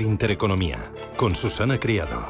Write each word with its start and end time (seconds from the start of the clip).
Intereconomía, 0.00 0.78
con 1.16 1.34
Susana 1.34 1.78
Criado. 1.78 2.26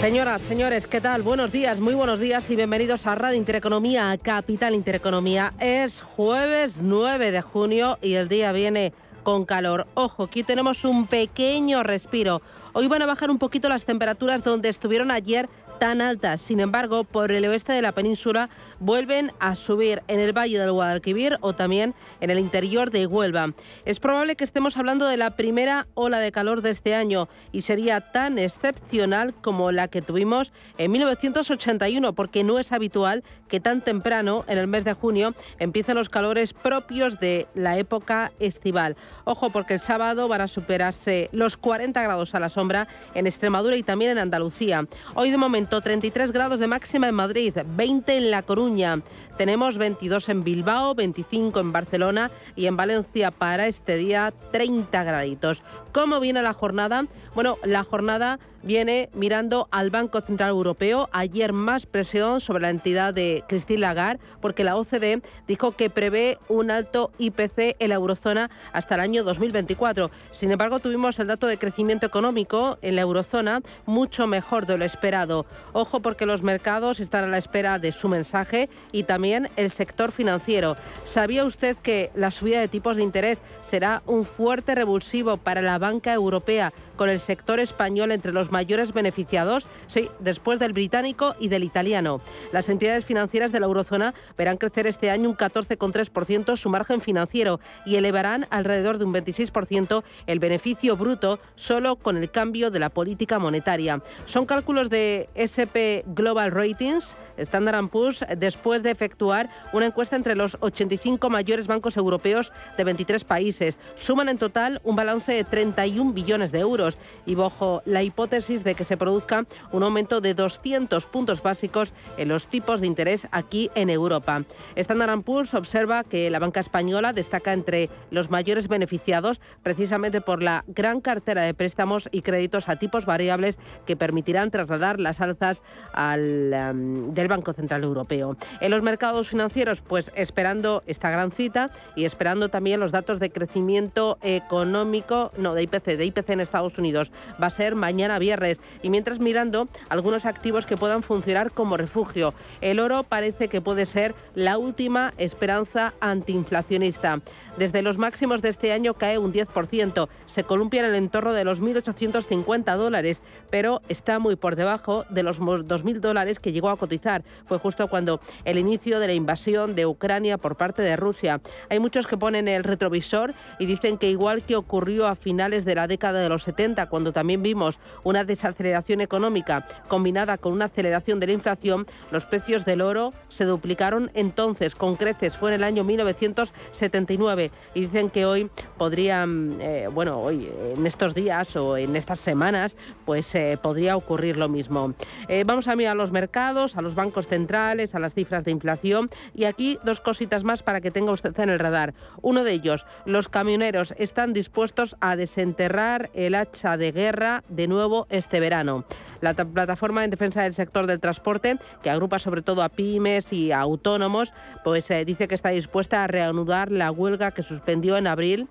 Señoras, 0.00 0.42
señores, 0.42 0.86
¿qué 0.86 1.00
tal? 1.00 1.22
Buenos 1.22 1.52
días, 1.52 1.78
muy 1.78 1.94
buenos 1.94 2.20
días 2.20 2.50
y 2.50 2.56
bienvenidos 2.56 3.06
a 3.06 3.14
Radio 3.14 3.36
Intereconomía, 3.36 4.18
Capital 4.18 4.74
Intereconomía. 4.74 5.54
Es 5.60 6.02
jueves 6.02 6.78
9 6.82 7.30
de 7.30 7.42
junio 7.42 7.98
y 8.02 8.14
el 8.14 8.28
día 8.28 8.52
viene 8.52 8.92
con 9.22 9.44
calor. 9.44 9.86
Ojo, 9.94 10.24
aquí 10.24 10.42
tenemos 10.42 10.84
un 10.84 11.06
pequeño 11.06 11.82
respiro. 11.82 12.42
Hoy 12.72 12.88
van 12.88 13.02
a 13.02 13.06
bajar 13.06 13.30
un 13.30 13.38
poquito 13.38 13.68
las 13.68 13.84
temperaturas 13.84 14.44
donde 14.44 14.68
estuvieron 14.68 15.10
ayer 15.10 15.48
tan 15.80 16.02
altas. 16.02 16.42
Sin 16.42 16.60
embargo, 16.60 17.04
por 17.04 17.32
el 17.32 17.46
oeste 17.46 17.72
de 17.72 17.80
la 17.80 17.92
península 17.92 18.50
vuelven 18.78 19.32
a 19.40 19.56
subir 19.56 20.02
en 20.08 20.20
el 20.20 20.36
Valle 20.36 20.58
del 20.58 20.72
Guadalquivir 20.72 21.38
o 21.40 21.54
también 21.54 21.94
en 22.20 22.28
el 22.28 22.38
interior 22.38 22.90
de 22.90 23.06
Huelva. 23.06 23.54
Es 23.86 23.98
probable 23.98 24.36
que 24.36 24.44
estemos 24.44 24.76
hablando 24.76 25.06
de 25.06 25.16
la 25.16 25.36
primera 25.36 25.88
ola 25.94 26.18
de 26.18 26.32
calor 26.32 26.60
de 26.60 26.70
este 26.70 26.94
año 26.94 27.28
y 27.50 27.62
sería 27.62 28.12
tan 28.12 28.38
excepcional 28.38 29.34
como 29.34 29.72
la 29.72 29.88
que 29.88 30.02
tuvimos 30.02 30.52
en 30.76 30.92
1981, 30.92 32.12
porque 32.12 32.44
no 32.44 32.58
es 32.58 32.72
habitual 32.72 33.24
que 33.48 33.58
tan 33.58 33.80
temprano, 33.80 34.44
en 34.48 34.58
el 34.58 34.68
mes 34.68 34.84
de 34.84 34.92
junio, 34.92 35.34
empiecen 35.58 35.96
los 35.96 36.10
calores 36.10 36.52
propios 36.52 37.18
de 37.18 37.48
la 37.54 37.78
época 37.78 38.32
estival. 38.38 38.96
Ojo, 39.24 39.48
porque 39.50 39.74
el 39.74 39.80
sábado 39.80 40.28
van 40.28 40.42
a 40.42 40.46
superarse 40.46 41.30
los 41.32 41.56
40 41.56 42.02
grados 42.02 42.34
a 42.34 42.40
la 42.40 42.50
sombra 42.50 42.86
en 43.14 43.26
Extremadura 43.26 43.76
y 43.76 43.82
también 43.82 44.10
en 44.10 44.18
Andalucía. 44.18 44.86
Hoy 45.14 45.30
de 45.30 45.38
momento 45.38 45.69
33 45.78 46.32
grados 46.32 46.58
de 46.58 46.66
máxima 46.66 47.06
en 47.08 47.14
Madrid, 47.14 47.54
20 47.64 48.16
en 48.16 48.30
La 48.32 48.42
Coruña. 48.42 49.00
Tenemos 49.38 49.78
22 49.78 50.28
en 50.28 50.42
Bilbao, 50.42 50.96
25 50.96 51.60
en 51.60 51.72
Barcelona 51.72 52.32
y 52.56 52.66
en 52.66 52.76
Valencia 52.76 53.30
para 53.30 53.68
este 53.68 53.96
día 53.96 54.34
30 54.50 55.04
graditos. 55.04 55.62
¿Cómo 55.92 56.20
viene 56.20 56.40
la 56.42 56.52
jornada? 56.52 57.06
Bueno, 57.34 57.58
la 57.64 57.82
jornada 57.82 58.38
viene 58.62 59.08
mirando 59.14 59.68
al 59.70 59.90
Banco 59.90 60.20
Central 60.20 60.50
Europeo. 60.50 61.08
Ayer 61.12 61.52
más 61.52 61.86
presión 61.86 62.40
sobre 62.40 62.62
la 62.62 62.70
entidad 62.70 63.14
de 63.14 63.44
Christine 63.48 63.80
Lagarde, 63.80 64.20
porque 64.40 64.64
la 64.64 64.76
OCDE 64.76 65.22
dijo 65.48 65.72
que 65.72 65.90
prevé 65.90 66.38
un 66.48 66.70
alto 66.70 67.10
IPC 67.18 67.76
en 67.78 67.88
la 67.88 67.94
eurozona 67.96 68.50
hasta 68.72 68.94
el 68.94 69.00
año 69.00 69.24
2024. 69.24 70.10
Sin 70.32 70.50
embargo, 70.50 70.78
tuvimos 70.78 71.18
el 71.18 71.26
dato 71.26 71.46
de 71.46 71.58
crecimiento 71.58 72.06
económico 72.06 72.78
en 72.82 72.96
la 72.96 73.02
eurozona 73.02 73.60
mucho 73.86 74.26
mejor 74.26 74.66
de 74.66 74.78
lo 74.78 74.84
esperado. 74.84 75.46
Ojo 75.72 76.00
porque 76.00 76.26
los 76.26 76.42
mercados 76.42 77.00
están 77.00 77.24
a 77.24 77.28
la 77.28 77.38
espera 77.38 77.78
de 77.78 77.92
su 77.92 78.08
mensaje 78.08 78.68
y 78.92 79.04
también 79.04 79.48
el 79.56 79.70
sector 79.70 80.12
financiero. 80.12 80.76
¿Sabía 81.04 81.44
usted 81.44 81.76
que 81.76 82.10
la 82.14 82.30
subida 82.30 82.60
de 82.60 82.68
tipos 82.68 82.96
de 82.96 83.02
interés 83.02 83.40
será 83.60 84.02
un 84.06 84.24
fuerte 84.24 84.74
revulsivo 84.74 85.36
para 85.36 85.62
la 85.62 85.78
banca 85.80 86.14
europea 86.14 86.72
con 86.94 87.08
el 87.08 87.18
sector 87.18 87.58
español 87.58 88.12
entre 88.12 88.32
los 88.32 88.52
mayores 88.52 88.92
beneficiados? 88.92 89.66
Sí, 89.88 90.08
después 90.20 90.60
del 90.60 90.72
británico 90.72 91.34
y 91.40 91.48
del 91.48 91.64
italiano. 91.64 92.20
Las 92.52 92.68
entidades 92.68 93.04
financieras 93.04 93.50
de 93.50 93.58
la 93.58 93.66
eurozona 93.66 94.14
verán 94.38 94.58
crecer 94.58 94.86
este 94.86 95.10
año 95.10 95.28
un 95.28 95.36
14,3% 95.36 96.56
su 96.56 96.68
margen 96.68 97.00
financiero 97.00 97.58
y 97.84 97.96
elevarán 97.96 98.46
alrededor 98.50 98.98
de 98.98 99.06
un 99.06 99.14
26% 99.14 100.04
el 100.26 100.38
beneficio 100.38 100.96
bruto 100.96 101.40
solo 101.56 101.96
con 101.96 102.16
el 102.16 102.30
cambio 102.30 102.70
de 102.70 102.78
la 102.78 102.90
política 102.90 103.38
monetaria. 103.38 104.02
Son 104.26 104.46
cálculos 104.46 104.90
de 104.90 105.28
SP 105.34 106.04
Global 106.06 106.52
Ratings, 106.52 107.16
Standard 107.36 107.88
Poor's, 107.88 108.24
después 108.36 108.82
de 108.82 108.90
efectuar 108.90 109.48
una 109.72 109.86
encuesta 109.86 110.16
entre 110.16 110.34
los 110.34 110.58
85 110.60 111.30
mayores 111.30 111.66
bancos 111.66 111.96
europeos 111.96 112.52
de 112.76 112.84
23 112.84 113.24
países. 113.24 113.78
Suman 113.94 114.28
en 114.28 114.38
total 114.38 114.80
un 114.84 114.96
balance 114.96 115.32
de 115.32 115.44
31 115.74 116.12
billones 116.12 116.52
de 116.52 116.60
euros 116.60 116.98
y 117.26 117.34
bajo 117.34 117.82
la 117.84 118.02
hipótesis 118.02 118.64
de 118.64 118.74
que 118.74 118.84
se 118.84 118.96
produzca 118.96 119.46
un 119.72 119.82
aumento 119.82 120.20
de 120.20 120.34
200 120.34 121.06
puntos 121.06 121.42
básicos 121.42 121.92
en 122.16 122.28
los 122.28 122.46
tipos 122.46 122.80
de 122.80 122.86
interés 122.86 123.28
aquí 123.30 123.70
en 123.74 123.90
Europa. 123.90 124.44
Standard 124.76 125.22
Poor's 125.22 125.54
observa 125.54 126.04
que 126.04 126.30
la 126.30 126.38
banca 126.38 126.60
española 126.60 127.12
destaca 127.12 127.52
entre 127.52 127.90
los 128.10 128.30
mayores 128.30 128.68
beneficiados 128.68 129.40
precisamente 129.62 130.20
por 130.20 130.42
la 130.42 130.64
gran 130.66 131.00
cartera 131.00 131.42
de 131.42 131.54
préstamos 131.54 132.08
y 132.12 132.22
créditos 132.22 132.68
a 132.68 132.76
tipos 132.76 133.06
variables 133.06 133.58
que 133.86 133.96
permitirán 133.96 134.50
trasladar 134.50 135.00
las 135.00 135.20
alzas 135.20 135.62
al, 135.92 136.52
em, 136.52 137.14
del 137.14 137.28
Banco 137.28 137.52
Central 137.52 137.84
Europeo. 137.84 138.36
En 138.60 138.70
los 138.70 138.82
mercados 138.82 139.28
financieros, 139.28 139.82
pues 139.82 140.10
esperando 140.14 140.82
esta 140.86 141.10
gran 141.10 141.32
cita 141.32 141.70
y 141.96 142.04
esperando 142.04 142.48
también 142.48 142.80
los 142.80 142.92
datos 142.92 143.20
de 143.20 143.30
crecimiento 143.30 144.18
económico, 144.22 145.32
no, 145.36 145.54
de 145.54 145.59
IPC, 145.62 145.96
de 145.96 146.04
IPC 146.06 146.30
en 146.30 146.40
Estados 146.40 146.78
Unidos. 146.78 147.12
Va 147.42 147.46
a 147.48 147.50
ser 147.50 147.74
mañana 147.74 148.18
viernes. 148.18 148.60
Y 148.82 148.90
mientras 148.90 149.18
mirando 149.18 149.68
algunos 149.88 150.26
activos 150.26 150.66
que 150.66 150.76
puedan 150.76 151.02
funcionar 151.02 151.52
como 151.52 151.76
refugio. 151.76 152.34
El 152.60 152.80
oro 152.80 153.02
parece 153.02 153.48
que 153.48 153.60
puede 153.60 153.86
ser 153.86 154.14
la 154.34 154.58
última 154.58 155.14
esperanza 155.18 155.94
antiinflacionista. 156.00 157.20
Desde 157.56 157.82
los 157.82 157.98
máximos 157.98 158.42
de 158.42 158.48
este 158.48 158.72
año 158.72 158.94
cae 158.94 159.18
un 159.18 159.32
10%. 159.32 160.08
Se 160.26 160.44
columpia 160.44 160.80
en 160.80 160.86
el 160.86 160.94
entorno 160.94 161.32
de 161.32 161.44
los 161.44 161.60
1.850 161.60 162.76
dólares, 162.76 163.22
pero 163.50 163.82
está 163.88 164.18
muy 164.18 164.36
por 164.36 164.56
debajo 164.56 165.04
de 165.10 165.22
los 165.22 165.40
2.000 165.40 166.00
dólares 166.00 166.40
que 166.40 166.52
llegó 166.52 166.70
a 166.70 166.76
cotizar. 166.76 167.24
Fue 167.46 167.58
justo 167.58 167.88
cuando 167.88 168.20
el 168.44 168.58
inicio 168.58 169.00
de 169.00 169.06
la 169.08 169.14
invasión 169.14 169.74
de 169.74 169.86
Ucrania 169.86 170.38
por 170.38 170.56
parte 170.56 170.82
de 170.82 170.96
Rusia. 170.96 171.40
Hay 171.68 171.80
muchos 171.80 172.06
que 172.06 172.16
ponen 172.16 172.48
el 172.48 172.64
retrovisor 172.64 173.34
y 173.58 173.66
dicen 173.66 173.98
que 173.98 174.08
igual 174.08 174.42
que 174.44 174.56
ocurrió 174.56 175.06
a 175.06 175.16
finales 175.16 175.49
de 175.50 175.74
la 175.74 175.88
década 175.88 176.20
de 176.20 176.28
los 176.28 176.44
70, 176.44 176.88
cuando 176.88 177.12
también 177.12 177.42
vimos 177.42 177.78
una 178.04 178.24
desaceleración 178.24 179.00
económica 179.00 179.66
combinada 179.88 180.38
con 180.38 180.52
una 180.52 180.66
aceleración 180.66 181.18
de 181.18 181.26
la 181.26 181.32
inflación, 181.32 181.86
los 182.12 182.24
precios 182.24 182.64
del 182.64 182.80
oro 182.80 183.12
se 183.28 183.44
duplicaron 183.44 184.10
entonces 184.14 184.74
con 184.76 184.94
creces. 184.94 185.36
Fue 185.36 185.50
en 185.50 185.56
el 185.56 185.64
año 185.64 185.82
1979 185.82 187.50
y 187.74 187.80
dicen 187.80 188.10
que 188.10 188.24
hoy 188.24 188.48
podrían, 188.78 189.58
eh, 189.60 189.88
bueno, 189.92 190.20
hoy 190.20 190.48
en 190.76 190.86
estos 190.86 191.14
días 191.14 191.56
o 191.56 191.76
en 191.76 191.96
estas 191.96 192.20
semanas, 192.20 192.76
pues 193.04 193.34
eh, 193.34 193.58
podría 193.60 193.96
ocurrir 193.96 194.36
lo 194.36 194.48
mismo. 194.48 194.94
Eh, 195.28 195.44
vamos 195.44 195.66
a 195.66 195.74
mirar 195.74 195.96
los 195.96 196.12
mercados, 196.12 196.76
a 196.76 196.82
los 196.82 196.94
bancos 196.94 197.26
centrales, 197.26 197.94
a 197.94 197.98
las 197.98 198.14
cifras 198.14 198.44
de 198.44 198.52
inflación 198.52 199.10
y 199.34 199.44
aquí 199.44 199.78
dos 199.84 200.00
cositas 200.00 200.44
más 200.44 200.62
para 200.62 200.80
que 200.80 200.90
tenga 200.90 201.12
usted 201.12 201.38
en 201.40 201.50
el 201.50 201.58
radar. 201.58 201.94
Uno 202.22 202.44
de 202.44 202.52
ellos, 202.52 202.86
los 203.04 203.28
camioneros 203.28 203.94
están 203.98 204.32
dispuestos 204.32 204.96
a 205.00 205.16
desenterrar 205.40 206.10
el 206.12 206.34
hacha 206.34 206.76
de 206.76 206.92
guerra 206.92 207.42
de 207.48 207.66
nuevo 207.66 208.06
este 208.10 208.40
verano. 208.40 208.84
La 209.22 209.32
plataforma 209.32 210.04
en 210.04 210.10
defensa 210.10 210.42
del 210.42 210.52
sector 210.52 210.86
del 210.86 211.00
transporte, 211.00 211.56
que 211.82 211.88
agrupa 211.88 212.18
sobre 212.18 212.42
todo 212.42 212.62
a 212.62 212.68
pymes 212.68 213.32
y 213.32 213.52
a 213.52 213.60
autónomos, 213.60 214.34
pues 214.64 214.92
dice 215.06 215.28
que 215.28 215.34
está 215.34 215.48
dispuesta 215.48 216.04
a 216.04 216.06
reanudar 216.06 216.70
la 216.70 216.90
huelga 216.90 217.30
que 217.30 217.42
suspendió 217.42 217.96
en 217.96 218.06
abril 218.06 218.48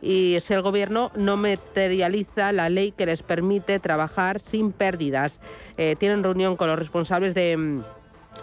y 0.00 0.38
si 0.40 0.52
el 0.52 0.62
Gobierno 0.62 1.12
no 1.14 1.36
materializa 1.36 2.50
la 2.50 2.68
ley 2.68 2.90
que 2.90 3.06
les 3.06 3.22
permite 3.22 3.78
trabajar 3.78 4.40
sin 4.40 4.72
pérdidas. 4.72 5.38
Eh, 5.76 5.94
tienen 5.96 6.24
reunión 6.24 6.56
con 6.56 6.68
los 6.68 6.78
responsables 6.78 7.34
de 7.34 7.56
mm, 7.56 7.84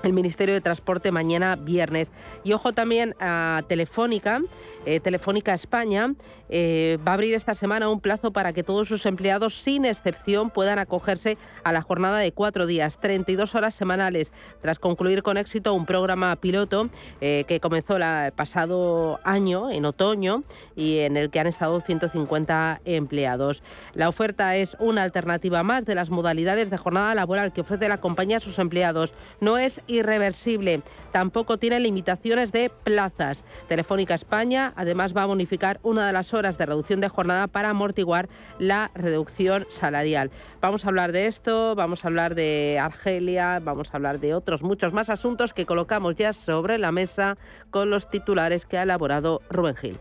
el 0.03 0.13
Ministerio 0.13 0.53
de 0.53 0.61
Transporte 0.61 1.11
mañana 1.11 1.55
viernes. 1.55 2.11
Y 2.43 2.53
ojo 2.53 2.73
también 2.73 3.15
a 3.19 3.63
Telefónica, 3.67 4.41
eh, 4.85 4.99
Telefónica 4.99 5.53
España 5.53 6.13
eh, 6.49 6.97
va 7.07 7.11
a 7.11 7.15
abrir 7.15 7.35
esta 7.35 7.53
semana 7.53 7.89
un 7.89 8.01
plazo 8.01 8.31
para 8.31 8.53
que 8.53 8.63
todos 8.63 8.87
sus 8.87 9.05
empleados, 9.05 9.55
sin 9.55 9.85
excepción, 9.85 10.49
puedan 10.49 10.79
acogerse 10.79 11.37
a 11.63 11.71
la 11.71 11.81
jornada 11.81 12.19
de 12.19 12.31
cuatro 12.31 12.65
días, 12.65 12.99
32 12.99 13.55
horas 13.55 13.75
semanales, 13.75 14.31
tras 14.61 14.79
concluir 14.79 15.21
con 15.21 15.37
éxito 15.37 15.73
un 15.73 15.85
programa 15.85 16.35
piloto 16.37 16.89
eh, 17.21 17.43
que 17.47 17.59
comenzó 17.59 17.97
el 17.97 18.31
pasado 18.33 19.19
año, 19.23 19.69
en 19.69 19.85
otoño, 19.85 20.43
y 20.75 20.99
en 20.99 21.17
el 21.17 21.29
que 21.29 21.39
han 21.39 21.47
estado 21.47 21.79
150 21.81 22.81
empleados. 22.85 23.61
La 23.93 24.09
oferta 24.09 24.55
es 24.55 24.75
una 24.79 25.03
alternativa 25.03 25.61
más 25.63 25.85
de 25.85 25.95
las 25.95 26.09
modalidades 26.09 26.69
de 26.69 26.77
jornada 26.77 27.13
laboral 27.13 27.53
que 27.53 27.61
ofrece 27.61 27.89
la 27.89 27.99
compañía 27.99 28.37
a 28.37 28.41
sus 28.41 28.59
empleados. 28.59 29.13
No 29.39 29.57
es 29.57 29.78
irreversible, 29.87 30.81
tampoco 31.11 31.57
tiene 31.57 31.79
limitaciones 31.79 32.51
de 32.51 32.69
plazas. 32.69 33.43
Telefónica 33.67 34.13
España 34.13 34.73
además 34.75 35.15
va 35.15 35.23
a 35.23 35.27
bonificar 35.27 35.79
una 35.83 36.07
de 36.07 36.13
las 36.13 36.33
horas 36.33 36.57
de 36.57 36.65
reducción 36.65 37.01
de 37.01 37.09
jornada 37.09 37.47
para 37.47 37.69
amortiguar 37.69 38.29
la 38.57 38.91
reducción 38.93 39.65
salarial. 39.69 40.31
Vamos 40.61 40.85
a 40.85 40.89
hablar 40.89 41.11
de 41.11 41.27
esto, 41.27 41.75
vamos 41.75 42.03
a 42.03 42.07
hablar 42.07 42.35
de 42.35 42.79
Argelia, 42.81 43.59
vamos 43.59 43.89
a 43.93 43.97
hablar 43.97 44.19
de 44.19 44.33
otros 44.33 44.63
muchos 44.63 44.93
más 44.93 45.09
asuntos 45.09 45.53
que 45.53 45.65
colocamos 45.65 46.15
ya 46.15 46.33
sobre 46.33 46.77
la 46.77 46.91
mesa 46.91 47.37
con 47.69 47.89
los 47.89 48.09
titulares 48.09 48.65
que 48.65 48.77
ha 48.77 48.83
elaborado 48.83 49.41
Rubén 49.49 49.75
Gil. 49.75 49.99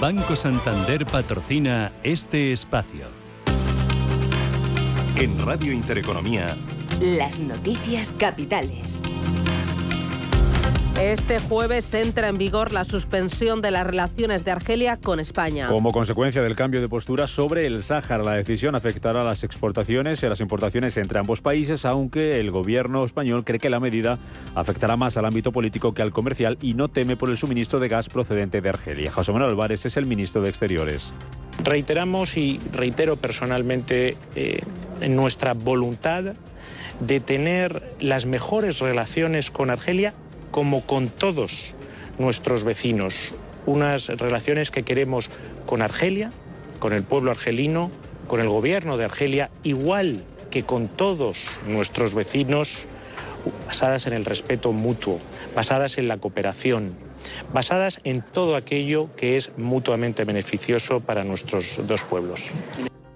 Banco 0.00 0.34
Santander 0.34 1.04
patrocina 1.04 1.92
este 2.02 2.52
espacio. 2.52 3.19
En 5.20 5.38
Radio 5.44 5.70
Intereconomía, 5.70 6.56
Las 6.98 7.40
noticias 7.40 8.14
capitales. 8.16 9.02
Este 10.98 11.38
jueves 11.40 11.92
entra 11.92 12.28
en 12.28 12.38
vigor 12.38 12.72
la 12.72 12.86
suspensión 12.86 13.60
de 13.60 13.70
las 13.70 13.86
relaciones 13.86 14.46
de 14.46 14.52
Argelia 14.52 14.96
con 14.96 15.20
España. 15.20 15.68
Como 15.68 15.90
consecuencia 15.92 16.40
del 16.40 16.56
cambio 16.56 16.80
de 16.80 16.88
postura 16.88 17.26
sobre 17.26 17.66
el 17.66 17.82
Sáhara, 17.82 18.24
la 18.24 18.32
decisión 18.32 18.74
afectará 18.74 19.20
a 19.20 19.24
las 19.24 19.44
exportaciones 19.44 20.22
y 20.22 20.26
a 20.26 20.30
las 20.30 20.40
importaciones 20.40 20.96
entre 20.96 21.18
ambos 21.18 21.42
países, 21.42 21.84
aunque 21.84 22.40
el 22.40 22.50
gobierno 22.50 23.04
español 23.04 23.44
cree 23.44 23.58
que 23.58 23.68
la 23.68 23.78
medida 23.78 24.18
afectará 24.54 24.96
más 24.96 25.18
al 25.18 25.26
ámbito 25.26 25.52
político 25.52 25.92
que 25.92 26.00
al 26.00 26.12
comercial 26.12 26.56
y 26.62 26.72
no 26.72 26.88
teme 26.88 27.18
por 27.18 27.28
el 27.28 27.36
suministro 27.36 27.78
de 27.78 27.88
gas 27.88 28.08
procedente 28.08 28.62
de 28.62 28.70
Argelia. 28.70 29.10
José 29.10 29.32
Manuel 29.32 29.50
Álvarez 29.50 29.84
es 29.84 29.98
el 29.98 30.06
ministro 30.06 30.40
de 30.40 30.48
Exteriores. 30.48 31.12
Reiteramos 31.62 32.38
y 32.38 32.58
reitero 32.72 33.16
personalmente 33.16 34.16
eh, 34.34 34.60
nuestra 35.08 35.54
voluntad 35.54 36.34
de 37.00 37.20
tener 37.20 37.94
las 38.00 38.26
mejores 38.26 38.80
relaciones 38.80 39.50
con 39.50 39.70
Argelia 39.70 40.14
como 40.50 40.82
con 40.86 41.08
todos 41.08 41.74
nuestros 42.18 42.64
vecinos. 42.64 43.32
Unas 43.66 44.08
relaciones 44.08 44.70
que 44.70 44.82
queremos 44.82 45.30
con 45.66 45.82
Argelia, 45.82 46.32
con 46.78 46.92
el 46.92 47.02
pueblo 47.02 47.30
argelino, 47.30 47.90
con 48.26 48.40
el 48.40 48.48
gobierno 48.48 48.96
de 48.96 49.04
Argelia, 49.04 49.50
igual 49.62 50.24
que 50.50 50.64
con 50.64 50.88
todos 50.88 51.46
nuestros 51.66 52.14
vecinos, 52.14 52.86
basadas 53.66 54.06
en 54.06 54.12
el 54.12 54.24
respeto 54.24 54.72
mutuo, 54.72 55.20
basadas 55.54 55.98
en 55.98 56.08
la 56.08 56.18
cooperación, 56.18 56.94
basadas 57.52 58.00
en 58.04 58.22
todo 58.22 58.56
aquello 58.56 59.08
que 59.16 59.36
es 59.36 59.56
mutuamente 59.56 60.24
beneficioso 60.24 61.00
para 61.00 61.24
nuestros 61.24 61.80
dos 61.86 62.02
pueblos. 62.02 62.50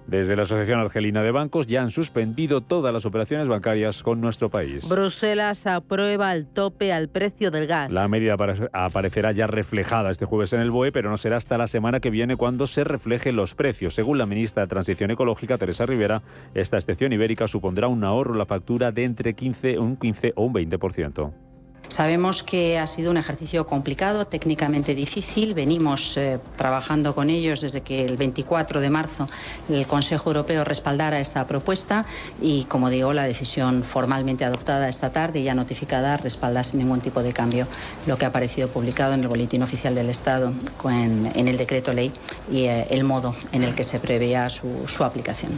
Desde 0.07 0.35
la 0.35 0.43
Asociación 0.43 0.79
Argelina 0.79 1.23
de 1.23 1.31
Bancos 1.31 1.65
ya 1.65 1.81
han 1.81 1.89
suspendido 1.89 2.61
todas 2.61 2.93
las 2.93 3.05
operaciones 3.05 3.47
bancarias 3.47 4.03
con 4.03 4.21
nuestro 4.21 4.49
país. 4.49 4.87
Bruselas 4.87 5.65
aprueba 5.65 6.33
el 6.33 6.45
tope 6.45 6.93
al 6.93 7.09
precio 7.09 7.49
del 7.49 7.65
gas. 7.65 7.91
La 7.91 8.07
medida 8.07 8.35
aparecerá 8.71 9.31
ya 9.31 9.47
reflejada 9.47 10.11
este 10.11 10.25
jueves 10.25 10.53
en 10.53 10.61
el 10.61 10.69
BOE, 10.69 10.91
pero 10.91 11.09
no 11.09 11.17
será 11.17 11.37
hasta 11.37 11.57
la 11.57 11.67
semana 11.67 11.99
que 11.99 12.11
viene 12.11 12.35
cuando 12.35 12.67
se 12.67 12.83
reflejen 12.83 13.35
los 13.35 13.55
precios. 13.55 13.95
Según 13.95 14.17
la 14.17 14.27
ministra 14.27 14.63
de 14.63 14.67
Transición 14.67 15.09
Ecológica, 15.09 15.57
Teresa 15.57 15.85
Rivera, 15.85 16.21
esta 16.53 16.77
excepción 16.77 17.11
ibérica 17.11 17.47
supondrá 17.47 17.87
un 17.87 18.03
ahorro 18.03 18.33
en 18.33 18.39
la 18.39 18.45
factura 18.45 18.91
de 18.91 19.05
entre 19.05 19.33
15, 19.33 19.79
un 19.79 19.97
15 19.97 20.33
o 20.35 20.45
un 20.45 20.53
20%. 20.53 21.44
Sabemos 21.87 22.43
que 22.43 22.79
ha 22.79 22.87
sido 22.87 23.11
un 23.11 23.17
ejercicio 23.17 23.65
complicado, 23.65 24.25
técnicamente 24.25 24.95
difícil. 24.95 25.53
Venimos 25.53 26.17
eh, 26.17 26.39
trabajando 26.57 27.15
con 27.15 27.29
ellos 27.29 27.61
desde 27.61 27.81
que 27.81 28.05
el 28.05 28.17
24 28.17 28.79
de 28.79 28.89
marzo 28.89 29.27
el 29.69 29.85
Consejo 29.87 30.29
Europeo 30.29 30.63
respaldara 30.63 31.19
esta 31.19 31.45
propuesta 31.47 32.05
y, 32.41 32.65
como 32.65 32.89
digo, 32.89 33.13
la 33.13 33.23
decisión 33.23 33.83
formalmente 33.83 34.45
adoptada 34.45 34.89
esta 34.89 35.11
tarde 35.11 35.39
y 35.39 35.43
ya 35.43 35.55
notificada 35.55 36.17
respalda 36.17 36.63
sin 36.63 36.79
ningún 36.79 37.01
tipo 37.01 37.23
de 37.23 37.33
cambio 37.33 37.67
lo 38.05 38.17
que 38.17 38.25
ha 38.25 38.29
aparecido 38.29 38.67
publicado 38.67 39.13
en 39.13 39.21
el 39.21 39.27
Boletín 39.27 39.63
Oficial 39.63 39.95
del 39.95 40.09
Estado 40.09 40.53
en, 40.85 41.47
el 41.47 41.57
decreto 41.57 41.93
ley 41.93 42.11
y 42.51 42.65
eh, 42.65 42.87
el 42.89 43.03
modo 43.03 43.35
en 43.51 43.63
el 43.63 43.75
que 43.75 43.83
se 43.83 43.99
preveía 43.99 44.49
su 44.49 45.03
aplicación. 45.03 45.51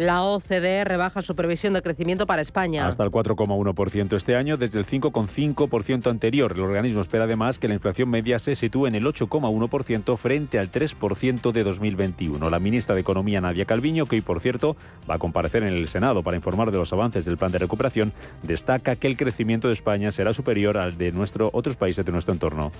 La 0.00 0.22
OCDE 0.22 0.84
rebaja 0.84 1.20
su 1.20 1.36
previsión 1.36 1.74
de 1.74 1.82
crecimiento 1.82 2.26
para 2.26 2.40
España. 2.40 2.88
Hasta 2.88 3.04
el 3.04 3.10
4,1% 3.10 4.16
este 4.16 4.34
año, 4.34 4.56
desde 4.56 4.78
el 4.78 4.86
5,5% 4.86 6.10
anterior. 6.10 6.52
El 6.52 6.60
organismo 6.60 7.02
espera 7.02 7.24
además 7.24 7.58
que 7.58 7.68
la 7.68 7.74
inflación 7.74 8.08
media 8.08 8.38
se 8.38 8.54
sitúe 8.54 8.86
en 8.86 8.94
el 8.94 9.04
8,1% 9.04 10.16
frente 10.16 10.58
al 10.58 10.72
3% 10.72 11.52
de 11.52 11.64
2021. 11.64 12.48
La 12.48 12.58
ministra 12.58 12.94
de 12.94 13.02
Economía, 13.02 13.42
Nadia 13.42 13.66
Calviño, 13.66 14.06
que 14.06 14.16
hoy, 14.16 14.22
por 14.22 14.40
cierto, 14.40 14.74
va 15.08 15.16
a 15.16 15.18
comparecer 15.18 15.64
en 15.64 15.74
el 15.74 15.86
Senado 15.86 16.22
para 16.22 16.38
informar 16.38 16.70
de 16.70 16.78
los 16.78 16.94
avances 16.94 17.26
del 17.26 17.36
plan 17.36 17.52
de 17.52 17.58
recuperación, 17.58 18.14
destaca 18.42 18.96
que 18.96 19.06
el 19.06 19.18
crecimiento 19.18 19.68
de 19.68 19.74
España 19.74 20.12
será 20.12 20.32
superior 20.32 20.78
al 20.78 20.96
de 20.96 21.12
otros 21.52 21.76
países 21.76 22.06
de 22.06 22.12
nuestro 22.12 22.32
entorno 22.32 22.72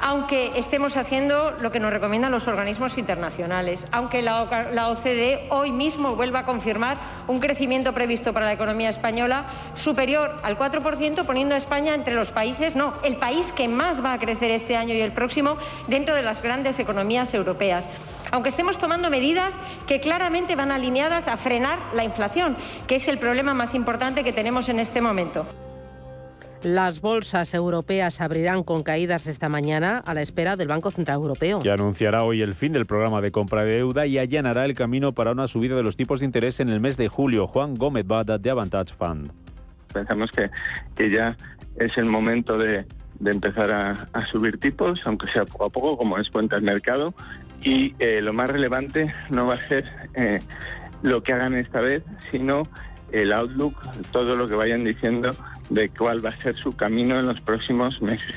aunque 0.00 0.58
estemos 0.58 0.96
haciendo 0.96 1.52
lo 1.60 1.70
que 1.70 1.80
nos 1.80 1.92
recomiendan 1.92 2.32
los 2.32 2.48
organismos 2.48 2.96
internacionales, 2.98 3.86
aunque 3.92 4.22
la 4.22 4.42
OCDE 4.42 5.46
hoy 5.50 5.72
mismo 5.72 6.16
vuelva 6.16 6.40
a 6.40 6.46
confirmar 6.46 6.98
un 7.26 7.40
crecimiento 7.40 7.92
previsto 7.92 8.32
para 8.32 8.46
la 8.46 8.52
economía 8.52 8.90
española 8.90 9.46
superior 9.74 10.36
al 10.42 10.58
4%, 10.58 11.24
poniendo 11.24 11.54
a 11.54 11.58
España 11.58 11.94
entre 11.94 12.14
los 12.14 12.30
países, 12.30 12.76
no, 12.76 12.94
el 13.02 13.16
país 13.16 13.52
que 13.52 13.68
más 13.68 14.04
va 14.04 14.14
a 14.14 14.18
crecer 14.18 14.50
este 14.50 14.76
año 14.76 14.94
y 14.94 15.00
el 15.00 15.12
próximo 15.12 15.56
dentro 15.86 16.14
de 16.14 16.22
las 16.22 16.42
grandes 16.42 16.78
economías 16.78 17.34
europeas. 17.34 17.88
Aunque 18.30 18.48
estemos 18.48 18.78
tomando 18.78 19.10
medidas 19.10 19.54
que 19.86 20.00
claramente 20.00 20.56
van 20.56 20.70
alineadas 20.70 21.28
a 21.28 21.36
frenar 21.36 21.78
la 21.94 22.04
inflación, 22.04 22.56
que 22.86 22.96
es 22.96 23.08
el 23.08 23.18
problema 23.18 23.54
más 23.54 23.74
importante 23.74 24.24
que 24.24 24.32
tenemos 24.32 24.68
en 24.68 24.78
este 24.78 25.00
momento. 25.00 25.46
Las 26.62 27.00
bolsas 27.00 27.54
europeas 27.54 28.20
abrirán 28.20 28.64
con 28.64 28.82
caídas 28.82 29.26
esta 29.26 29.48
mañana 29.48 29.96
a 29.96 30.12
la 30.12 30.20
espera 30.20 30.56
del 30.56 30.68
Banco 30.68 30.90
Central 30.90 31.16
Europeo. 31.16 31.60
Que 31.60 31.70
anunciará 31.70 32.22
hoy 32.22 32.42
el 32.42 32.54
fin 32.54 32.74
del 32.74 32.84
programa 32.84 33.22
de 33.22 33.32
compra 33.32 33.64
de 33.64 33.76
deuda 33.76 34.04
y 34.04 34.18
allanará 34.18 34.66
el 34.66 34.74
camino 34.74 35.12
para 35.12 35.32
una 35.32 35.46
subida 35.46 35.74
de 35.74 35.82
los 35.82 35.96
tipos 35.96 36.20
de 36.20 36.26
interés 36.26 36.60
en 36.60 36.68
el 36.68 36.80
mes 36.80 36.98
de 36.98 37.08
julio. 37.08 37.46
Juan 37.46 37.74
Gómez 37.74 38.06
Bada 38.06 38.36
de 38.36 38.50
Avantage 38.50 38.92
Fund. 38.92 39.32
Pensamos 39.90 40.30
que, 40.32 40.50
que 40.96 41.10
ya 41.10 41.34
es 41.76 41.96
el 41.96 42.04
momento 42.04 42.58
de, 42.58 42.84
empezar 43.24 43.72
a, 43.72 44.26
subir 44.30 44.58
tipos, 44.58 45.00
aunque 45.06 45.28
sea 45.32 45.46
poco 45.46 45.64
a 45.64 45.70
poco, 45.70 45.96
como 45.96 46.18
es 46.18 46.28
cuenta 46.28 46.56
el 46.56 46.62
mercado. 46.62 47.14
Y 47.62 47.94
eh, 47.98 48.20
lo 48.20 48.34
más 48.34 48.50
relevante 48.50 49.14
no 49.30 49.46
va 49.46 49.54
a 49.54 49.68
ser 49.68 49.90
eh, 50.14 50.40
lo 51.02 51.22
que 51.22 51.32
hagan 51.32 51.54
esta 51.54 51.80
vez, 51.80 52.02
sino 52.30 52.64
el 53.12 53.32
outlook, 53.32 53.80
todo 54.12 54.36
lo 54.36 54.46
que 54.46 54.54
vayan 54.54 54.84
diciendo 54.84 55.30
de 55.70 55.88
cuál 55.88 56.24
va 56.24 56.30
a 56.30 56.36
ser 56.38 56.56
su 56.56 56.72
camino 56.72 57.18
en 57.18 57.26
los 57.26 57.40
próximos 57.40 58.02
meses. 58.02 58.36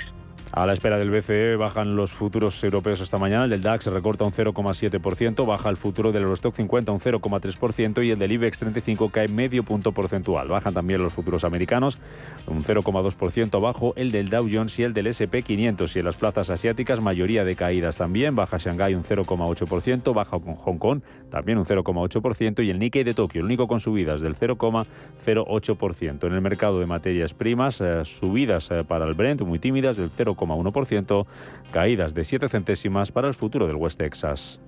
A 0.56 0.68
la 0.68 0.74
espera 0.74 1.00
del 1.00 1.10
BCE 1.10 1.56
bajan 1.56 1.96
los 1.96 2.14
futuros 2.14 2.64
europeos 2.64 3.02
esta 3.02 3.18
mañana. 3.18 3.46
El 3.46 3.50
del 3.50 3.64
DAX 3.64 3.88
recorta 3.88 4.24
un 4.24 4.32
0,7%, 4.32 5.48
baja 5.48 5.68
el 5.68 5.78
futuro 5.78 6.12
del 6.12 6.22
Eurostock 6.22 6.54
50 6.54 6.92
un 6.92 7.00
0,3% 7.00 8.06
y 8.06 8.12
el 8.12 8.20
del 8.20 8.34
IBEX 8.34 8.60
35 8.60 9.10
cae 9.10 9.30
medio 9.30 9.64
punto 9.64 9.94
porcentual. 9.94 10.50
Bajan 10.50 10.76
también 10.76 11.02
los 11.02 11.12
futuros 11.12 11.44
americanos 11.44 11.98
un 12.46 12.64
0,2% 12.64 13.60
bajo 13.60 13.94
el 13.96 14.12
del 14.12 14.30
Dow 14.30 14.48
Jones 14.48 14.78
y 14.78 14.84
el 14.84 14.94
del 14.94 15.08
SP 15.10 15.42
500. 15.42 15.96
Y 15.96 16.00
en 16.00 16.06
las 16.06 16.18
plazas 16.18 16.52
asiáticas 16.52 17.02
mayoría 17.02 17.44
de 17.44 17.56
caídas 17.56 17.98
también. 17.98 18.36
Baja 18.36 18.60
Shanghái 18.60 18.94
un 18.94 19.04
0,8%, 19.04 20.14
baja 20.14 20.38
Hong 20.38 20.78
Kong 20.78 21.02
también 21.32 21.58
un 21.58 21.66
0,8% 21.66 22.64
y 22.64 22.70
el 22.70 22.78
Nikkei 22.78 23.04
de 23.04 23.16
Tokio, 23.16 23.40
el 23.40 23.46
único 23.46 23.68
con 23.68 23.80
subidas 23.80 24.22
del 24.22 24.36
0,08%. 24.36 26.28
En 26.28 26.34
el 26.34 26.42
mercado 26.42 26.80
de 26.80 26.86
materias 26.86 27.34
primas, 27.34 27.82
eh, 27.82 28.06
subidas 28.06 28.70
eh, 28.70 28.84
para 28.88 29.06
el 29.06 29.16
Brent 29.16 29.42
muy 29.42 29.58
tímidas 29.58 29.98
del 29.98 30.12
0, 30.16 30.36
1%, 30.52 31.26
caídas 31.72 32.14
de 32.14 32.24
7 32.24 32.50
centésimas 32.50 33.12
para 33.12 33.28
el 33.28 33.34
futuro 33.34 33.68
del 33.68 33.78
West 33.78 34.00
Texas. 34.00 34.60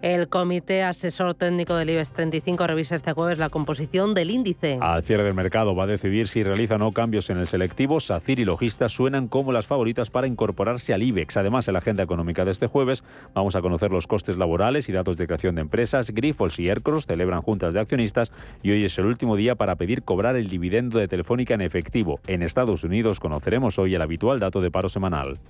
El 0.00 0.28
Comité 0.28 0.84
Asesor 0.84 1.34
Técnico 1.34 1.74
del 1.74 1.90
IBEX 1.90 2.12
35 2.12 2.68
revisa 2.68 2.94
este 2.94 3.12
jueves 3.12 3.38
la 3.38 3.50
composición 3.50 4.14
del 4.14 4.30
índice. 4.30 4.78
Al 4.80 5.02
cierre 5.02 5.24
del 5.24 5.34
mercado 5.34 5.74
va 5.74 5.84
a 5.84 5.86
decidir 5.88 6.28
si 6.28 6.44
realiza 6.44 6.76
o 6.76 6.78
no 6.78 6.92
cambios 6.92 7.30
en 7.30 7.38
el 7.38 7.48
selectivo. 7.48 7.98
SACIR 7.98 8.38
y 8.38 8.44
Logistas 8.44 8.92
suenan 8.92 9.26
como 9.26 9.50
las 9.50 9.66
favoritas 9.66 10.10
para 10.10 10.28
incorporarse 10.28 10.94
al 10.94 11.02
IBEX. 11.02 11.36
Además, 11.36 11.66
en 11.66 11.72
la 11.72 11.80
agenda 11.80 12.04
económica 12.04 12.44
de 12.44 12.52
este 12.52 12.68
jueves 12.68 13.02
vamos 13.34 13.56
a 13.56 13.60
conocer 13.60 13.90
los 13.90 14.06
costes 14.06 14.36
laborales 14.36 14.88
y 14.88 14.92
datos 14.92 15.16
de 15.16 15.26
creación 15.26 15.56
de 15.56 15.62
empresas. 15.62 16.12
Grifols 16.12 16.60
y 16.60 16.68
Aircross 16.68 17.06
celebran 17.06 17.42
juntas 17.42 17.74
de 17.74 17.80
accionistas 17.80 18.30
y 18.62 18.70
hoy 18.70 18.84
es 18.84 18.96
el 18.98 19.06
último 19.06 19.34
día 19.34 19.56
para 19.56 19.74
pedir 19.74 20.04
cobrar 20.04 20.36
el 20.36 20.48
dividendo 20.48 21.00
de 21.00 21.08
Telefónica 21.08 21.54
en 21.54 21.62
efectivo. 21.62 22.20
En 22.28 22.44
Estados 22.44 22.84
Unidos 22.84 23.18
conoceremos 23.18 23.80
hoy 23.80 23.96
el 23.96 24.02
habitual 24.02 24.38
dato 24.38 24.60
de 24.60 24.70
paro 24.70 24.88
semanal. 24.88 25.40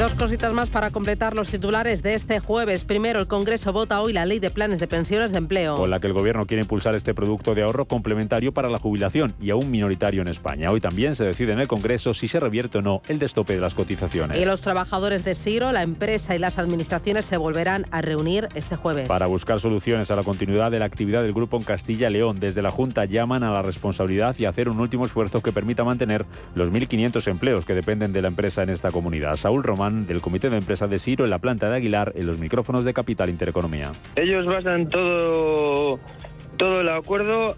Dos 0.00 0.14
cositas 0.14 0.50
más 0.54 0.70
para 0.70 0.90
completar 0.90 1.34
los 1.34 1.48
titulares 1.48 2.02
de 2.02 2.14
este 2.14 2.40
jueves. 2.40 2.84
Primero, 2.84 3.20
el 3.20 3.26
Congreso 3.26 3.70
vota 3.70 4.00
hoy 4.00 4.14
la 4.14 4.24
ley 4.24 4.38
de 4.38 4.48
planes 4.48 4.78
de 4.78 4.86
pensiones 4.86 5.30
de 5.30 5.36
empleo. 5.36 5.74
Con 5.74 5.90
la 5.90 6.00
que 6.00 6.06
el 6.06 6.14
Gobierno 6.14 6.46
quiere 6.46 6.62
impulsar 6.62 6.96
este 6.96 7.12
producto 7.12 7.54
de 7.54 7.64
ahorro 7.64 7.84
complementario 7.84 8.54
para 8.54 8.70
la 8.70 8.78
jubilación 8.78 9.34
y 9.42 9.50
aún 9.50 9.70
minoritario 9.70 10.22
en 10.22 10.28
España. 10.28 10.70
Hoy 10.70 10.80
también 10.80 11.14
se 11.14 11.24
decide 11.24 11.52
en 11.52 11.60
el 11.60 11.68
Congreso 11.68 12.14
si 12.14 12.28
se 12.28 12.40
revierte 12.40 12.78
o 12.78 12.82
no 12.82 13.02
el 13.08 13.18
destope 13.18 13.54
de 13.54 13.60
las 13.60 13.74
cotizaciones. 13.74 14.38
Y 14.38 14.46
los 14.46 14.62
trabajadores 14.62 15.22
de 15.22 15.34
Siro, 15.34 15.70
la 15.70 15.82
empresa 15.82 16.34
y 16.34 16.38
las 16.38 16.56
administraciones 16.56 17.26
se 17.26 17.36
volverán 17.36 17.84
a 17.90 18.00
reunir 18.00 18.48
este 18.54 18.76
jueves. 18.76 19.06
Para 19.06 19.26
buscar 19.26 19.60
soluciones 19.60 20.10
a 20.10 20.16
la 20.16 20.22
continuidad 20.22 20.70
de 20.70 20.78
la 20.78 20.86
actividad 20.86 21.22
del 21.22 21.34
grupo 21.34 21.58
en 21.58 21.64
Castilla 21.64 22.08
y 22.08 22.14
León, 22.14 22.40
desde 22.40 22.62
la 22.62 22.70
Junta 22.70 23.04
llaman 23.04 23.42
a 23.42 23.52
la 23.52 23.60
responsabilidad 23.60 24.34
y 24.38 24.46
hacer 24.46 24.70
un 24.70 24.80
último 24.80 25.04
esfuerzo 25.04 25.42
que 25.42 25.52
permita 25.52 25.84
mantener 25.84 26.24
los 26.54 26.70
1.500 26.70 27.28
empleos 27.28 27.66
que 27.66 27.74
dependen 27.74 28.14
de 28.14 28.22
la 28.22 28.28
empresa 28.28 28.62
en 28.62 28.70
esta 28.70 28.90
comunidad. 28.90 29.36
Saúl 29.36 29.62
Román 29.62 29.89
del 29.90 30.20
Comité 30.20 30.50
de 30.50 30.56
Empresa 30.56 30.86
de 30.86 30.98
Siro 30.98 31.24
en 31.24 31.30
la 31.30 31.38
planta 31.38 31.68
de 31.68 31.76
Aguilar 31.76 32.12
en 32.14 32.26
los 32.26 32.38
micrófonos 32.38 32.84
de 32.84 32.94
Capital 32.94 33.28
Intereconomía. 33.30 33.92
Ellos 34.16 34.46
basan 34.46 34.88
todo 34.88 35.98
todo 36.56 36.80
el 36.82 36.88
acuerdo 36.90 37.56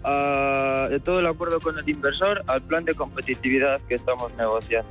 todo 1.03 1.19
el 1.19 1.27
acuerdo 1.27 1.59
con 1.59 1.77
el 1.77 1.87
inversor 1.89 2.43
al 2.47 2.61
plan 2.61 2.85
de 2.85 2.95
competitividad 2.95 3.79
que 3.87 3.95
estamos 3.95 4.33
negociando. 4.35 4.89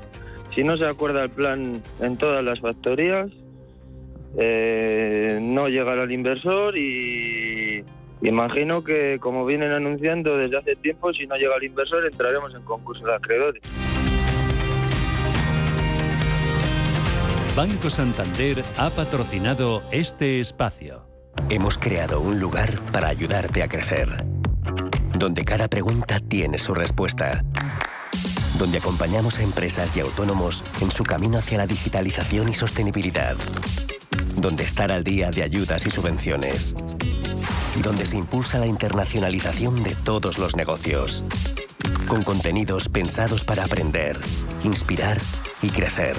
Si 0.54 0.62
no 0.62 0.76
se 0.76 0.86
acuerda 0.86 1.24
el 1.24 1.30
plan 1.30 1.80
en 2.00 2.16
todas 2.18 2.44
las 2.44 2.60
factorías, 2.60 3.30
eh, 4.38 5.38
no 5.40 5.68
llegará 5.68 6.02
al 6.02 6.12
inversor 6.12 6.76
y 6.76 7.84
imagino 8.22 8.84
que 8.84 9.18
como 9.20 9.44
vienen 9.44 9.72
anunciando 9.72 10.36
desde 10.36 10.58
hace 10.58 10.76
tiempo, 10.76 11.12
si 11.12 11.26
no 11.26 11.36
llega 11.36 11.56
el 11.56 11.64
inversor 11.64 12.06
entraremos 12.06 12.54
en 12.54 12.62
concurso 12.62 13.04
de 13.04 13.14
acreedores. 13.14 13.62
Banco 17.54 17.90
Santander 17.90 18.64
ha 18.78 18.88
patrocinado 18.88 19.82
este 19.90 20.40
espacio. 20.40 21.06
Hemos 21.50 21.76
creado 21.76 22.18
un 22.20 22.40
lugar 22.40 22.80
para 22.92 23.08
ayudarte 23.08 23.62
a 23.62 23.68
crecer, 23.68 24.08
donde 25.18 25.44
cada 25.44 25.68
pregunta 25.68 26.18
tiene 26.18 26.58
su 26.58 26.72
respuesta, 26.72 27.44
donde 28.58 28.78
acompañamos 28.78 29.38
a 29.38 29.42
empresas 29.42 29.94
y 29.98 30.00
autónomos 30.00 30.64
en 30.80 30.90
su 30.90 31.04
camino 31.04 31.36
hacia 31.36 31.58
la 31.58 31.66
digitalización 31.66 32.48
y 32.48 32.54
sostenibilidad, 32.54 33.36
donde 34.36 34.64
estar 34.64 34.90
al 34.90 35.04
día 35.04 35.30
de 35.30 35.42
ayudas 35.42 35.84
y 35.84 35.90
subvenciones, 35.90 36.74
y 37.78 37.82
donde 37.82 38.06
se 38.06 38.16
impulsa 38.16 38.60
la 38.60 38.66
internacionalización 38.66 39.82
de 39.82 39.94
todos 39.94 40.38
los 40.38 40.56
negocios, 40.56 41.26
con 42.08 42.22
contenidos 42.22 42.88
pensados 42.88 43.44
para 43.44 43.64
aprender, 43.64 44.18
inspirar 44.64 45.18
y 45.60 45.68
crecer. 45.68 46.16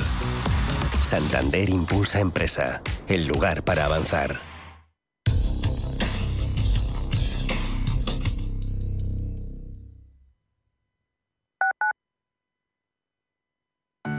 Santander 1.14 1.70
Impulsa 1.70 2.20
Empresa, 2.20 2.82
el 3.08 3.28
lugar 3.28 3.62
para 3.62 3.86
avanzar. 3.86 4.53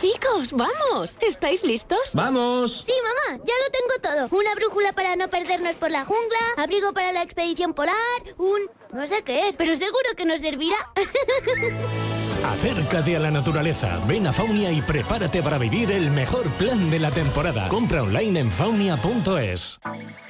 Chicos, 0.00 0.52
vamos. 0.52 1.18
¿Estáis 1.20 1.62
listos? 1.62 1.98
¡Vamos! 2.14 2.84
Sí, 2.86 2.92
mamá, 3.02 3.42
ya 3.44 3.52
lo 3.62 3.70
tengo 3.70 4.28
todo. 4.28 4.38
Una 4.38 4.54
brújula 4.54 4.94
para 4.94 5.14
no 5.14 5.28
perdernos 5.28 5.74
por 5.74 5.90
la 5.90 6.06
jungla, 6.06 6.38
abrigo 6.56 6.94
para 6.94 7.12
la 7.12 7.22
expedición 7.22 7.74
polar, 7.74 7.94
un... 8.38 8.62
no 8.92 9.06
sé 9.06 9.22
qué 9.22 9.48
es, 9.48 9.58
pero 9.58 9.76
seguro 9.76 10.08
que 10.16 10.24
nos 10.24 10.40
servirá. 10.40 10.78
Acércate 12.46 13.16
a 13.16 13.20
la 13.20 13.30
naturaleza, 13.30 14.00
ven 14.08 14.26
a 14.26 14.32
Faunia 14.32 14.72
y 14.72 14.80
prepárate 14.80 15.42
para 15.42 15.58
vivir 15.58 15.92
el 15.92 16.10
mejor 16.10 16.48
plan 16.52 16.90
de 16.90 16.98
la 16.98 17.10
temporada. 17.10 17.68
Compra 17.68 18.02
online 18.02 18.40
en 18.40 18.50
faunia.es. 18.50 19.80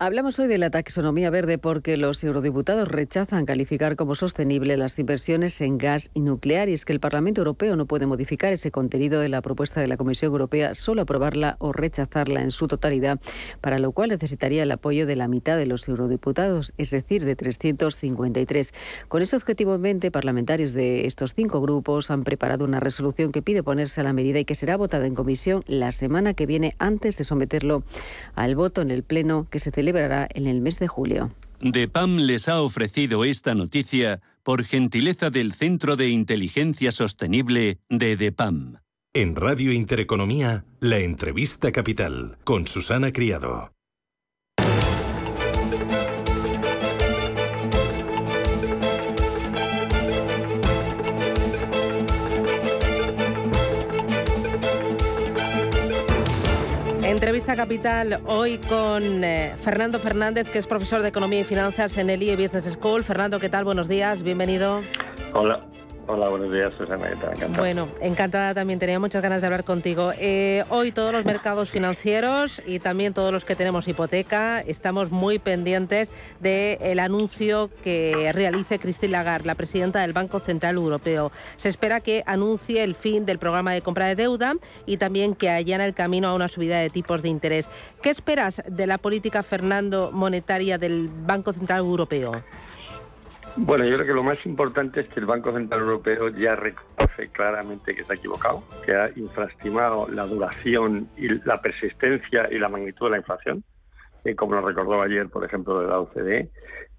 Hablamos 0.00 0.38
hoy 0.38 0.46
de 0.46 0.58
la 0.58 0.70
taxonomía 0.70 1.28
verde 1.28 1.58
porque 1.58 1.96
los 1.96 2.22
eurodiputados 2.22 2.86
rechazan 2.86 3.44
calificar 3.44 3.96
como 3.96 4.14
sostenible 4.14 4.76
las 4.76 4.96
inversiones 4.96 5.60
en 5.60 5.76
gas 5.76 6.10
y 6.14 6.20
nuclear 6.20 6.68
y 6.68 6.74
es 6.74 6.84
que 6.84 6.92
el 6.92 7.00
Parlamento 7.00 7.40
Europeo 7.40 7.74
no 7.74 7.84
puede 7.86 8.06
modificar 8.06 8.52
ese 8.52 8.70
contenido 8.70 9.20
de 9.20 9.28
la 9.28 9.42
propuesta 9.42 9.80
de 9.80 9.88
la 9.88 9.96
Comisión 9.96 10.30
Europea, 10.30 10.76
solo 10.76 11.02
aprobarla 11.02 11.56
o 11.58 11.72
rechazarla 11.72 12.42
en 12.42 12.52
su 12.52 12.68
totalidad, 12.68 13.18
para 13.60 13.80
lo 13.80 13.90
cual 13.90 14.10
necesitaría 14.10 14.62
el 14.62 14.70
apoyo 14.70 15.04
de 15.04 15.16
la 15.16 15.26
mitad 15.26 15.56
de 15.56 15.66
los 15.66 15.88
eurodiputados, 15.88 16.74
es 16.78 16.92
decir, 16.92 17.24
de 17.24 17.34
353. 17.34 18.72
Con 19.08 19.22
ese 19.22 19.34
objetivo 19.34 19.74
en 19.74 19.80
mente, 19.80 20.12
parlamentarios 20.12 20.74
de 20.74 21.06
estos 21.06 21.34
cinco 21.34 21.60
grupos 21.60 22.12
han 22.12 22.22
preparado 22.22 22.64
una 22.64 22.78
resolución 22.78 23.32
que 23.32 23.42
pide 23.42 23.64
ponerse 23.64 24.00
a 24.00 24.04
la 24.04 24.12
medida 24.12 24.38
y 24.38 24.44
que 24.44 24.54
será 24.54 24.76
votada 24.76 25.08
en 25.08 25.16
comisión 25.16 25.64
la 25.66 25.90
semana 25.90 26.34
que 26.34 26.46
viene 26.46 26.76
antes 26.78 27.18
de 27.18 27.24
someterlo 27.24 27.82
al 28.36 28.54
voto 28.54 28.80
en 28.80 28.92
el 28.92 29.02
Pleno 29.02 29.48
que 29.50 29.58
se 29.58 29.72
celebra 29.72 29.87
celebrará 29.88 30.28
en 30.34 30.46
el 30.46 30.60
mes 30.60 30.78
de 30.78 30.86
julio. 30.86 31.30
DEPAM 31.60 32.18
les 32.18 32.48
ha 32.48 32.60
ofrecido 32.60 33.24
esta 33.24 33.54
noticia 33.54 34.20
por 34.42 34.64
gentileza 34.64 35.30
del 35.30 35.52
Centro 35.52 35.96
de 35.96 36.08
Inteligencia 36.08 36.92
Sostenible 36.92 37.78
de 37.88 38.16
DEPAM. 38.16 38.76
En 39.14 39.34
Radio 39.34 39.72
Intereconomía, 39.72 40.64
la 40.80 40.98
entrevista 40.98 41.72
capital 41.72 42.36
con 42.44 42.66
Susana 42.66 43.12
Criado. 43.12 43.72
Entrevista 57.18 57.56
capital 57.56 58.20
hoy 58.26 58.58
con 58.58 59.24
eh, 59.24 59.52
Fernando 59.60 59.98
Fernández, 59.98 60.48
que 60.48 60.60
es 60.60 60.68
profesor 60.68 61.02
de 61.02 61.08
Economía 61.08 61.40
y 61.40 61.44
Finanzas 61.44 61.98
en 61.98 62.10
el 62.10 62.22
IE 62.22 62.36
Business 62.36 62.72
School. 62.74 63.02
Fernando, 63.02 63.40
¿qué 63.40 63.48
tal? 63.48 63.64
Buenos 63.64 63.88
días, 63.88 64.22
bienvenido. 64.22 64.82
Hola, 65.34 65.66
Hola, 66.10 66.30
buenos 66.30 66.50
días, 66.50 66.72
Susana. 66.78 67.06
Bueno, 67.58 67.86
encantada 68.00 68.54
también. 68.54 68.78
Tenía 68.78 68.98
muchas 68.98 69.20
ganas 69.20 69.42
de 69.42 69.46
hablar 69.46 69.64
contigo. 69.64 70.14
Eh, 70.18 70.64
hoy 70.70 70.90
todos 70.90 71.12
los 71.12 71.26
mercados 71.26 71.68
financieros 71.68 72.62
y 72.64 72.78
también 72.78 73.12
todos 73.12 73.30
los 73.30 73.44
que 73.44 73.54
tenemos 73.54 73.86
hipoteca 73.88 74.60
estamos 74.60 75.10
muy 75.10 75.38
pendientes 75.38 76.10
del 76.40 76.98
anuncio 76.98 77.68
que 77.84 78.30
realice 78.32 78.78
Christine 78.78 79.12
Lagarde, 79.12 79.46
la 79.46 79.54
presidenta 79.54 80.00
del 80.00 80.14
Banco 80.14 80.40
Central 80.40 80.76
Europeo. 80.76 81.30
Se 81.58 81.68
espera 81.68 82.00
que 82.00 82.22
anuncie 82.24 82.82
el 82.84 82.94
fin 82.94 83.26
del 83.26 83.38
programa 83.38 83.74
de 83.74 83.82
compra 83.82 84.06
de 84.06 84.14
deuda 84.14 84.54
y 84.86 84.96
también 84.96 85.34
que 85.34 85.50
allana 85.50 85.84
el 85.84 85.92
camino 85.92 86.28
a 86.28 86.34
una 86.34 86.48
subida 86.48 86.78
de 86.78 86.88
tipos 86.88 87.20
de 87.20 87.28
interés. 87.28 87.68
¿Qué 88.00 88.08
esperas 88.08 88.62
de 88.66 88.86
la 88.86 88.96
política, 88.96 89.42
Fernando, 89.42 90.10
monetaria 90.10 90.78
del 90.78 91.10
Banco 91.10 91.52
Central 91.52 91.80
Europeo? 91.80 92.42
Bueno, 93.60 93.84
yo 93.84 93.96
creo 93.96 94.06
que 94.06 94.12
lo 94.14 94.22
más 94.22 94.38
importante 94.46 95.00
es 95.00 95.08
que 95.08 95.18
el 95.18 95.26
Banco 95.26 95.52
Central 95.52 95.80
Europeo 95.80 96.28
ya 96.28 96.54
reconoce 96.54 97.28
claramente 97.32 97.92
que 97.92 98.04
se 98.04 98.12
ha 98.12 98.14
equivocado, 98.14 98.62
que 98.86 98.94
ha 98.94 99.10
infraestimado 99.16 100.08
la 100.08 100.26
duración 100.26 101.08
y 101.16 101.28
la 101.44 101.60
persistencia 101.60 102.48
y 102.52 102.58
la 102.58 102.68
magnitud 102.68 103.06
de 103.06 103.10
la 103.10 103.16
inflación. 103.18 103.64
como 104.36 104.54
nos 104.54 104.64
recordó 104.64 105.02
ayer, 105.02 105.28
por 105.28 105.44
ejemplo, 105.44 105.80
de 105.80 105.88
la 105.88 105.98
OCDE, 105.98 106.50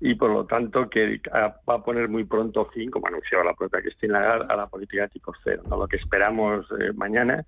y 0.02 0.16
por 0.16 0.32
lo 0.32 0.46
tanto 0.46 0.90
que 0.90 1.22
va 1.34 1.76
a 1.76 1.84
poner 1.84 2.10
muy 2.10 2.26
pronto 2.26 2.66
fin, 2.66 2.92
como 2.92 3.08
anunció 3.08 3.42
la 3.42 3.54
propia 3.54 3.82
Cristina 3.82 4.20
Lagarde, 4.20 4.54
a 4.54 4.58
la 4.58 4.68
política 4.68 5.04
de 5.04 5.10
tipo 5.10 5.34
cero. 5.42 5.64
¿no? 5.70 5.78
Lo 5.78 5.88
que 5.88 5.96
esperamos 5.96 6.68
mañana, 6.96 7.46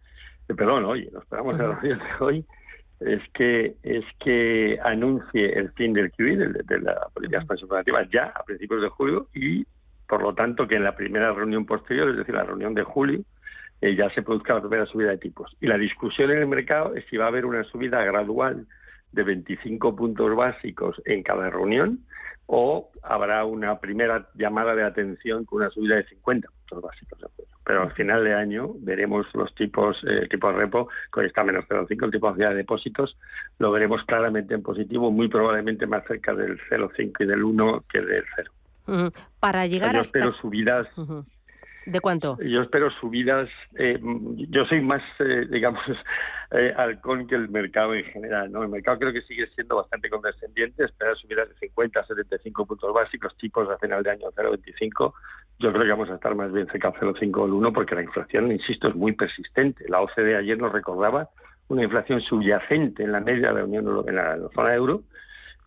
perdón, 0.47 0.85
hoy, 0.85 1.09
lo 1.11 1.19
esperamos 1.19 1.59
en 1.59 1.67
la 1.67 1.75
reunión 1.75 1.99
de 1.99 2.25
hoy, 2.25 2.45
es 3.01 3.21
que 3.33 3.75
es 3.83 4.05
que 4.19 4.79
anuncie 4.83 5.57
el 5.57 5.71
fin 5.71 5.93
del 5.93 6.11
QE, 6.11 6.37
de, 6.37 6.79
la 6.79 7.07
política 7.13 7.39
de 7.39 7.43
expansión 7.43 8.09
ya 8.11 8.25
a 8.35 8.43
principios 8.43 8.81
de 8.81 8.89
julio 8.89 9.27
y 9.33 9.65
por 10.07 10.21
lo 10.21 10.33
tanto 10.33 10.67
que 10.67 10.75
en 10.75 10.83
la 10.83 10.95
primera 10.95 11.31
reunión 11.31 11.65
posterior, 11.65 12.09
es 12.09 12.17
decir, 12.17 12.35
la 12.35 12.43
reunión 12.43 12.73
de 12.73 12.83
julio, 12.83 13.21
eh, 13.79 13.95
ya 13.95 14.09
se 14.09 14.21
produzca 14.21 14.55
la 14.55 14.59
primera 14.59 14.85
subida 14.85 15.09
de 15.09 15.17
tipos. 15.17 15.55
Y 15.61 15.67
la 15.67 15.77
discusión 15.77 16.31
en 16.31 16.39
el 16.39 16.47
mercado 16.47 16.95
es 16.95 17.05
si 17.09 17.17
va 17.17 17.25
a 17.25 17.27
haber 17.29 17.45
una 17.45 17.63
subida 17.63 18.03
gradual 18.03 18.67
de 19.11 19.23
25 19.23 19.95
puntos 19.95 20.35
básicos 20.35 21.01
en 21.05 21.23
cada 21.23 21.49
reunión 21.49 21.99
o 22.45 22.91
habrá 23.01 23.45
una 23.45 23.79
primera 23.79 24.27
llamada 24.35 24.75
de 24.75 24.83
atención 24.83 25.45
con 25.45 25.61
una 25.61 25.69
subida 25.69 25.95
de 25.95 26.03
50 26.03 26.49
puntos 26.49 26.81
básicos. 26.81 27.19
Pero 27.71 27.83
al 27.83 27.93
final 27.93 28.25
de 28.25 28.33
año 28.33 28.71
veremos 28.79 29.25
los 29.33 29.55
tipos, 29.55 29.95
eh, 30.05 30.27
tipo 30.29 30.51
de 30.51 30.57
repo, 30.57 30.89
con 31.09 31.25
esta 31.25 31.41
menos 31.41 31.63
0,5, 31.69 32.03
el 32.03 32.11
tipo 32.11 32.33
de 32.33 32.53
depósitos, 32.53 33.15
lo 33.59 33.71
veremos 33.71 34.03
claramente 34.03 34.53
en 34.53 34.61
positivo, 34.61 35.09
muy 35.09 35.29
probablemente 35.29 35.87
más 35.87 36.05
cerca 36.05 36.33
del 36.33 36.59
0,5 36.69 37.13
y 37.21 37.25
del 37.25 37.41
1 37.41 37.85
que 37.89 38.01
del 38.01 38.25
0. 38.85 39.11
Para 39.39 39.67
llegar 39.67 39.93
Yo 39.93 40.01
hasta... 40.01 40.19
espero 40.19 40.33
subidas... 40.41 40.85
¿De 41.85 41.99
cuánto? 41.99 42.37
Yo 42.41 42.61
espero 42.61 42.91
subidas. 42.91 43.49
Eh, 43.75 43.99
yo 44.49 44.65
soy 44.65 44.81
más, 44.81 45.01
eh, 45.19 45.47
digamos, 45.49 45.81
eh, 46.51 46.73
halcón 46.77 47.25
que 47.25 47.35
el 47.35 47.49
mercado 47.49 47.95
en 47.95 48.05
general. 48.05 48.51
¿no? 48.51 48.63
El 48.63 48.69
mercado 48.69 48.99
creo 48.99 49.13
que 49.13 49.23
sigue 49.23 49.47
siendo 49.55 49.77
bastante 49.77 50.09
condescendiente. 50.09 50.85
Espera 50.85 51.15
subidas 51.15 51.49
de 51.49 51.55
50 51.55 51.99
a 51.99 52.05
75 52.05 52.65
puntos 52.65 52.93
básicos, 52.93 53.35
tipos 53.37 53.67
a 53.69 53.77
final 53.79 54.03
de 54.03 54.11
año 54.11 54.27
0,25. 54.35 55.13
Yo 55.61 55.71
creo 55.71 55.83
que 55.83 55.91
vamos 55.91 56.09
a 56.09 56.15
estar 56.15 56.33
más 56.33 56.51
bien 56.51 56.65
cerca 56.67 56.89
del 56.89 57.13
0,5 57.13 57.37
o 57.37 57.45
el 57.45 57.53
1 57.53 57.73
porque 57.73 57.93
la 57.93 58.01
inflación, 58.01 58.51
insisto, 58.51 58.87
es 58.87 58.95
muy 58.95 59.11
persistente. 59.13 59.85
La 59.87 60.01
OCDE 60.01 60.35
ayer 60.35 60.57
nos 60.57 60.71
recordaba 60.71 61.29
una 61.67 61.83
inflación 61.83 62.19
subyacente 62.21 63.03
en 63.03 63.11
la 63.11 63.19
media 63.19 63.49
de 63.49 63.59
la 63.59 63.65
Unión 63.65 64.03
en 64.07 64.15
la 64.15 64.37
zona 64.55 64.73
euro 64.73 65.03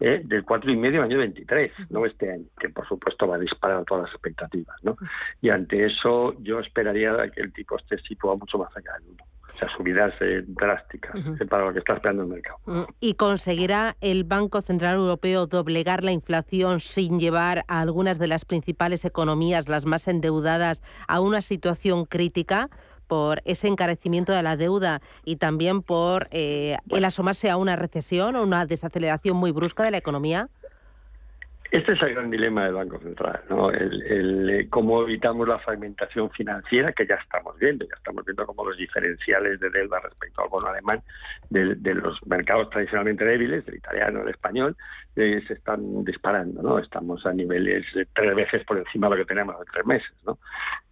¿eh? 0.00 0.20
del 0.24 0.44
4,5 0.44 1.00
año 1.00 1.18
23, 1.18 1.72
no 1.90 2.04
este 2.06 2.32
año, 2.32 2.46
que 2.58 2.70
por 2.70 2.88
supuesto 2.88 3.28
va 3.28 3.36
a 3.36 3.38
disparar 3.38 3.84
todas 3.84 4.04
las 4.04 4.12
expectativas. 4.12 4.76
¿no? 4.82 4.96
Y 5.40 5.50
ante 5.50 5.86
eso 5.86 6.34
yo 6.42 6.58
esperaría 6.58 7.30
que 7.30 7.42
el 7.42 7.52
tipo 7.52 7.76
esté 7.76 7.96
situado 7.98 8.38
mucho 8.38 8.58
más 8.58 8.76
allá 8.76 8.94
del 8.98 9.10
1. 9.10 9.24
O 9.54 9.58
sea, 9.58 9.68
subidas 9.76 10.12
eh, 10.20 10.42
drásticas 10.46 11.14
eh, 11.14 11.46
para 11.46 11.66
lo 11.66 11.72
que 11.72 11.78
está 11.78 11.94
esperando 11.94 12.22
el 12.22 12.28
mercado. 12.28 12.58
¿Y 12.98 13.14
conseguirá 13.14 13.96
el 14.00 14.24
Banco 14.24 14.60
Central 14.62 14.96
Europeo 14.96 15.46
doblegar 15.46 16.02
la 16.02 16.12
inflación 16.12 16.80
sin 16.80 17.20
llevar 17.20 17.64
a 17.68 17.80
algunas 17.80 18.18
de 18.18 18.26
las 18.26 18.44
principales 18.44 19.04
economías, 19.04 19.68
las 19.68 19.86
más 19.86 20.08
endeudadas, 20.08 20.82
a 21.06 21.20
una 21.20 21.42
situación 21.42 22.04
crítica? 22.04 22.68
por 23.06 23.42
ese 23.44 23.68
encarecimiento 23.68 24.32
de 24.32 24.42
la 24.42 24.56
deuda 24.56 25.00
y 25.24 25.36
también 25.36 25.82
por 25.82 26.28
eh, 26.30 26.76
el 26.88 27.04
asomarse 27.04 27.50
a 27.50 27.56
una 27.56 27.76
recesión 27.76 28.34
o 28.34 28.42
una 28.42 28.64
desaceleración 28.66 29.36
muy 29.36 29.52
brusca 29.52 29.84
de 29.84 29.90
la 29.90 29.98
economía? 29.98 30.48
Este 31.70 31.92
es 31.92 32.02
el 32.02 32.14
gran 32.14 32.30
dilema 32.30 32.64
del 32.64 32.74
Banco 32.74 32.98
Central, 33.00 33.40
¿no? 33.48 33.70
El, 33.70 34.48
eh, 34.50 34.68
cómo 34.70 35.02
evitamos 35.02 35.48
la 35.48 35.58
fragmentación 35.58 36.30
financiera 36.30 36.92
que 36.92 37.06
ya 37.06 37.16
estamos 37.16 37.58
viendo, 37.58 37.84
ya 37.84 37.94
estamos 37.96 38.24
viendo 38.24 38.46
cómo 38.46 38.64
los 38.64 38.76
diferenciales 38.76 39.58
de 39.58 39.70
deuda 39.70 39.98
respecto 40.00 40.42
al 40.42 40.50
bono 40.50 40.68
alemán 40.68 41.02
de, 41.50 41.94
los 41.94 42.24
mercados 42.26 42.70
tradicionalmente 42.70 43.24
débiles, 43.24 43.66
el 43.66 43.76
italiano, 43.76 44.22
el 44.22 44.28
español, 44.28 44.76
eh, 45.16 45.42
se 45.46 45.54
están 45.54 46.04
disparando, 46.04 46.62
¿no? 46.62 46.78
Estamos 46.78 47.24
a 47.26 47.32
niveles 47.32 47.84
tres 48.14 48.34
veces 48.34 48.64
por 48.64 48.78
encima 48.78 49.08
de 49.08 49.16
lo 49.16 49.22
que 49.22 49.28
tenemos 49.28 49.56
hace 49.56 49.70
tres 49.72 49.86
meses, 49.86 50.12
¿no? 50.26 50.38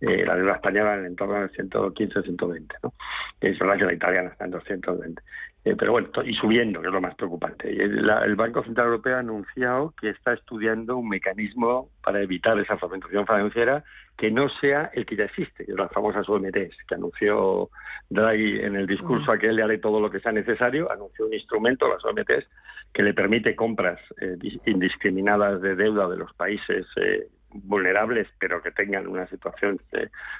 Eh, 0.01 0.25
la 0.25 0.37
deuda 0.37 0.55
española 0.55 1.07
en 1.07 1.15
torno 1.15 1.37
al 1.37 1.51
115, 1.51 2.23
120, 2.23 2.77
¿no? 2.83 2.93
Es 3.41 3.59
verdad 3.59 3.77
que 3.79 3.85
la 3.85 3.93
italiana 3.93 4.31
está 4.31 4.45
en 4.47 4.51
220. 4.53 5.23
Eh, 5.65 5.77
pero 5.79 5.93
bueno, 5.93 6.09
y 6.25 6.35
subiendo, 6.35 6.81
que 6.81 6.89
es 6.89 6.93
lo 6.93 7.01
más 7.01 7.15
preocupante. 7.15 7.71
El, 7.71 8.09
el, 8.11 8.35
Banco 8.35 8.65
Central 8.65 8.89
Europeo 8.89 9.17
ha 9.17 9.21
anunciado 9.21 9.95
que 10.01 10.11
está 10.11 10.33
estudiando 10.33 10.97
un 10.97 11.09
mecanismo 11.09 11.89
para 12.03 12.21
evitar 12.21 12.59
esa 12.59 12.77
fragmentación 12.77 13.25
financiera 13.27 13.85
que 14.17 14.33
no 14.33 14.49
sea 14.61 14.91
el 14.93 15.07
que 15.07 15.15
ya 15.15 15.25
existe, 15.25 15.65
que 15.65 15.73
las 15.73 15.93
famosas 15.93 16.29
OMTs, 16.29 16.77
que 16.89 16.95
anunció 16.97 17.71
Draghi 18.11 18.61
en 18.61 18.75
el 18.75 18.89
discurso 18.89 19.31
mm. 19.31 19.35
aquel 19.35 19.57
de 19.57 19.63
haré 19.63 19.79
todo 19.79 20.01
lo 20.01 20.11
que 20.11 20.19
sea 20.19 20.33
necesario, 20.33 20.91
anunció 20.91 21.27
un 21.27 21.35
instrumento, 21.35 21.89
las 21.89 22.05
OMTs, 22.05 22.49
que 22.93 23.03
le 23.05 23.15
permite 23.15 23.55
compras 23.55 24.01
eh, 24.21 24.37
indiscriminadas 24.67 25.63
de 25.63 25.77
deuda 25.77 26.09
de 26.09 26.17
los 26.17 26.33
países 26.35 26.87
eh, 26.97 27.29
vulnerables, 27.55 28.29
pero 28.39 28.63
que 28.63 28.71
tengan 28.71 29.07
una 29.07 29.27
situación 29.27 29.81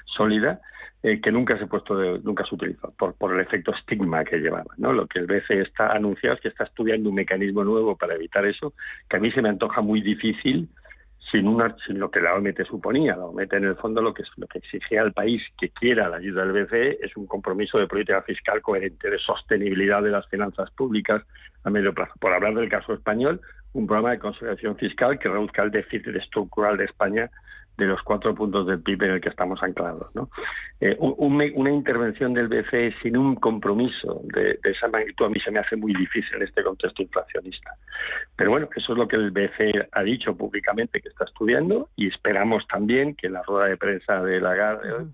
sólida, 0.05 0.61
eh, 1.01 1.19
que 1.21 1.31
nunca 1.31 1.57
se 1.57 1.67
puesto 1.67 1.95
nunca 2.19 2.45
se 2.45 2.55
utilizó 2.55 2.91
por, 2.97 3.13
por 3.15 3.33
el 3.33 3.41
efecto 3.41 3.73
estigma 3.73 4.23
que 4.23 4.37
llevaba. 4.37 4.73
Lo 4.77 5.05
que 5.07 5.19
el 5.19 5.27
BCE 5.27 5.61
está 5.61 5.89
anunciado 5.89 6.35
es 6.35 6.41
que 6.41 6.47
está 6.47 6.63
estudiando 6.63 7.09
un 7.09 7.15
mecanismo 7.15 7.63
nuevo 7.63 7.97
para 7.97 8.15
evitar 8.15 8.45
eso, 8.45 8.73
que 9.09 9.17
a 9.17 9.19
mí 9.19 9.31
se 9.31 9.41
me 9.41 9.49
antoja 9.49 9.81
muy 9.81 10.01
difícil 10.01 10.69
sin, 11.33 11.47
una, 11.47 11.75
sin 11.85 11.99
lo 11.99 12.09
que 12.11 12.21
la 12.21 12.35
OMT 12.35 12.63
suponía. 12.65 13.15
La 13.15 13.25
OMT 13.25 13.53
en 13.53 13.65
el 13.65 13.75
fondo 13.75 14.01
lo 14.01 14.13
que, 14.13 14.23
lo 14.37 14.47
que 14.47 14.59
exigía 14.59 15.01
al 15.01 15.13
país 15.13 15.41
que 15.59 15.69
quiera 15.69 16.07
la 16.07 16.17
ayuda 16.17 16.45
del 16.45 16.63
BCE 16.63 16.99
es 17.01 17.17
un 17.17 17.25
compromiso 17.25 17.79
de 17.79 17.87
política 17.87 18.21
fiscal 18.21 18.61
coherente, 18.61 19.09
de 19.09 19.17
sostenibilidad 19.19 20.01
de 20.01 20.11
las 20.11 20.27
finanzas 20.29 20.71
públicas 20.71 21.23
a 21.63 21.69
medio 21.69 21.93
plazo. 21.93 22.13
Por 22.19 22.33
hablar 22.33 22.53
del 22.53 22.69
caso 22.69 22.93
español, 22.93 23.41
un 23.73 23.87
programa 23.87 24.11
de 24.11 24.19
consolidación 24.19 24.77
fiscal 24.77 25.19
que 25.19 25.29
reduzca 25.29 25.63
el 25.63 25.71
déficit 25.71 26.15
estructural 26.15 26.77
de 26.77 26.85
España 26.85 27.29
de 27.77 27.85
los 27.85 28.01
cuatro 28.03 28.35
puntos 28.35 28.67
del 28.67 28.81
PIB 28.81 29.03
en 29.03 29.11
el 29.11 29.21
que 29.21 29.29
estamos 29.29 29.61
anclados. 29.63 30.13
¿no? 30.13 30.29
Eh, 30.79 30.95
una 30.99 31.71
intervención 31.71 32.33
del 32.33 32.47
BCE 32.47 32.93
sin 33.01 33.17
un 33.17 33.35
compromiso 33.35 34.21
de, 34.25 34.59
esa 34.63 34.87
magnitud 34.87 35.25
a 35.25 35.29
mí 35.29 35.39
se 35.39 35.51
me 35.51 35.59
hace 35.59 35.75
muy 35.75 35.93
difícil 35.93 36.35
en 36.35 36.43
este 36.43 36.63
contexto 36.63 37.01
inflacionista. 37.01 37.71
Pero 38.35 38.51
bueno, 38.51 38.69
eso 38.75 38.93
es 38.93 38.97
lo 38.97 39.07
que 39.07 39.15
el 39.15 39.31
BCE 39.31 39.89
ha 39.91 40.03
dicho 40.03 40.35
públicamente 40.35 41.01
que 41.01 41.09
está 41.09 41.25
estudiando 41.25 41.89
y 41.95 42.07
esperamos 42.07 42.67
también 42.67 43.15
que 43.15 43.29
la 43.29 43.41
rueda 43.41 43.67
de 43.67 43.77
prensa 43.77 44.21
de 44.21 44.39
Lagarde 44.39 45.07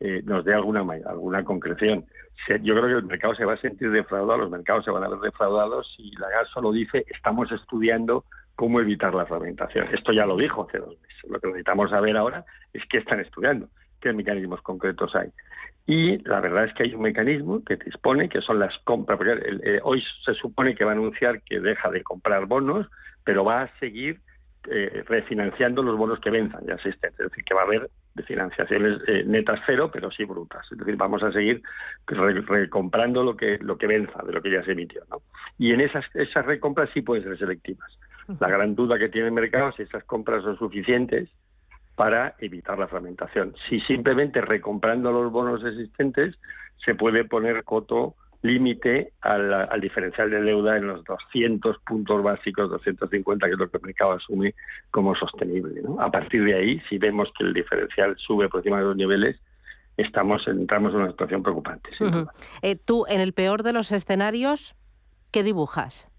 eh, 0.00 0.22
nos 0.24 0.44
dé 0.44 0.54
alguna, 0.54 0.80
alguna 1.06 1.44
concreción. 1.44 2.04
Yo 2.62 2.74
creo 2.74 2.86
que 2.86 2.92
el 2.94 3.04
mercado 3.04 3.34
se 3.34 3.44
va 3.44 3.54
a 3.54 3.60
sentir 3.60 3.90
defraudado, 3.90 4.40
los 4.40 4.50
mercados 4.50 4.84
se 4.84 4.90
van 4.90 5.04
a 5.04 5.08
ver 5.08 5.20
defraudados 5.20 5.94
y 5.98 6.14
Lagarde 6.16 6.48
solo 6.52 6.72
dice 6.72 7.04
estamos 7.08 7.50
estudiando 7.52 8.24
cómo 8.56 8.80
evitar 8.80 9.14
la 9.14 9.26
fragmentación. 9.26 9.88
Esto 9.92 10.12
ya 10.12 10.26
lo 10.26 10.36
dijo 10.36 10.66
hace 10.66 10.78
dos 10.78 11.00
meses. 11.00 11.30
Lo 11.30 11.40
que 11.40 11.46
necesitamos 11.48 11.90
saber 11.90 12.16
ahora 12.16 12.44
es 12.72 12.82
qué 12.90 12.98
están 12.98 13.20
estudiando, 13.20 13.68
qué 14.00 14.12
mecanismos 14.12 14.60
concretos 14.62 15.14
hay. 15.14 15.30
Y 15.86 16.18
la 16.28 16.40
verdad 16.40 16.64
es 16.64 16.74
que 16.74 16.84
hay 16.84 16.94
un 16.94 17.02
mecanismo 17.02 17.62
que 17.62 17.76
dispone, 17.76 18.28
que 18.28 18.40
son 18.40 18.58
las 18.58 18.76
compras, 18.84 19.18
porque 19.18 19.38
eh, 19.64 19.80
hoy 19.82 20.02
se 20.24 20.34
supone 20.34 20.74
que 20.74 20.84
va 20.84 20.92
a 20.92 20.94
anunciar 20.94 21.42
que 21.42 21.60
deja 21.60 21.90
de 21.90 22.02
comprar 22.02 22.46
bonos, 22.46 22.86
pero 23.22 23.44
va 23.44 23.62
a 23.62 23.78
seguir 23.78 24.20
eh, 24.70 25.04
refinanciando 25.06 25.82
los 25.82 25.98
bonos 25.98 26.20
que 26.20 26.30
venzan 26.30 26.64
ya 26.66 26.74
existen. 26.74 27.10
Es 27.10 27.30
decir, 27.30 27.44
que 27.44 27.54
va 27.54 27.62
a 27.62 27.64
haber 27.64 27.90
de 28.14 28.22
financiaciones 28.22 29.00
eh, 29.08 29.24
netas 29.26 29.60
cero, 29.66 29.90
pero 29.92 30.10
sí 30.10 30.24
brutas. 30.24 30.66
Es 30.70 30.78
decir, 30.78 30.96
vamos 30.96 31.22
a 31.22 31.32
seguir 31.32 31.62
recomprando 32.06 33.24
lo 33.24 33.36
que 33.36 33.58
lo 33.58 33.76
que 33.76 33.86
venza 33.86 34.22
de 34.22 34.32
lo 34.32 34.40
que 34.40 34.52
ya 34.52 34.62
se 34.62 34.72
emitió. 34.72 35.02
¿no? 35.10 35.22
Y 35.58 35.72
en 35.72 35.80
esas, 35.80 36.04
esas 36.14 36.46
recompras 36.46 36.90
sí 36.94 37.02
pueden 37.02 37.24
ser 37.24 37.38
selectivas. 37.38 37.90
La 38.40 38.48
gran 38.48 38.74
duda 38.74 38.98
que 38.98 39.08
tiene 39.08 39.28
el 39.28 39.34
mercado 39.34 39.68
es 39.68 39.76
si 39.76 39.82
esas 39.82 40.04
compras 40.04 40.42
son 40.42 40.58
suficientes 40.58 41.28
para 41.94 42.34
evitar 42.38 42.78
la 42.78 42.88
fragmentación. 42.88 43.54
Si 43.68 43.80
simplemente 43.80 44.40
recomprando 44.40 45.12
los 45.12 45.30
bonos 45.30 45.64
existentes 45.64 46.36
se 46.84 46.94
puede 46.94 47.24
poner 47.24 47.64
coto 47.64 48.14
límite 48.44 49.12
al, 49.22 49.80
diferencial 49.80 50.30
de 50.30 50.42
deuda 50.42 50.76
en 50.76 50.86
los 50.86 51.02
200 51.04 51.78
puntos 51.78 52.22
básicos, 52.22 52.70
250, 52.70 53.46
que 53.46 53.52
es 53.52 53.58
lo 53.58 53.70
que 53.70 53.78
el 53.78 53.82
mercado 53.82 54.12
asume 54.12 54.54
como 54.90 55.14
sostenible. 55.14 55.80
A 55.98 56.10
partir 56.10 56.44
de 56.44 56.54
ahí, 56.54 56.80
si 56.90 56.98
vemos 56.98 57.32
que 57.36 57.44
el 57.44 57.54
diferencial 57.54 58.14
sube 58.18 58.50
por 58.50 58.60
encima 58.60 58.78
de 58.78 58.84
los 58.84 58.96
niveles, 58.96 59.40
estamos 59.96 60.46
entramos 60.46 60.92
en 60.92 61.00
una 61.00 61.10
situación 61.10 61.42
preocupante. 61.42 61.88
Eh, 62.60 62.76
tú, 62.76 63.06
en 63.08 63.22
el 63.22 63.32
peor 63.32 63.62
de 63.62 63.72
los 63.72 63.90
escenarios, 63.92 64.74
¿qué 65.32 65.42
dibujas? 65.42 66.10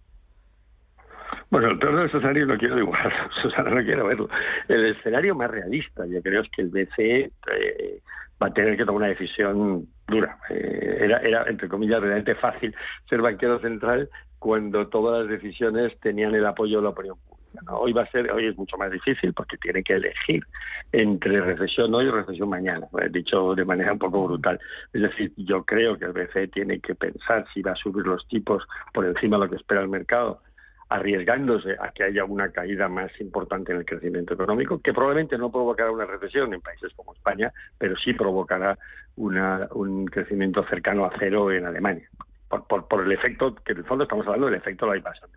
Bueno, 1.51 1.69
el 1.69 1.77
peor 1.77 1.95
de 1.95 2.03
los 2.05 2.13
escenarios 2.15 2.47
no 2.47 2.57
quiero 2.57 2.75
dibujar, 2.75 3.13
Susana, 3.43 3.69
no 3.69 3.83
quiero 3.83 4.07
verlo. 4.07 4.29
El 4.67 4.97
escenario 4.97 5.35
más 5.35 5.51
realista, 5.51 6.07
yo 6.07 6.23
creo, 6.23 6.41
es 6.41 6.49
que 6.49 6.63
el 6.63 6.69
BCE 6.69 7.31
eh, 7.51 8.01
va 8.41 8.47
a 8.47 8.53
tener 8.53 8.75
que 8.77 8.83
tomar 8.83 9.03
una 9.03 9.07
decisión 9.09 9.87
dura. 10.07 10.37
Eh, 10.49 10.97
era, 11.01 11.19
era, 11.19 11.45
entre 11.47 11.67
comillas, 11.67 12.01
realmente 12.01 12.35
fácil 12.35 12.75
ser 13.09 13.21
banquero 13.21 13.59
central 13.59 14.09
cuando 14.39 14.87
todas 14.87 15.21
las 15.21 15.29
decisiones 15.29 15.97
tenían 15.99 16.35
el 16.35 16.45
apoyo 16.45 16.77
de 16.77 16.83
la 16.83 16.89
opinión 16.89 17.17
pública. 17.17 17.35
Hoy 17.73 17.93
va 17.93 18.03
a 18.03 18.11
ser, 18.11 18.31
hoy 18.31 18.47
es 18.47 18.57
mucho 18.57 18.77
más 18.77 18.91
difícil 18.91 19.33
porque 19.33 19.57
tiene 19.57 19.81
que 19.81 19.93
elegir 19.93 20.43
entre 20.91 21.39
recesión 21.39 21.93
hoy 21.95 22.05
y 22.05 22.11
recesión 22.11 22.49
mañana, 22.49 22.85
dicho 23.11 23.55
de 23.55 23.63
manera 23.63 23.93
un 23.93 23.99
poco 23.99 24.25
brutal. 24.25 24.59
Es 24.93 25.01
decir, 25.01 25.31
yo 25.37 25.63
creo 25.63 25.97
que 25.97 26.05
el 26.05 26.11
BCE 26.11 26.49
tiene 26.49 26.79
que 26.79 26.95
pensar 26.95 27.45
si 27.53 27.61
va 27.61 27.71
a 27.71 27.75
subir 27.75 28.05
los 28.05 28.27
tipos 28.27 28.63
por 28.93 29.05
encima 29.05 29.37
de 29.37 29.45
lo 29.45 29.49
que 29.49 29.55
espera 29.55 29.81
el 29.81 29.87
mercado 29.87 30.41
arriesgándose 30.89 31.75
a 31.79 31.91
que 31.91 32.03
haya 32.03 32.25
una 32.25 32.51
caída 32.51 32.87
más 32.87 33.11
importante 33.19 33.71
en 33.71 33.79
el 33.79 33.85
crecimiento 33.85 34.33
económico, 34.33 34.79
que 34.79 34.93
probablemente 34.93 35.37
no 35.37 35.51
provocará 35.51 35.91
una 35.91 36.05
recesión 36.05 36.53
en 36.53 36.61
países 36.61 36.93
como 36.95 37.13
España, 37.13 37.51
pero 37.77 37.95
sí 37.97 38.13
provocará 38.13 38.77
una, 39.15 39.67
un 39.71 40.05
crecimiento 40.05 40.63
cercano 40.67 41.05
a 41.05 41.13
cero 41.17 41.51
en 41.51 41.65
Alemania. 41.65 42.07
Por, 42.47 42.67
por, 42.67 42.87
por, 42.87 43.03
el 43.03 43.11
efecto, 43.11 43.55
que 43.55 43.71
en 43.71 43.79
el 43.79 43.85
fondo 43.85 44.03
estamos 44.03 44.25
hablando 44.27 44.47
del 44.47 44.55
efecto 44.55 44.85
de 44.85 44.91
la 44.91 44.97
invasión 44.97 45.29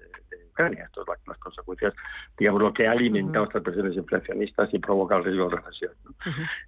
Ucrania. 0.59 0.85
Esto 0.85 1.03
es 1.03 1.09
las 1.27 1.39
consecuencias, 1.39 1.95
digamos, 2.37 2.61
lo 2.61 2.73
que 2.73 2.89
ha 2.89 2.93
alimentado 2.93 3.45
estas 3.45 3.63
presiones 3.63 3.97
inflacionistas 3.97 4.69
y 4.75 4.79
provoca 4.79 5.17
el 5.17 5.25
riesgo 5.25 5.49
de 5.49 5.57
recesión. 5.57 5.93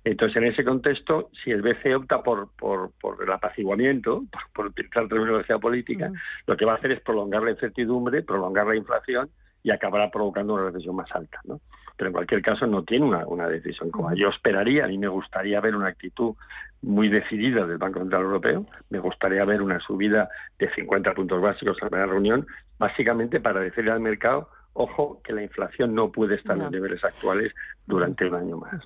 Entonces, 0.04 0.36
en 0.36 0.44
ese 0.44 0.64
contexto, 0.64 1.30
si 1.42 1.50
el 1.50 1.62
BCE 1.62 1.96
opta 1.96 2.22
por, 2.22 2.50
por, 2.56 2.92
por 3.00 3.22
el 3.22 3.32
apaciguamiento, 3.32 4.24
por, 4.54 4.66
utilizar 4.66 5.08
terminología 5.08 5.58
política, 5.58 6.12
lo 6.46 6.56
que 6.56 6.64
va 6.64 6.72
a 6.72 6.76
hacer 6.76 6.92
es 6.92 7.00
prolongar 7.00 7.42
la 7.42 7.50
incertidumbre, 7.50 8.22
prolongar 8.22 8.66
la 8.68 8.76
inflación 8.76 9.28
y 9.62 9.70
acabará 9.72 10.10
provocando 10.10 10.54
una 10.54 10.64
recesión 10.66 10.94
más 10.94 11.10
alta. 11.12 11.40
¿no? 11.44 11.60
Pero 11.96 12.08
en 12.08 12.12
cualquier 12.14 12.42
caso 12.42 12.66
no 12.66 12.84
tiene 12.84 13.04
una, 13.04 13.26
una 13.26 13.48
decisión 13.48 13.90
como 13.90 14.14
yo 14.14 14.28
esperaría. 14.28 14.84
A 14.84 14.88
mí 14.88 14.98
me 14.98 15.08
gustaría 15.08 15.60
ver 15.60 15.74
una 15.74 15.88
actitud 15.88 16.34
muy 16.82 17.08
decidida 17.08 17.66
del 17.66 17.78
Banco 17.78 17.98
Central 17.98 18.22
Europeo. 18.22 18.66
Me 18.88 19.00
gustaría 19.00 19.44
ver 19.44 19.60
una 19.60 19.80
subida 19.80 20.28
de 20.58 20.72
50 20.74 21.12
puntos 21.12 21.42
básicos 21.42 21.76
a 21.82 21.90
la 21.90 22.06
reunión, 22.06 22.46
básicamente 22.80 23.38
para 23.40 23.60
decirle 23.60 23.92
al 23.92 24.00
mercado 24.00 24.48
ojo 24.72 25.20
que 25.24 25.32
la 25.32 25.42
inflación 25.42 25.94
no 25.94 26.10
puede 26.10 26.36
estar 26.36 26.56
en 26.56 26.62
los 26.62 26.72
niveles 26.72 27.02
actuales 27.04 27.52
durante 27.86 28.26
un 28.26 28.34
año 28.34 28.56
más. 28.56 28.80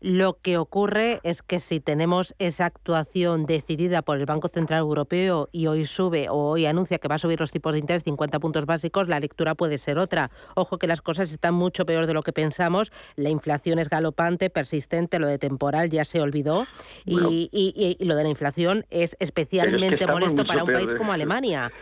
Lo 0.00 0.38
que 0.40 0.58
ocurre 0.58 1.20
es 1.24 1.42
que 1.42 1.58
si 1.58 1.80
tenemos 1.80 2.34
esa 2.38 2.66
actuación 2.66 3.46
decidida 3.46 4.02
por 4.02 4.18
el 4.18 4.26
Banco 4.26 4.48
Central 4.48 4.80
Europeo 4.80 5.48
y 5.50 5.66
hoy 5.66 5.86
sube 5.86 6.28
o 6.30 6.36
hoy 6.36 6.66
anuncia 6.66 6.98
que 6.98 7.08
va 7.08 7.16
a 7.16 7.18
subir 7.18 7.40
los 7.40 7.50
tipos 7.50 7.72
de 7.72 7.80
interés 7.80 8.04
50 8.04 8.38
puntos 8.38 8.64
básicos, 8.64 9.08
la 9.08 9.18
lectura 9.18 9.56
puede 9.56 9.76
ser 9.76 9.98
otra. 9.98 10.30
Ojo 10.54 10.78
que 10.78 10.86
las 10.86 11.02
cosas 11.02 11.32
están 11.32 11.54
mucho 11.54 11.84
peor 11.84 12.06
de 12.06 12.14
lo 12.14 12.22
que 12.22 12.32
pensamos. 12.32 12.92
La 13.16 13.28
inflación 13.28 13.78
es 13.80 13.88
galopante, 13.88 14.50
persistente, 14.50 15.18
lo 15.18 15.26
de 15.26 15.38
temporal 15.38 15.90
ya 15.90 16.04
se 16.04 16.20
olvidó 16.20 16.66
y, 17.04 17.48
y, 17.52 18.04
lo 18.04 18.14
de 18.14 18.22
la 18.22 18.28
inflación 18.28 18.86
es 18.90 19.16
especialmente 19.18 20.06
molesto 20.06 20.44
para 20.44 20.62
un 20.62 20.72
país 20.72 20.94
como 20.94 21.12
Alemania. 21.12 21.72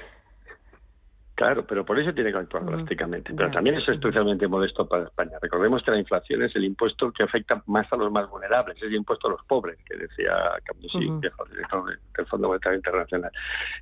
Claro, 1.42 1.66
pero 1.66 1.84
por 1.84 1.98
eso 1.98 2.14
tiene 2.14 2.30
que 2.30 2.38
actuar 2.38 2.64
drásticamente. 2.64 3.34
Pero 3.34 3.50
también 3.50 3.74
es 3.76 3.88
especialmente 3.88 4.46
modesto 4.46 4.86
para 4.86 5.04
España. 5.04 5.38
Recordemos 5.42 5.82
que 5.82 5.90
la 5.90 5.98
inflación 5.98 6.40
es 6.44 6.54
el 6.54 6.64
impuesto 6.64 7.10
que 7.10 7.24
afecta 7.24 7.60
más 7.66 7.92
a 7.92 7.96
los 7.96 8.12
más 8.12 8.30
vulnerables, 8.30 8.76
es 8.76 8.84
el 8.84 8.94
impuesto 8.94 9.26
a 9.26 9.32
los 9.32 9.44
pobres, 9.44 9.76
que 9.84 9.96
decía 9.96 10.32
Camusi, 10.62 11.00
director 11.00 11.98
del 12.16 12.26
Fondo 12.26 12.46
Monetario 12.46 12.76
Internacional. 12.76 13.32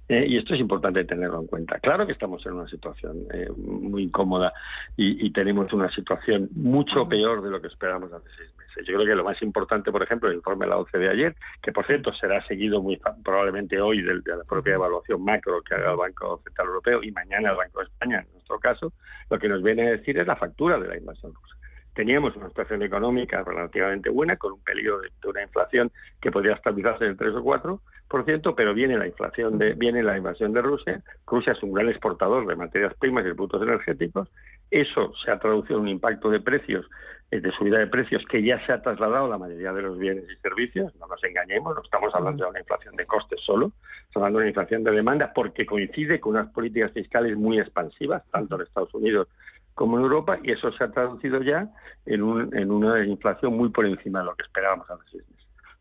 Eh, 0.08 0.24
y 0.26 0.38
esto 0.38 0.54
es 0.54 0.60
importante 0.60 1.04
tenerlo 1.04 1.38
en 1.40 1.48
cuenta. 1.48 1.78
Claro 1.80 2.06
que 2.06 2.12
estamos 2.12 2.44
en 2.46 2.54
una 2.54 2.66
situación 2.66 3.26
eh, 3.30 3.50
muy 3.54 4.04
incómoda 4.04 4.54
y, 4.96 5.26
y, 5.26 5.30
tenemos 5.30 5.70
una 5.74 5.90
situación 5.90 6.48
mucho 6.56 7.06
peor 7.06 7.42
de 7.42 7.50
lo 7.50 7.60
que 7.60 7.66
esperábamos 7.66 8.10
hace 8.10 8.28
seis 8.38 8.50
meses. 8.56 8.59
Yo 8.76 8.94
creo 8.94 9.06
que 9.06 9.14
lo 9.14 9.24
más 9.24 9.40
importante, 9.42 9.90
por 9.90 10.02
ejemplo, 10.02 10.28
el 10.28 10.36
informe 10.36 10.66
de 10.66 10.70
la 10.70 10.78
OCDE 10.78 10.98
de 10.98 11.10
ayer, 11.10 11.36
que 11.62 11.72
por 11.72 11.84
cierto 11.84 12.12
será 12.14 12.44
seguido 12.46 12.82
muy 12.82 13.00
probablemente 13.24 13.80
hoy 13.80 14.02
de, 14.02 14.20
de 14.20 14.36
la 14.36 14.44
propia 14.44 14.74
evaluación 14.74 15.22
macro 15.24 15.62
que 15.62 15.74
haga 15.74 15.92
el 15.92 15.96
Banco 15.96 16.40
Central 16.44 16.68
Europeo 16.68 17.02
y 17.02 17.10
mañana 17.12 17.50
el 17.50 17.56
Banco 17.56 17.80
de 17.80 17.86
España, 17.86 18.24
en 18.26 18.32
nuestro 18.32 18.58
caso, 18.58 18.92
lo 19.28 19.38
que 19.38 19.48
nos 19.48 19.62
viene 19.62 19.88
a 19.88 19.90
decir 19.92 20.18
es 20.18 20.26
la 20.26 20.36
factura 20.36 20.78
de 20.78 20.88
la 20.88 20.96
invasión 20.96 21.32
rusa. 21.34 21.56
Teníamos 21.94 22.36
una 22.36 22.48
situación 22.48 22.82
económica 22.82 23.42
relativamente 23.42 24.10
buena, 24.10 24.36
con 24.36 24.52
un 24.52 24.62
peligro 24.62 25.00
de, 25.00 25.10
una 25.28 25.42
inflación 25.42 25.90
que 26.20 26.30
podría 26.30 26.54
estabilizarse 26.54 27.04
en 27.04 27.10
el 27.10 27.16
3 27.16 27.34
o 27.34 27.44
4%, 27.44 28.54
pero 28.56 28.74
viene 28.74 28.96
la 28.96 29.06
inflación 29.06 29.58
de, 29.58 29.74
viene 29.74 30.02
la 30.02 30.16
invasión 30.16 30.52
de 30.52 30.62
Rusia. 30.62 31.02
Rusia 31.26 31.52
es 31.52 31.62
un 31.62 31.72
gran 31.72 31.88
exportador 31.88 32.46
de 32.46 32.56
materias 32.56 32.94
primas 32.94 33.24
y 33.24 33.28
de 33.28 33.34
productos 33.34 33.62
energéticos. 33.62 34.28
Eso 34.70 35.12
se 35.24 35.32
ha 35.32 35.38
traducido 35.40 35.76
en 35.76 35.82
un 35.82 35.88
impacto 35.88 36.30
de 36.30 36.40
precios 36.40 36.86
de 37.30 37.52
subida 37.52 37.78
de 37.78 37.86
precios 37.86 38.24
que 38.28 38.42
ya 38.42 38.64
se 38.66 38.72
ha 38.72 38.82
trasladado 38.82 39.26
a 39.26 39.28
la 39.28 39.38
mayoría 39.38 39.72
de 39.72 39.82
los 39.82 39.98
bienes 39.98 40.24
y 40.28 40.36
servicios, 40.40 40.92
no 40.96 41.06
nos 41.06 41.22
engañemos, 41.22 41.76
no 41.76 41.82
estamos 41.82 42.12
hablando 42.14 42.44
de 42.44 42.50
una 42.50 42.60
inflación 42.60 42.96
de 42.96 43.06
costes 43.06 43.40
solo, 43.46 43.72
estamos 44.08 44.26
hablando 44.26 44.38
de 44.40 44.44
una 44.44 44.50
inflación 44.50 44.82
de 44.82 44.90
demanda 44.90 45.32
porque 45.32 45.64
coincide 45.64 46.18
con 46.18 46.32
unas 46.32 46.52
políticas 46.52 46.90
fiscales 46.92 47.36
muy 47.36 47.60
expansivas, 47.60 48.24
tanto 48.32 48.56
en 48.56 48.62
Estados 48.62 48.92
Unidos 48.94 49.28
como 49.74 49.96
en 49.96 50.02
Europa, 50.02 50.38
y 50.42 50.50
eso 50.50 50.72
se 50.72 50.84
ha 50.84 50.90
traducido 50.90 51.40
ya 51.40 51.68
en, 52.04 52.22
un, 52.22 52.54
en 52.56 52.70
una 52.70 53.04
inflación 53.04 53.56
muy 53.56 53.68
por 53.68 53.86
encima 53.86 54.18
de 54.18 54.26
lo 54.26 54.34
que 54.34 54.42
esperábamos 54.42 54.90
hace 54.90 55.02
seis 55.12 55.22
meses 55.30 55.39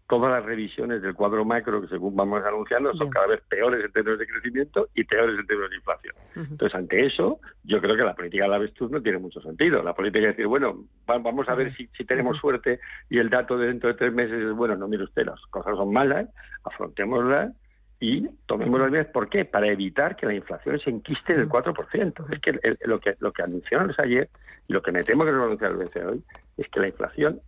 todas 0.10 0.32
las 0.32 0.44
revisiones 0.44 1.04
del 1.04 1.14
cuadro 1.14 1.46
macro 1.46 1.82
que 1.82 1.88
según 1.88 2.16
vamos 2.16 2.44
anunciando 2.44 2.92
son 2.96 3.12
cada 3.12 3.28
vez 3.28 3.42
peores 3.48 3.86
en 3.86 3.92
términos 3.92 4.18
de 4.18 4.26
crecimiento 4.26 4.88
y 4.96 5.04
peores 5.04 5.40
en 5.40 5.46
términos 5.46 5.70
de 5.70 5.76
inflación. 5.76 6.16
Entonces, 6.36 6.74
ante 6.74 7.06
eso, 7.06 7.40
yo 7.64 7.80
creo 7.80 7.96
que 7.96 8.04
la 8.04 8.16
política 8.16 8.46
de 8.46 8.50
la 8.50 8.56
avestruz 8.56 8.90
no 8.90 9.04
tiene 9.04 9.20
mucho 9.20 9.40
sentido. 9.40 9.84
La 9.84 9.94
política 9.94 10.26
es 10.26 10.36
decir, 10.36 10.48
bueno, 10.48 10.84
vamos 11.06 11.48
a 11.48 11.54
ver 11.54 11.76
si, 11.76 11.88
si 11.96 12.06
tenemos 12.06 12.38
suerte 12.38 12.80
y 13.08 13.20
el 13.20 13.30
dato 13.30 13.56
de 13.56 13.68
dentro 13.68 13.88
de 13.88 13.96
tres 13.96 14.12
meses 14.12 14.42
es, 14.42 14.52
bueno, 14.52 14.76
no 14.76 14.88
mire 14.88 15.04
usted, 15.04 15.28
las 15.28 15.40
cosas 15.52 15.78
son 15.78 15.94
malas, 15.94 16.28
afrontémoslas 16.64 17.54
y 18.00 18.28
tomemos 18.48 18.80
las 18.80 18.90
medidas. 18.90 19.12
¿Por 19.14 19.30
qué? 19.30 19.46
Para 19.46 19.68
evitar 19.68 20.16
que 20.16 20.26
la 20.26 20.34
inflación 20.34 20.80
se 20.80 20.90
enquiste 20.90 21.36
del 21.36 21.48
4%. 21.48 22.34
Es 22.34 22.40
que 22.42 22.60
lo 22.88 23.00
que 23.00 23.16
lo 23.20 23.32
que 23.32 23.44
anunciaron 23.44 23.94
ayer 24.00 24.28
y 24.68 24.74
lo 24.74 24.82
que 24.82 24.92
me 24.92 25.04
temo 25.04 25.24
que 25.24 25.32
nos 25.32 25.42
va 25.42 25.44
a 25.44 25.48
anunciar 25.48 25.72
el 25.72 25.78
BCE 25.78 26.06
hoy 26.06 26.24
es 26.58 26.68
que 26.70 26.80
la 26.80 26.88
inflación 26.88 27.42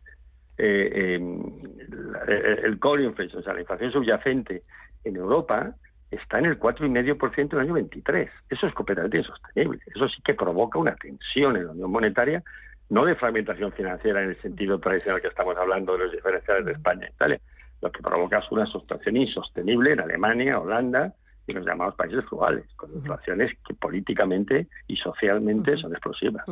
eh, 0.63 1.19
el 2.63 2.79
core 2.79 3.03
inflation, 3.03 3.41
o 3.41 3.43
sea, 3.43 3.53
la 3.53 3.61
inflación 3.61 3.91
subyacente 3.91 4.63
en 5.03 5.15
Europa 5.15 5.75
está 6.11 6.39
en 6.39 6.45
el 6.45 6.59
4,5% 6.59 7.37
en 7.37 7.49
el 7.51 7.59
año 7.59 7.73
23. 7.73 8.29
Eso 8.49 8.67
es 8.67 8.73
completamente 8.73 9.17
insostenible. 9.17 9.79
Eso 9.87 10.07
sí 10.09 10.21
que 10.23 10.33
provoca 10.33 10.77
una 10.77 10.95
tensión 10.95 11.55
en 11.55 11.65
la 11.65 11.71
Unión 11.71 11.91
Monetaria, 11.91 12.43
no 12.89 13.05
de 13.05 13.15
fragmentación 13.15 13.71
financiera 13.71 14.21
en 14.21 14.29
el 14.29 14.41
sentido 14.41 14.79
tradicional 14.79 15.21
que 15.21 15.29
estamos 15.29 15.57
hablando 15.57 15.93
de 15.93 15.99
los 15.99 16.11
diferenciales 16.11 16.65
de 16.65 16.73
España 16.73 17.07
e 17.07 17.11
Italia. 17.11 17.41
Lo 17.81 17.91
que 17.91 18.03
provoca 18.03 18.39
es 18.39 18.51
una 18.51 18.65
situación 18.67 19.17
insostenible 19.17 19.93
en 19.93 20.01
Alemania, 20.01 20.59
Holanda, 20.59 21.13
y 21.47 21.53
los 21.53 21.65
llamados 21.65 21.95
países 21.95 22.23
frugales, 22.25 22.65
con 22.75 22.93
inflaciones 22.93 23.51
que 23.67 23.73
políticamente 23.73 24.67
y 24.87 24.95
socialmente 24.97 25.77
son 25.77 25.91
explosivas. 25.91 26.45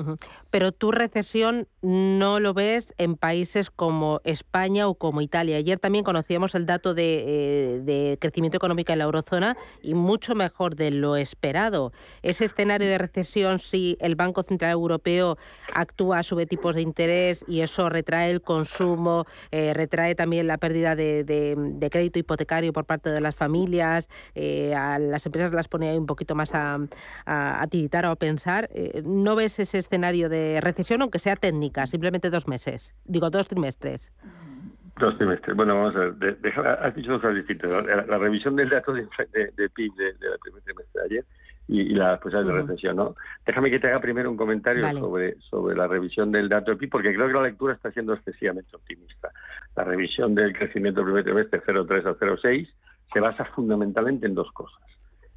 Pero 0.50 0.72
tu 0.72 0.92
recesión 0.92 1.68
no 1.82 2.40
lo 2.40 2.54
ves 2.54 2.94
en 2.98 3.16
países 3.16 3.70
como 3.70 4.22
España 4.24 4.88
o 4.88 4.96
como 4.96 5.22
Italia. 5.22 5.58
Ayer 5.58 5.80
también 5.80 6.04
conocíamos 6.04 6.56
el 6.56 6.66
dato 6.66 6.94
de, 6.94 7.76
eh, 7.76 7.80
de 7.82 8.18
crecimiento 8.20 8.58
económico 8.58 8.92
en 8.92 9.00
la 9.00 9.06
eurozona 9.06 9.58
y 9.82 9.94
mucho 9.94 10.36
mejor 10.36 10.76
de 10.76 10.92
lo 10.92 11.16
esperado. 11.16 11.92
Ese 12.22 12.46
escenario 12.46 12.88
de 12.88 12.98
recesión, 12.98 13.60
si 13.60 13.98
el 14.00 14.16
Banco 14.16 14.44
Central 14.44 14.72
Europeo 14.72 15.38
actúa, 15.74 16.24
sube 16.24 16.46
tipos 16.46 16.76
de 16.76 16.82
interés 16.82 17.46
y 17.48 17.62
eso 17.62 17.90
retrae 17.90 18.32
el 18.32 18.42
consumo, 18.42 19.26
eh, 19.52 19.74
retrae 19.74 20.16
también 20.16 20.48
la 20.48 20.58
pérdida 20.58 20.96
de, 20.96 21.24
de, 21.24 21.90
crédito 21.90 22.20
hipotecario 22.20 22.72
por 22.72 22.86
parte 22.86 23.10
de 23.10 23.20
las 23.20 23.36
familias, 23.36 24.10
eh, 24.36 24.76
las 25.00 25.26
empresas 25.26 25.52
las 25.54 25.68
pone 25.68 25.90
ahí 25.90 25.98
un 25.98 26.06
poquito 26.06 26.36
más 26.36 26.54
a, 26.54 26.80
a, 27.26 27.68
tiritar 27.68 28.06
o 28.06 28.12
a 28.12 28.16
pensar. 28.16 28.70
Eh, 28.74 29.02
¿No 29.06 29.36
ves 29.36 29.60
ese 29.60 29.80
escenario 29.80 30.30
de 30.30 30.60
recesión, 30.62 31.02
aunque 31.02 31.20
sea 31.20 31.36
técnica, 31.36 31.88
simplemente 31.88 32.30
dos 32.30 32.48
meses? 32.48 32.94
Digo, 33.06 33.30
dos 33.30 33.48
trimestres. 33.48 34.12
Dos 35.00 35.18
trimestres. 35.18 35.56
Bueno, 35.56 35.76
vamos 35.76 35.96
a 35.96 36.00
ver. 36.18 36.38
has 36.82 36.96
dicho 36.96 37.12
dos 37.12 37.22
cosas 37.22 37.36
distintas. 37.36 37.70
La, 37.86 38.18
revisión 38.18 38.56
del 38.56 38.70
dato 38.70 38.94
de, 38.94 39.08
de, 39.34 39.70
PIB 39.70 39.94
de, 39.96 40.06
de, 40.06 40.38
primer 40.42 40.62
trimestre 40.64 41.02
de 41.02 41.06
ayer 41.06 41.26
y, 41.70 41.94
la 41.94 42.20
posibilidad 42.20 42.54
de 42.54 42.62
recesión. 42.62 42.96
¿no? 42.96 43.16
Déjame 43.46 43.70
que 43.70 43.80
te 43.80 43.88
haga 43.88 44.02
primero 44.02 44.30
un 44.30 44.38
comentario 44.38 44.90
sobre, 44.98 45.40
sobre 45.42 45.76
la 45.76 45.88
revisión 45.88 46.32
del 46.32 46.50
dato 46.50 46.72
de 46.72 46.78
PIB, 46.78 46.90
porque 46.90 47.14
creo 47.14 47.28
que 47.28 47.34
la 47.34 47.44
lectura 47.44 47.74
está 47.74 47.92
siendo 47.92 48.14
excesivamente 48.14 48.76
optimista. 48.76 49.30
La 49.76 49.84
revisión 49.84 50.36
del 50.36 50.54
crecimiento 50.54 51.02
del 51.02 51.24
primer 51.24 51.24
trimestre 51.24 51.62
0,3 51.62 52.06
a 52.06 52.16
0,6 52.16 52.68
se 53.14 53.20
basa 53.20 53.46
fundamentalmente 53.46 54.26
en 54.28 54.36
dos 54.36 54.52
cosas. 54.52 54.82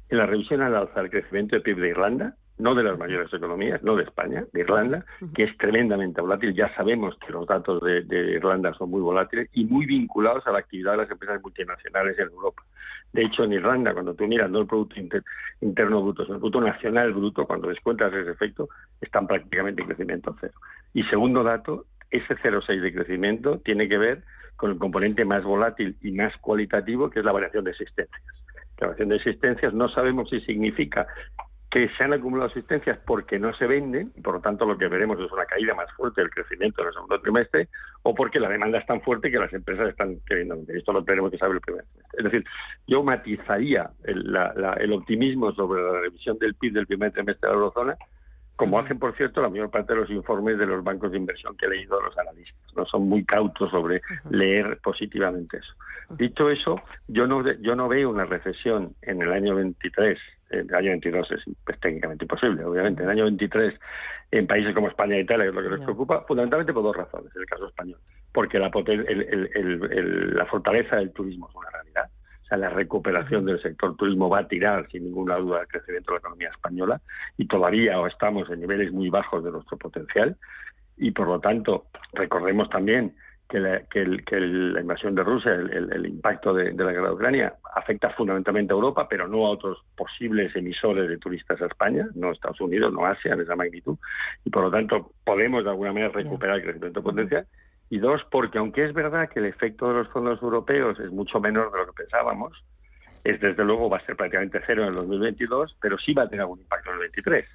En 0.09 0.17
la 0.17 0.25
revisión 0.25 0.61
al 0.61 0.75
alza 0.75 1.01
del 1.01 1.09
crecimiento 1.09 1.55
de 1.55 1.61
PIB 1.61 1.79
de 1.79 1.89
Irlanda, 1.89 2.35
no 2.59 2.75
de 2.75 2.83
las 2.83 2.97
mayores 2.99 3.33
economías, 3.33 3.81
no 3.83 3.95
de 3.95 4.03
España, 4.03 4.45
de 4.53 4.61
Irlanda, 4.61 5.05
que 5.33 5.43
es 5.43 5.57
tremendamente 5.57 6.21
volátil. 6.21 6.53
Ya 6.53 6.73
sabemos 6.75 7.17
que 7.17 7.31
los 7.31 7.47
datos 7.47 7.81
de, 7.81 8.05
Irlanda 8.09 8.73
son 8.75 8.91
muy 8.91 9.01
volátiles 9.01 9.49
y 9.53 9.65
muy 9.65 9.85
vinculados 9.85 10.45
a 10.45 10.51
la 10.51 10.59
actividad 10.59 10.91
de 10.91 10.97
las 10.97 11.11
empresas 11.11 11.41
multinacionales 11.41 12.17
en 12.19 12.29
Europa. 12.29 12.63
De 13.11 13.23
hecho, 13.23 13.43
en 13.43 13.53
Irlanda, 13.53 13.93
cuando 13.93 14.13
tú 14.13 14.27
miras 14.27 14.49
no 14.49 14.59
el 14.59 14.67
Producto 14.67 14.95
Interno 15.61 16.01
Bruto, 16.03 16.23
sino 16.23 16.35
el 16.35 16.41
Producto 16.41 16.61
Nacional 16.61 17.13
Bruto, 17.13 17.45
cuando 17.45 17.69
descuentas 17.69 18.13
ese 18.13 18.31
efecto, 18.31 18.69
están 19.01 19.27
prácticamente 19.27 19.81
en 19.81 19.87
crecimiento 19.87 20.35
cero. 20.39 20.53
Y 20.93 21.03
segundo 21.05 21.43
dato, 21.43 21.85
ese 22.11 22.35
0,6 22.35 22.81
de 22.81 22.93
crecimiento 22.93 23.59
tiene 23.59 23.89
que 23.89 23.97
ver 23.97 24.23
con 24.55 24.71
el 24.71 24.77
componente 24.77 25.25
más 25.25 25.43
volátil 25.43 25.97
y 26.01 26.11
más 26.11 26.35
cualitativo, 26.37 27.09
que 27.09 27.19
es 27.19 27.25
la 27.25 27.31
variación 27.31 27.63
de 27.63 27.71
existencias. 27.71 28.21
La 28.79 28.87
variación 28.87 29.09
de 29.09 29.15
existencias 29.17 29.73
no 29.73 29.89
sabemos 29.89 30.29
si 30.29 30.39
significa 30.41 31.07
que 31.73 31.89
se 31.97 32.03
han 32.03 32.13
acumulado 32.13 32.49
existencias 32.49 32.99
porque 33.03 33.39
no 33.39 33.51
se 33.55 33.65
venden, 33.65 34.11
y 34.15 34.21
por 34.21 34.35
lo 34.35 34.41
tanto 34.41 34.63
lo 34.63 34.77
que 34.77 34.87
veremos 34.87 35.19
es 35.19 35.31
una 35.31 35.45
caída 35.45 35.73
más 35.73 35.91
fuerte 35.93 36.21
del 36.21 36.29
crecimiento 36.29 36.83
en 36.83 36.89
el 36.89 36.93
segundo 36.93 37.19
trimestre, 37.19 37.67
o 38.03 38.13
porque 38.13 38.39
la 38.39 38.47
demanda 38.47 38.77
es 38.77 38.85
tan 38.85 39.01
fuerte 39.01 39.31
que 39.31 39.39
las 39.39 39.51
empresas 39.53 39.89
están 39.89 40.19
queriendo 40.27 40.55
vender. 40.55 40.77
Esto 40.77 40.93
lo 40.93 41.03
tenemos 41.03 41.31
que 41.31 41.39
saber 41.39 41.55
el 41.55 41.61
primer 41.61 41.83
trimestre. 41.85 42.19
Es 42.19 42.23
decir, 42.25 42.45
yo 42.85 43.01
matizaría 43.01 43.89
el, 44.03 44.37
el 44.81 44.93
optimismo 44.93 45.51
sobre 45.53 45.81
la 45.81 45.99
revisión 45.99 46.37
del 46.37 46.53
PIB 46.53 46.73
del 46.73 46.85
primer 46.85 47.11
trimestre 47.11 47.49
de 47.49 47.55
la 47.55 47.59
eurozona 47.59 47.97
como 48.55 48.79
hacen, 48.79 48.99
por 48.99 49.15
cierto, 49.15 49.41
la 49.41 49.49
mayor 49.49 49.69
parte 49.71 49.93
de 49.93 50.01
los 50.01 50.09
informes 50.11 50.57
de 50.57 50.65
los 50.65 50.83
bancos 50.83 51.11
de 51.11 51.17
inversión 51.17 51.57
que 51.57 51.65
he 51.65 51.69
leído 51.69 51.99
los 52.01 52.17
analistas. 52.17 52.55
No 52.75 52.85
son 52.85 53.09
muy 53.09 53.25
cautos 53.25 53.71
sobre 53.71 54.01
leer 54.29 54.79
positivamente 54.83 55.57
eso. 55.57 55.73
Dicho 56.17 56.49
eso, 56.49 56.81
yo 57.07 57.25
no 57.25 57.43
yo 57.61 57.75
no 57.75 57.87
veo 57.87 58.09
una 58.09 58.25
recesión 58.25 58.93
en 59.01 59.21
el 59.21 59.31
año 59.31 59.55
23, 59.55 60.19
en 60.51 60.69
el 60.69 60.75
año 60.75 60.89
22 60.91 61.31
es 61.31 61.41
pues, 61.65 61.79
técnicamente 61.79 62.25
imposible, 62.25 62.63
obviamente. 62.63 63.01
En 63.01 63.09
el 63.09 63.15
año 63.15 63.23
23 63.25 63.73
en 64.31 64.47
países 64.47 64.73
como 64.73 64.87
España 64.87 65.15
e 65.15 65.21
Italia, 65.21 65.45
que 65.45 65.49
es 65.49 65.55
lo 65.55 65.63
que 65.63 65.69
nos 65.69 65.81
preocupa, 65.81 66.23
fundamentalmente 66.27 66.73
por 66.73 66.83
dos 66.83 66.95
razones, 66.95 67.35
en 67.35 67.41
el 67.41 67.47
caso 67.47 67.67
español. 67.67 67.99
Porque 68.31 68.59
la, 68.59 68.71
la 70.33 70.45
fortaleza 70.45 70.95
del 70.97 71.11
turismo 71.11 71.49
es 71.49 71.55
una 71.55 71.69
realidad 71.69 72.09
sea, 72.53 72.57
la 72.57 72.69
recuperación 72.69 73.45
del 73.45 73.61
sector 73.61 73.95
turismo 73.95 74.29
va 74.29 74.39
a 74.39 74.47
tirar 74.47 74.87
sin 74.91 75.05
ninguna 75.05 75.35
duda 75.37 75.61
el 75.61 75.67
crecimiento 75.67 76.11
de 76.11 76.15
la 76.15 76.19
economía 76.19 76.49
española 76.49 77.01
y 77.37 77.47
todavía 77.47 77.95
estamos 78.07 78.49
en 78.49 78.59
niveles 78.59 78.91
muy 78.91 79.09
bajos 79.09 79.43
de 79.43 79.51
nuestro 79.51 79.77
potencial. 79.77 80.37
Y 80.97 81.11
por 81.11 81.27
lo 81.27 81.39
tanto 81.39 81.87
recordemos 82.13 82.69
también 82.69 83.15
que 83.49 83.59
la, 83.59 84.81
invasión 84.81 85.13
de 85.13 85.23
Rusia, 85.23 85.53
el, 85.53 86.05
impacto 86.07 86.53
de, 86.53 86.73
la 86.73 86.91
guerra 86.91 87.09
de 87.09 87.13
Ucrania 87.13 87.53
afecta 87.75 88.09
fundamentalmente 88.11 88.73
a 88.73 88.75
Europa, 88.75 89.07
pero 89.07 89.27
no 89.27 89.45
a 89.45 89.51
otros 89.51 89.83
posibles 89.95 90.55
emisores 90.55 91.07
de 91.07 91.17
turistas 91.17 91.61
a 91.61 91.67
España, 91.67 92.07
no 92.15 92.31
Estados 92.31 92.61
Unidos, 92.61 92.91
no 92.91 93.05
Asia 93.05 93.33
en 93.33 93.41
esa 93.41 93.55
magnitud, 93.55 93.97
y 94.43 94.49
por 94.49 94.63
lo 94.63 94.71
tanto 94.71 95.11
podemos 95.23 95.63
de 95.63 95.69
alguna 95.69 95.93
manera 95.93 96.11
recuperar 96.11 96.57
el 96.57 96.63
crecimiento 96.63 97.03
potencial 97.03 97.45
y 97.93 97.99
dos, 97.99 98.23
porque 98.31 98.57
aunque 98.57 98.85
es 98.85 98.91
verdad 98.91 99.29
que 99.29 99.37
el 99.37 99.45
efecto 99.45 99.87
de 99.87 99.93
los 99.93 100.07
fondos 100.07 100.41
europeos 100.41 100.99
es 100.99 101.11
mucho 101.11 101.39
menor 101.39 101.71
de 101.71 101.77
lo 101.77 101.85
que 101.85 102.01
pensábamos, 102.01 102.51
es 103.23 103.39
desde 103.39 103.63
luego 103.63 103.87
va 103.87 103.97
a 103.97 104.05
ser 104.07 104.15
prácticamente 104.15 104.59
cero 104.65 104.81
en 104.81 104.87
el 104.89 104.95
2022, 104.95 105.77
pero 105.79 105.99
sí 105.99 106.11
va 106.11 106.23
a 106.23 106.27
tener 106.27 106.41
algún 106.41 106.59
impacto 106.59 106.89
en 106.89 106.95
el 106.95 107.01
23, 107.01 107.45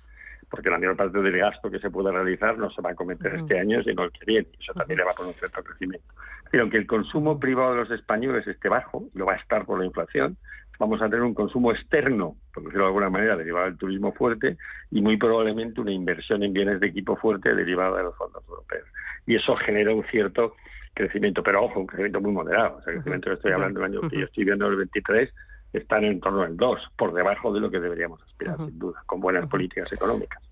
porque 0.49 0.71
la 0.71 0.79
mayor 0.79 0.97
parte 0.97 1.21
del 1.21 1.37
gasto 1.37 1.69
que 1.69 1.81
se 1.81 1.91
puede 1.91 2.13
realizar 2.13 2.57
no 2.57 2.71
se 2.71 2.81
va 2.81 2.91
a 2.91 2.95
cometer 2.95 3.35
este 3.35 3.59
año, 3.59 3.83
sino 3.83 4.05
el 4.05 4.13
que 4.13 4.25
viene. 4.27 4.47
Eso 4.61 4.73
también 4.75 4.99
le 4.99 5.05
va 5.07 5.11
a 5.11 5.15
poner 5.15 5.33
un 5.33 5.39
cierto 5.41 5.61
crecimiento. 5.61 6.15
Pero 6.53 6.63
aunque 6.63 6.79
el 6.79 6.87
consumo 6.87 7.41
privado 7.41 7.73
de 7.73 7.81
los 7.81 7.91
españoles 7.91 8.47
esté 8.47 8.69
bajo, 8.69 9.09
lo 9.15 9.27
va 9.27 9.33
a 9.33 9.39
estar 9.39 9.67
por 9.67 9.81
la 9.81 9.87
inflación, 9.87 10.37
vamos 10.79 11.03
a 11.03 11.07
tener 11.07 11.23
un 11.23 11.35
consumo 11.35 11.73
externo, 11.73 12.37
por 12.55 12.63
decirlo 12.65 12.85
de 12.85 12.89
alguna 12.89 13.11
manera, 13.11 13.37
derivado 13.37 13.67
del 13.67 13.77
turismo 13.77 14.13
fuerte 14.13 14.57
y 14.91 15.01
muy 15.01 15.17
probablemente 15.17 15.81
una 15.81 15.93
inversión 15.93 16.43
en 16.43 16.53
bienes 16.53 16.81
de 16.81 16.87
equipo 16.87 17.17
fuerte 17.17 17.55
derivada 17.55 17.99
de 17.99 18.05
los 18.05 18.17
fondos 18.17 18.43
europeos. 18.49 18.87
Y 19.27 19.37
eso 19.37 19.57
genera 19.57 19.93
un 19.95 20.05
cierto 20.05 20.55
crecimiento, 20.95 21.43
pero 21.43 21.65
ojo, 21.65 21.81
un 21.81 21.87
crecimiento 21.87 22.21
muy 22.21 22.33
moderado. 22.33 22.77
O 22.77 22.83
sea, 22.83 22.93
el 22.93 22.99
crecimiento 23.01 23.31
que 23.31 23.37
estoy 23.37 23.53
hablando 23.53 23.81
del 23.81 23.93
año 23.93 24.09
que 24.09 24.19
yo 24.19 24.25
estoy 24.25 24.45
viendo 24.45 24.67
el 24.67 24.77
23 24.77 25.33
está 25.73 25.99
en 25.99 26.21
torno 26.21 26.43
al 26.43 26.57
2, 26.57 26.81
por 26.97 27.13
debajo 27.13 27.53
de 27.53 27.61
lo 27.61 27.71
que 27.71 27.81
deberíamos 27.81 28.23
aspirar, 28.23 28.57
sin 28.57 28.79
duda, 28.79 29.03
con 29.07 29.21
buenas 29.21 29.47
políticas 29.49 29.93
económicas. 29.93 30.48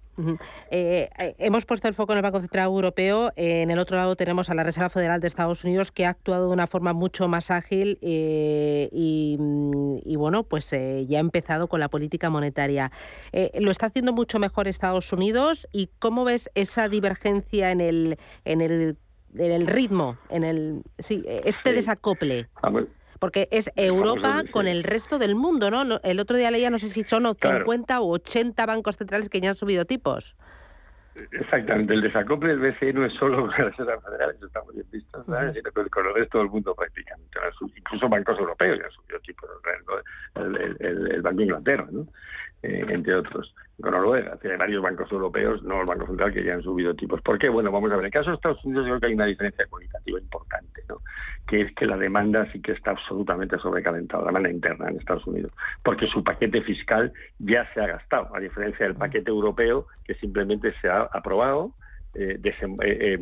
Eh, 0.71 1.11
eh, 1.19 1.35
hemos 1.39 1.65
puesto 1.65 1.89
el 1.89 1.95
foco 1.95 2.13
en 2.13 2.19
el 2.19 2.23
Banco 2.23 2.41
Central 2.41 2.67
Europeo. 2.67 3.33
en 3.37 3.71
el 3.71 3.79
otro 3.79 3.97
lado 3.97 4.17
tenemos 4.17 4.51
a 4.51 4.55
la 4.55 4.63
Reserva 4.63 4.89
Federal 4.89 5.21
de 5.21 5.27
Estados 5.27 5.65
Unidos, 5.65 5.93
que 5.93 6.07
ha 6.07 6.11
actuado 6.11 6.49
de 6.49 6.53
una 6.53 6.67
forma 6.67 6.93
mucho 6.93 7.29
más 7.29 7.51
ágil 7.51 7.99
eh, 8.03 8.89
y, 8.93 10.17
bueno, 10.17 10.45
pues 10.45 10.71
ya 10.71 11.19
ha 11.19 11.21
empezado 11.21 11.69
con 11.69 11.81
la 11.81 11.89
política 11.89 12.31
monetaria. 12.31 12.91
lo 13.59 13.71
está 13.71 13.87
haciendo 13.87 14.13
mucho 14.13 14.39
mejor 14.39 14.69
Estados 14.69 15.13
Unidos. 15.13 15.69
¿Y 15.73 15.91
cómo 15.99 16.25
ves 16.25 16.51
esa 16.55 16.89
divergencia 16.89 17.71
en 17.71 17.81
el, 17.81 18.19
en 18.45 18.61
el, 18.61 18.97
en 19.35 19.53
el 19.53 19.67
ritmo, 19.67 20.19
en 20.31 20.45
el 20.45 20.83
sí, 20.99 21.25
este 21.27 21.73
desacople? 21.73 22.49
Porque 23.19 23.49
es 23.51 23.71
Europa 23.77 24.43
con 24.51 24.67
el 24.67 24.85
resto 24.85 25.19
del 25.19 25.35
mundo, 25.35 25.71
¿no? 25.71 26.01
El 26.03 26.21
otro 26.21 26.37
día 26.37 26.51
leía, 26.51 26.71
no 26.71 26.79
sé 26.79 26.89
si 26.89 27.05
son 27.05 27.25
50 27.25 28.01
o 28.01 28.13
80 28.13 28.67
bancos 28.67 28.97
centrales 28.97 29.29
que 29.29 29.41
ya 29.41 29.51
han 29.51 29.55
subido 29.55 29.85
tipos. 29.85 30.37
Exactamente, 31.33 31.95
el 31.95 32.03
desacople 32.03 32.51
del 32.57 32.59
BCE 32.59 32.93
no 32.93 33.07
es 33.07 33.13
solo 33.15 33.37
con 33.47 33.51
la 33.51 33.71
Reserva 33.71 33.99
Federal, 34.03 34.35
eso 34.37 34.47
está 34.47 34.63
muy 34.65 34.75
bien 34.75 34.87
visto, 34.91 35.25
sino 35.25 35.91
con 35.91 36.07
el 36.07 36.15
resto 36.15 36.39
del 36.39 36.49
mundo 36.49 36.75
prácticamente. 36.75 37.39
Incluso 37.75 38.09
bancos 38.09 38.39
europeos 38.39 38.79
ya 38.79 38.85
han 38.85 38.91
subido 38.91 39.21
tipos, 39.21 39.49
el, 40.35 40.77
el, 40.79 41.11
el 41.13 41.23
Banco 41.23 41.39
de 41.39 41.45
Inglaterra, 41.45 41.87
¿no? 41.91 42.07
Eh, 42.63 42.85
entre 42.89 43.15
otros. 43.15 43.55
Con 43.81 43.93
Noruega, 43.93 44.39
hay 44.43 44.57
varios 44.57 44.83
bancos 44.83 45.13
europeos, 45.13 45.63
no 45.63 45.81
el 45.81 45.87
Banco 45.87 46.07
Central, 46.07 46.33
que 46.33 46.43
ya 46.43 46.55
han 46.55 46.63
subido 46.63 46.95
tipos. 46.95 47.21
¿Por 47.21 47.39
qué? 47.39 47.51
Bueno, 47.51 47.71
vamos 47.71 47.93
a 47.93 47.97
ver. 47.97 48.05
En 48.05 48.07
el 48.07 48.13
caso 48.13 48.31
de 48.31 48.37
Estados 48.37 48.65
Unidos, 48.65 48.85
yo 48.87 48.93
creo 48.93 49.01
que 49.01 49.07
hay 49.07 49.15
una 49.15 49.27
diferencia 49.27 49.67
cualitativa 49.67 50.19
importante, 50.19 50.83
¿no? 50.89 51.03
que 51.47 51.61
es 51.61 51.75
que 51.75 51.87
la 51.87 51.97
demanda 51.97 52.51
sí 52.53 52.61
que 52.61 52.73
está 52.73 52.93
absolutamente 52.93 53.59
sobrecalentada, 53.59 54.23
la 54.23 54.29
demanda 54.29 54.51
interna 54.51 54.89
en 54.89 54.99
Estados 54.99 55.27
Unidos, 55.27 55.53
porque 55.83 56.07
su 56.07 56.25
paquete 56.25 56.63
fiscal 56.63 57.13
ya 57.39 57.73
se 57.73 57.81
ha 57.81 57.87
gastado, 57.87 58.35
a 58.35 58.41
diferencia 58.41 58.87
del 58.87 58.97
paquete 58.97 59.31
europeo, 59.31 59.87
que 60.05 60.15
simplemente 60.15 60.75
se 60.81 60.89
ha 60.89 61.03
aprobado. 61.03 61.73
Eh, 62.19 62.41
eh, 62.43 63.19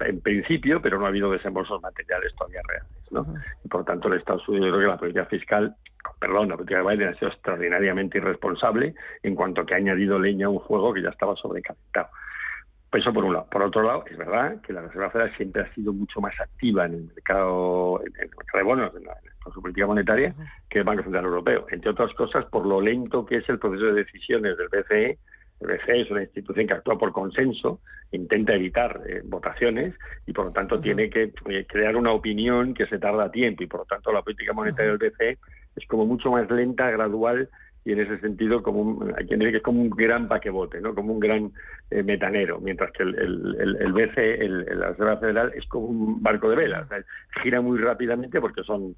en 0.00 0.20
principio, 0.20 0.80
pero 0.80 0.98
no 0.98 1.06
ha 1.06 1.08
habido 1.08 1.30
desembolsos 1.30 1.82
materiales 1.82 2.34
todavía 2.36 2.60
reales. 2.68 2.90
¿no? 3.10 3.26
Y 3.64 3.68
por 3.68 3.84
tanto, 3.84 4.08
el 4.08 4.18
Estados 4.18 4.48
Unidos, 4.48 4.70
creo 4.70 4.80
que 4.80 4.88
la 4.88 4.98
política 4.98 5.26
fiscal 5.26 5.74
perdón, 6.18 6.48
la 6.48 6.56
política 6.56 6.82
de 6.82 6.88
Biden 6.88 7.08
ha 7.08 7.14
sido 7.14 7.28
extraordinariamente 7.28 8.18
irresponsable 8.18 8.94
en 9.22 9.34
cuanto 9.34 9.64
que 9.64 9.74
ha 9.74 9.76
añadido 9.76 10.18
leña 10.18 10.46
a 10.46 10.50
un 10.50 10.58
juego 10.58 10.92
que 10.92 11.02
ya 11.02 11.10
estaba 11.10 11.36
sobrecalentado. 11.36 12.08
Eso 12.92 13.12
por 13.12 13.24
un 13.24 13.34
lado. 13.34 13.46
Por 13.50 13.62
otro 13.62 13.82
lado, 13.82 14.04
es 14.10 14.16
verdad 14.16 14.62
que 14.62 14.72
la 14.72 14.80
Reserva 14.80 15.10
Federal 15.10 15.36
siempre 15.36 15.62
ha 15.62 15.74
sido 15.74 15.92
mucho 15.92 16.20
más 16.20 16.32
activa 16.40 16.86
en 16.86 16.94
el 16.94 17.04
mercado, 17.04 18.00
en 18.00 18.12
el 18.18 18.30
mercado 18.30 18.58
de 18.58 18.62
bonos, 18.62 18.92
con 19.42 19.52
su 19.52 19.60
política 19.60 19.86
monetaria, 19.86 20.34
que 20.70 20.78
el 20.78 20.84
Banco 20.84 21.02
Central 21.02 21.24
Europeo. 21.26 21.66
Entre 21.70 21.90
otras 21.90 22.14
cosas, 22.14 22.46
por 22.46 22.64
lo 22.64 22.80
lento 22.80 23.26
que 23.26 23.36
es 23.36 23.48
el 23.50 23.58
proceso 23.58 23.86
de 23.86 24.04
decisiones 24.04 24.56
del 24.56 24.68
BCE. 24.68 25.18
El 25.60 25.68
BCE 25.68 26.02
es 26.02 26.10
una 26.10 26.22
institución 26.22 26.66
que 26.66 26.74
actúa 26.74 26.98
por 26.98 27.12
consenso, 27.12 27.80
intenta 28.12 28.54
evitar 28.54 29.00
eh, 29.06 29.22
votaciones 29.24 29.94
y, 30.26 30.32
por 30.32 30.46
lo 30.46 30.52
tanto, 30.52 30.80
tiene 30.80 31.10
que 31.10 31.32
eh, 31.48 31.66
crear 31.68 31.96
una 31.96 32.12
opinión 32.12 32.74
que 32.74 32.86
se 32.86 32.98
tarda 32.98 33.30
tiempo. 33.30 33.62
Y, 33.62 33.66
por 33.66 33.80
lo 33.80 33.86
tanto, 33.86 34.12
la 34.12 34.22
política 34.22 34.52
monetaria 34.52 34.96
del 34.96 35.10
BCE 35.10 35.38
es 35.76 35.86
como 35.86 36.06
mucho 36.06 36.30
más 36.30 36.50
lenta, 36.50 36.90
gradual 36.90 37.48
y 37.84 37.92
en 37.92 38.00
ese 38.00 38.18
sentido 38.18 38.62
como 38.62 38.80
un, 38.80 39.14
hay 39.16 39.26
quien 39.26 39.40
dice 39.40 39.52
que 39.52 39.56
es 39.58 39.62
como 39.62 39.80
un 39.80 39.90
gran 39.90 40.28
paquebote, 40.28 40.80
¿no? 40.80 40.94
como 40.94 41.12
un 41.14 41.20
gran 41.20 41.52
eh, 41.90 42.02
metanero, 42.02 42.60
mientras 42.60 42.92
que 42.92 43.02
el, 43.02 43.14
el, 43.14 43.76
el, 43.80 43.92
BCE, 43.92 44.44
el, 44.44 44.78
la 44.78 44.88
Reserva 44.90 45.16
Federal, 45.18 45.52
es 45.54 45.66
como 45.68 45.86
un 45.86 46.22
barco 46.22 46.50
de 46.50 46.56
vela, 46.56 46.86
gira 47.42 47.60
muy 47.60 47.78
rápidamente 47.78 48.40
porque 48.40 48.62
son 48.62 48.94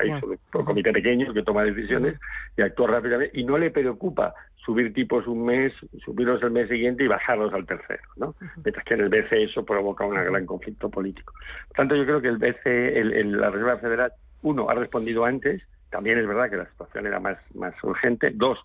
hay 0.00 0.10
un 0.10 0.64
comité 0.64 0.92
pequeño 0.92 1.32
que 1.32 1.42
toma 1.42 1.64
decisiones 1.64 2.18
y 2.56 2.62
actúa 2.62 2.88
rápidamente 2.88 3.38
y 3.38 3.44
no 3.44 3.56
le 3.58 3.70
preocupa 3.70 4.34
subir 4.64 4.92
tipos 4.92 5.26
un 5.26 5.44
mes, 5.44 5.72
subirlos 6.04 6.42
el 6.42 6.50
mes 6.50 6.68
siguiente 6.68 7.04
y 7.04 7.08
bajarlos 7.08 7.52
al 7.52 7.66
tercero, 7.66 8.02
¿no? 8.16 8.34
Mientras 8.64 8.84
que 8.84 8.94
en 8.94 9.00
el 9.00 9.08
BCE 9.08 9.44
eso 9.44 9.64
provoca 9.64 10.06
un 10.06 10.14
gran 10.14 10.46
conflicto 10.46 10.88
político. 10.88 11.34
Por 11.68 11.76
tanto, 11.76 11.96
yo 11.96 12.04
creo 12.04 12.20
que 12.20 12.28
el 12.28 12.38
BCE, 12.38 13.24
la 13.24 13.50
Reserva 13.50 13.78
Federal, 13.78 14.12
uno, 14.42 14.68
ha 14.68 14.74
respondido 14.74 15.24
antes, 15.24 15.62
también 15.92 16.18
es 16.18 16.26
verdad 16.26 16.50
que 16.50 16.56
la 16.56 16.68
situación 16.70 17.06
era 17.06 17.20
más, 17.20 17.38
más 17.54 17.74
urgente. 17.84 18.32
Dos, 18.34 18.58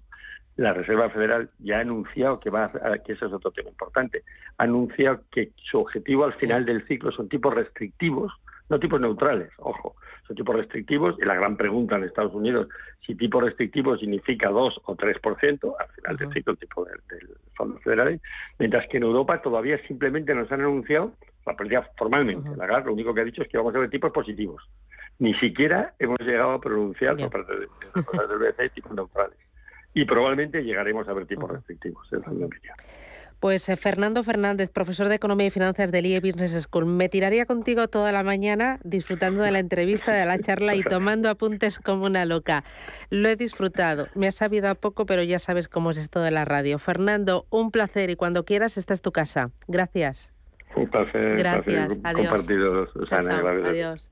la 0.55 0.73
Reserva 0.73 1.09
Federal 1.09 1.49
ya 1.59 1.77
ha 1.77 1.81
anunciado 1.81 2.39
que 2.39 2.49
va 2.49 2.63
a, 2.65 2.97
que 2.99 3.13
eso 3.13 3.27
es 3.27 3.33
otro 3.33 3.51
tema 3.51 3.69
importante, 3.69 4.23
ha 4.57 4.63
anunciado 4.63 5.21
que 5.29 5.51
su 5.57 5.77
objetivo 5.77 6.23
al 6.23 6.33
final 6.33 6.65
del 6.65 6.87
ciclo 6.87 7.11
son 7.11 7.29
tipos 7.29 7.53
restrictivos, 7.53 8.33
no 8.69 8.79
tipos 8.79 8.99
neutrales, 8.99 9.51
ojo, 9.57 9.95
son 10.25 10.35
tipos 10.35 10.55
restrictivos 10.55 11.15
y 11.21 11.25
la 11.25 11.35
gran 11.35 11.57
pregunta 11.57 11.97
en 11.97 12.05
Estados 12.05 12.33
Unidos 12.33 12.67
si 13.05 13.13
tipo 13.13 13.39
restrictivo 13.39 13.97
significa 13.97 14.49
2 14.49 14.81
o 14.85 14.95
3% 14.95 15.75
al 15.79 15.87
final 15.89 16.17
del 16.17 16.33
ciclo 16.33 16.55
tipo 16.55 16.85
del, 16.85 16.99
del 17.09 17.29
Fondo 17.55 17.77
Federal, 17.79 18.19
mientras 18.57 18.87
que 18.87 18.97
en 18.97 19.03
Europa 19.03 19.41
todavía 19.41 19.77
simplemente 19.87 20.33
nos 20.33 20.51
han 20.51 20.61
anunciado, 20.61 21.13
la 21.45 21.55
política 21.55 21.89
formalmente, 21.97 22.49
la 22.55 22.65
GAR 22.65 22.85
lo 22.85 22.93
único 22.93 23.13
que 23.13 23.21
ha 23.21 23.25
dicho 23.25 23.41
es 23.41 23.49
que 23.49 23.57
vamos 23.57 23.75
a 23.75 23.79
ver 23.79 23.89
tipos 23.89 24.11
positivos 24.11 24.63
ni 25.19 25.33
siquiera 25.35 25.93
hemos 25.99 26.19
llegado 26.19 26.51
a 26.51 26.61
pronunciar 26.61 27.17
por 27.17 27.29
parte 27.29 27.53
de, 27.53 27.67
del 28.27 28.39
BCE 28.39 28.69
tipos 28.69 28.91
neutrales. 28.93 29.37
Y 29.93 30.05
probablemente 30.05 30.63
llegaremos 30.63 31.07
a 31.07 31.13
ver 31.13 31.25
tipos 31.25 31.49
restrictivos, 31.49 32.07
es 32.13 32.19
mi 32.27 32.43
opinión. 32.43 32.75
Pues 33.39 33.69
eh, 33.69 33.77
Fernando 33.77 34.23
Fernández, 34.23 34.71
profesor 34.71 35.09
de 35.09 35.15
Economía 35.15 35.47
y 35.47 35.49
Finanzas 35.51 35.91
del 35.91 36.07
IE 36.07 36.19
Business 36.19 36.53
School. 36.63 36.87
Me 36.87 37.07
tiraría 37.07 37.45
contigo 37.45 37.87
toda 37.87 38.11
la 38.11 38.23
mañana 38.23 38.79
disfrutando 38.83 39.43
de 39.43 39.51
la 39.51 39.59
entrevista, 39.59 40.11
de 40.11 40.25
la 40.25 40.39
charla 40.39 40.73
y 40.75 40.81
tomando 40.81 41.29
apuntes 41.29 41.77
como 41.77 42.05
una 42.05 42.25
loca. 42.25 42.63
Lo 43.11 43.29
he 43.29 43.35
disfrutado. 43.35 44.07
Me 44.15 44.27
ha 44.27 44.31
sabido 44.31 44.69
a 44.69 44.75
poco, 44.75 45.05
pero 45.05 45.21
ya 45.21 45.37
sabes 45.37 45.67
cómo 45.67 45.91
es 45.91 45.97
esto 45.97 46.19
de 46.21 46.31
la 46.31 46.45
radio. 46.45 46.79
Fernando, 46.79 47.45
un 47.51 47.69
placer 47.69 48.09
y 48.09 48.15
cuando 48.15 48.43
quieras, 48.43 48.75
esta 48.77 48.95
es 48.95 49.03
tu 49.03 49.11
casa. 49.11 49.51
Gracias. 49.67 50.31
Un 50.75 50.89
placer. 50.89 51.37
Gracias. 51.37 51.99
Adiós. 52.03 52.29
Compartido, 52.29 52.87
Susana. 52.87 53.37
Adiós. 53.65 54.11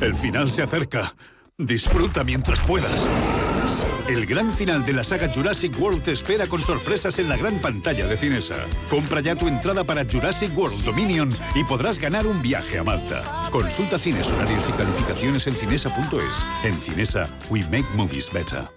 El 0.00 0.14
final 0.14 0.50
se 0.50 0.62
acerca. 0.62 1.14
Disfruta 1.58 2.24
mientras 2.24 2.58
puedas. 2.60 3.06
El 4.08 4.24
gran 4.24 4.50
final 4.52 4.84
de 4.84 4.94
la 4.94 5.04
saga 5.04 5.30
Jurassic 5.32 5.78
World 5.78 6.02
te 6.02 6.12
espera 6.12 6.46
con 6.46 6.62
sorpresas 6.62 7.18
en 7.18 7.28
la 7.28 7.36
gran 7.36 7.58
pantalla 7.58 8.06
de 8.06 8.16
Cinesa. 8.16 8.56
Compra 8.88 9.20
ya 9.20 9.36
tu 9.36 9.46
entrada 9.46 9.84
para 9.84 10.04
Jurassic 10.04 10.56
World 10.56 10.84
Dominion 10.84 11.30
y 11.54 11.64
podrás 11.64 11.98
ganar 11.98 12.26
un 12.26 12.40
viaje 12.40 12.78
a 12.78 12.82
Malta. 12.82 13.22
Consulta 13.52 13.98
cines, 13.98 14.26
horarios 14.32 14.68
y 14.68 14.72
calificaciones 14.72 15.46
en 15.46 15.54
cinesa.es. 15.54 16.64
En 16.64 16.74
Cinesa, 16.74 17.28
we 17.50 17.62
make 17.70 17.86
movies 17.94 18.32
better. 18.32 18.68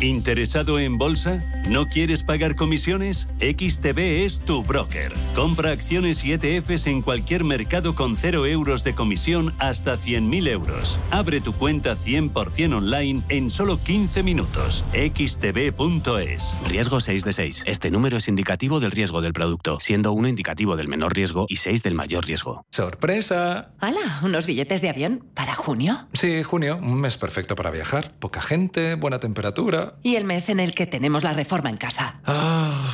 ¿Interesado 0.00 0.78
en 0.78 0.98
bolsa? 0.98 1.38
¿No 1.68 1.86
quieres 1.86 2.24
pagar 2.24 2.56
comisiones? 2.56 3.28
XTB 3.38 4.24
es 4.24 4.38
tu 4.40 4.62
broker. 4.62 5.12
Compra 5.34 5.70
acciones 5.70 6.24
y 6.24 6.32
ETFs 6.32 6.86
en 6.88 7.00
cualquier 7.00 7.44
mercado 7.44 7.94
con 7.94 8.16
0 8.16 8.46
euros 8.46 8.84
de 8.84 8.94
comisión 8.94 9.54
hasta 9.58 9.96
100.000 9.96 10.48
euros. 10.48 10.98
Abre 11.10 11.40
tu 11.40 11.52
cuenta 11.52 11.96
100% 11.96 12.76
online 12.76 13.22
en 13.28 13.50
solo 13.50 13.78
15 13.78 14.22
minutos. 14.22 14.84
XTB.es. 14.92 16.56
Riesgo 16.68 17.00
6 17.00 17.24
de 17.24 17.32
6. 17.32 17.62
Este 17.66 17.90
número 17.90 18.16
es 18.16 18.28
indicativo 18.28 18.80
del 18.80 18.90
riesgo 18.90 19.22
del 19.22 19.32
producto, 19.32 19.78
siendo 19.80 20.12
1 20.12 20.28
indicativo 20.28 20.76
del 20.76 20.88
menor 20.88 21.14
riesgo 21.14 21.46
y 21.48 21.56
6 21.56 21.82
del 21.82 21.94
mayor 21.94 22.26
riesgo. 22.26 22.64
¡Sorpresa! 22.72 23.70
¡Hala! 23.78 24.20
¿Unos 24.22 24.46
billetes 24.46 24.82
de 24.82 24.90
avión? 24.90 25.24
¿Para 25.34 25.54
junio? 25.54 26.08
Sí, 26.12 26.42
junio. 26.42 26.78
Un 26.82 27.00
mes 27.00 27.16
perfecto 27.16 27.54
para 27.54 27.70
viajar. 27.70 28.12
Poca 28.18 28.42
gente, 28.42 28.96
buena 28.96 29.18
temperatura. 29.18 29.83
Y 30.02 30.16
el 30.16 30.24
mes 30.24 30.48
en 30.48 30.60
el 30.60 30.74
que 30.74 30.86
tenemos 30.86 31.24
la 31.24 31.32
reforma 31.32 31.70
en 31.70 31.76
casa. 31.76 32.20
Ah, 32.24 32.90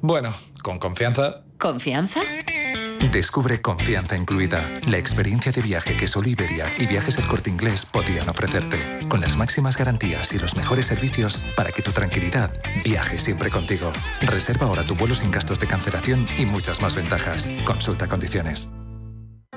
bueno, 0.00 0.32
con 0.62 0.78
confianza. 0.78 1.42
¿Confianza? 1.58 2.20
Descubre 3.12 3.60
Confianza 3.60 4.16
Incluida, 4.16 4.62
la 4.88 4.98
experiencia 4.98 5.50
de 5.50 5.62
viaje 5.62 5.96
que 5.96 6.06
solo 6.06 6.28
Iberia 6.28 6.64
y 6.78 6.86
Viajes 6.86 7.18
El 7.18 7.26
Corte 7.26 7.50
Inglés 7.50 7.84
podían 7.84 8.28
ofrecerte, 8.28 8.78
con 9.08 9.20
las 9.20 9.36
máximas 9.36 9.76
garantías 9.76 10.32
y 10.32 10.38
los 10.38 10.56
mejores 10.56 10.86
servicios 10.86 11.40
para 11.56 11.72
que 11.72 11.82
tu 11.82 11.90
tranquilidad 11.90 12.52
viaje 12.84 13.18
siempre 13.18 13.50
contigo. 13.50 13.92
Reserva 14.20 14.66
ahora 14.66 14.84
tu 14.84 14.94
vuelo 14.94 15.16
sin 15.16 15.32
gastos 15.32 15.58
de 15.58 15.66
cancelación 15.66 16.28
y 16.38 16.46
muchas 16.46 16.80
más 16.82 16.94
ventajas. 16.94 17.48
Consulta 17.64 18.06
condiciones. 18.06 18.70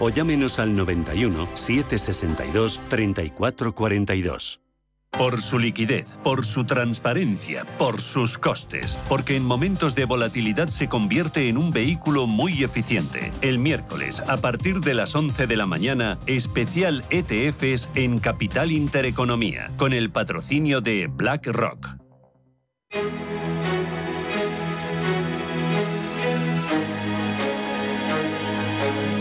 o 0.00 0.08
llámenos 0.08 0.58
al 0.58 0.74
91 0.76 1.46
762 1.54 2.80
3442. 2.88 4.60
Por 5.12 5.40
su 5.40 5.58
liquidez, 5.58 6.18
por 6.22 6.46
su 6.46 6.64
transparencia, 6.64 7.64
por 7.78 8.00
sus 8.00 8.38
costes, 8.38 8.96
porque 9.08 9.36
en 9.36 9.44
momentos 9.44 9.94
de 9.96 10.04
volatilidad 10.04 10.68
se 10.68 10.88
convierte 10.88 11.48
en 11.48 11.58
un 11.58 11.72
vehículo 11.72 12.26
muy 12.26 12.62
eficiente. 12.62 13.32
El 13.42 13.58
miércoles, 13.58 14.22
a 14.28 14.36
partir 14.36 14.80
de 14.80 14.94
las 14.94 15.14
11 15.14 15.46
de 15.46 15.56
la 15.56 15.66
mañana, 15.66 16.16
especial 16.26 17.04
ETFs 17.10 17.88
en 17.96 18.20
Capital 18.20 18.70
Intereconomía, 18.70 19.70
con 19.76 19.92
el 19.92 20.10
patrocinio 20.10 20.80
de 20.80 21.08
BlackRock. 21.08 21.96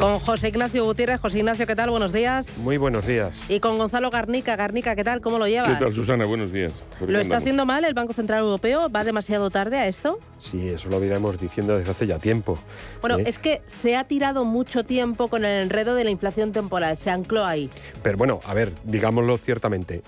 Con 0.00 0.18
José 0.18 0.48
Ignacio 0.48 0.84
Gutiérrez. 0.84 1.20
José 1.20 1.38
Ignacio, 1.38 1.66
¿qué 1.66 1.74
tal? 1.74 1.88
Buenos 1.88 2.12
días. 2.12 2.58
Muy 2.58 2.76
buenos 2.76 3.06
días. 3.06 3.32
Y 3.48 3.60
con 3.60 3.78
Gonzalo 3.78 4.10
Garnica. 4.10 4.54
Garnica, 4.54 4.94
¿qué 4.94 5.02
tal? 5.02 5.22
¿Cómo 5.22 5.38
lo 5.38 5.48
llevas? 5.48 5.78
¿Qué 5.78 5.84
tal, 5.84 5.92
Susana? 5.92 6.26
Buenos 6.26 6.52
días. 6.52 6.74
¿Lo 7.00 7.18
está 7.18 7.38
haciendo 7.38 7.64
mal 7.64 7.82
el 7.84 7.94
Banco 7.94 8.12
Central 8.12 8.40
Europeo? 8.40 8.90
¿Va 8.90 9.04
demasiado 9.04 9.48
tarde 9.50 9.78
a 9.78 9.88
esto? 9.88 10.18
Sí, 10.38 10.68
eso 10.68 10.90
lo 10.90 11.02
iremos 11.02 11.40
diciendo 11.40 11.78
desde 11.78 11.90
hace 11.90 12.06
ya 12.06 12.18
tiempo. 12.18 12.58
Bueno, 13.00 13.18
¿eh? 13.18 13.24
es 13.26 13.38
que 13.38 13.62
se 13.66 13.96
ha 13.96 14.04
tirado 14.04 14.44
mucho 14.44 14.84
tiempo 14.84 15.28
con 15.28 15.46
el 15.46 15.62
enredo 15.62 15.94
de 15.94 16.04
la 16.04 16.10
inflación 16.10 16.52
temporal. 16.52 16.98
Se 16.98 17.10
ancló 17.10 17.46
ahí. 17.46 17.70
Pero 18.02 18.18
bueno, 18.18 18.40
a 18.44 18.52
ver, 18.52 18.72
digámoslo 18.84 19.38
ciertamente. 19.38 20.02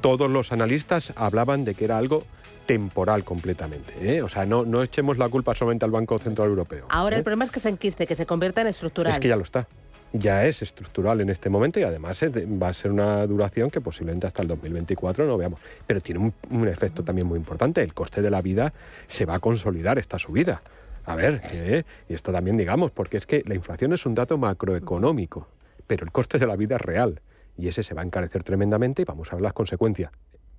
Todos 0.00 0.28
los 0.28 0.50
analistas 0.50 1.12
hablaban 1.14 1.64
de 1.64 1.74
que 1.74 1.84
era 1.84 1.98
algo 1.98 2.24
temporal 2.70 3.24
completamente. 3.24 3.92
¿eh? 4.00 4.22
O 4.22 4.28
sea, 4.28 4.46
no, 4.46 4.64
no 4.64 4.84
echemos 4.84 5.18
la 5.18 5.28
culpa 5.28 5.56
solamente 5.56 5.84
al 5.84 5.90
Banco 5.90 6.16
Central 6.20 6.50
Europeo. 6.50 6.86
Ahora 6.88 7.16
¿eh? 7.16 7.18
el 7.18 7.24
problema 7.24 7.44
es 7.44 7.50
que 7.50 7.58
se 7.58 7.68
enquiste, 7.68 8.06
que 8.06 8.14
se 8.14 8.26
convierta 8.26 8.60
en 8.60 8.68
estructural. 8.68 9.12
Es 9.12 9.18
que 9.18 9.26
ya 9.26 9.34
lo 9.34 9.42
está. 9.42 9.66
Ya 10.12 10.46
es 10.46 10.62
estructural 10.62 11.20
en 11.20 11.30
este 11.30 11.50
momento 11.50 11.80
y 11.80 11.82
además 11.82 12.22
va 12.22 12.68
a 12.68 12.72
ser 12.72 12.92
una 12.92 13.26
duración 13.26 13.70
que 13.70 13.80
posiblemente 13.80 14.28
hasta 14.28 14.42
el 14.42 14.48
2024 14.48 15.26
no 15.26 15.36
veamos. 15.36 15.58
Pero 15.84 16.00
tiene 16.00 16.20
un, 16.20 16.32
un 16.50 16.68
efecto 16.68 17.02
también 17.02 17.26
muy 17.26 17.38
importante. 17.38 17.82
El 17.82 17.92
coste 17.92 18.22
de 18.22 18.30
la 18.30 18.40
vida 18.40 18.72
se 19.08 19.24
va 19.24 19.34
a 19.34 19.40
consolidar 19.40 19.98
esta 19.98 20.20
subida. 20.20 20.62
A 21.06 21.16
ver, 21.16 21.40
¿eh? 21.52 21.82
y 22.08 22.14
esto 22.14 22.30
también 22.30 22.56
digamos, 22.56 22.92
porque 22.92 23.16
es 23.16 23.26
que 23.26 23.42
la 23.46 23.56
inflación 23.56 23.92
es 23.94 24.06
un 24.06 24.14
dato 24.14 24.38
macroeconómico, 24.38 25.48
pero 25.88 26.04
el 26.04 26.12
coste 26.12 26.38
de 26.38 26.46
la 26.46 26.54
vida 26.54 26.76
es 26.76 26.82
real 26.82 27.20
y 27.58 27.66
ese 27.66 27.82
se 27.82 27.94
va 27.94 28.02
a 28.02 28.04
encarecer 28.04 28.44
tremendamente 28.44 29.02
y 29.02 29.04
vamos 29.04 29.32
a 29.32 29.34
ver 29.34 29.42
las 29.42 29.54
consecuencias 29.54 30.12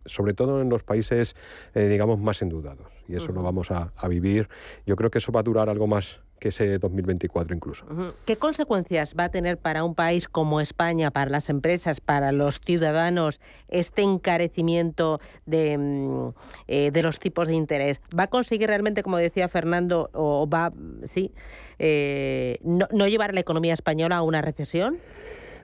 sobre 0.05 0.33
todo 0.33 0.61
en 0.61 0.69
los 0.69 0.83
países, 0.83 1.35
eh, 1.73 1.87
digamos, 1.87 2.19
más 2.19 2.41
endeudados. 2.41 2.87
Y 3.07 3.15
eso 3.15 3.31
lo 3.31 3.43
vamos 3.43 3.71
a, 3.71 3.91
a 3.95 4.07
vivir. 4.07 4.47
Yo 4.85 4.95
creo 4.95 5.11
que 5.11 5.17
eso 5.17 5.31
va 5.31 5.41
a 5.41 5.43
durar 5.43 5.69
algo 5.69 5.87
más 5.87 6.21
que 6.41 6.49
ese 6.49 6.79
2024 6.79 7.55
incluso. 7.55 7.85
¿Qué 8.25 8.35
consecuencias 8.35 9.15
va 9.17 9.25
a 9.25 9.29
tener 9.29 9.59
para 9.59 9.83
un 9.83 9.93
país 9.93 10.27
como 10.27 10.59
España, 10.59 11.11
para 11.11 11.29
las 11.29 11.49
empresas, 11.49 12.01
para 12.01 12.31
los 12.31 12.59
ciudadanos, 12.59 13.39
este 13.67 14.01
encarecimiento 14.01 15.21
de, 15.45 15.77
mm, 15.77 16.29
eh, 16.67 16.89
de 16.91 17.03
los 17.03 17.19
tipos 17.19 17.47
de 17.47 17.53
interés? 17.53 18.01
¿Va 18.17 18.23
a 18.23 18.27
conseguir 18.27 18.69
realmente, 18.69 19.03
como 19.03 19.17
decía 19.17 19.47
Fernando, 19.49 20.09
o 20.13 20.49
va, 20.49 20.73
sí, 21.03 21.31
eh, 21.77 22.57
no, 22.63 22.87
no 22.91 23.07
llevar 23.07 23.29
a 23.29 23.33
la 23.33 23.41
economía 23.41 23.75
española 23.75 24.17
a 24.17 24.23
una 24.23 24.41
recesión? 24.41 24.97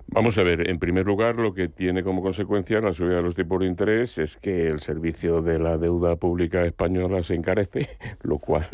Vamos 0.09 0.37
a 0.37 0.43
ver, 0.43 0.69
en 0.69 0.79
primer 0.79 1.05
lugar, 1.05 1.35
lo 1.35 1.53
que 1.53 1.67
tiene 1.67 2.01
como 2.01 2.21
consecuencia 2.21 2.79
la 2.79 2.93
subida 2.93 3.17
de 3.17 3.23
los 3.23 3.35
tipos 3.35 3.59
de 3.59 3.67
interés 3.67 4.17
es 4.17 4.37
que 4.37 4.67
el 4.67 4.79
servicio 4.79 5.41
de 5.41 5.59
la 5.59 5.77
deuda 5.77 6.15
pública 6.15 6.65
española 6.65 7.21
se 7.23 7.35
encarece, 7.35 7.89
lo 8.23 8.39
cual 8.39 8.67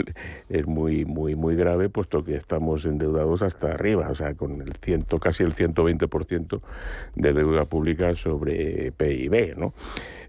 es 0.49 0.67
muy 0.67 1.05
muy 1.05 1.35
muy 1.35 1.55
grave, 1.55 1.89
puesto 1.89 2.23
que 2.23 2.35
estamos 2.35 2.85
endeudados 2.85 3.41
hasta 3.41 3.71
arriba, 3.71 4.09
o 4.09 4.15
sea, 4.15 4.35
con 4.35 4.61
el 4.61 4.73
ciento, 4.73 5.17
casi 5.17 5.43
el 5.43 5.53
120% 5.53 6.61
de 7.15 7.33
deuda 7.33 7.65
pública 7.65 8.13
sobre 8.13 8.91
PIB, 8.91 9.57
¿no? 9.57 9.73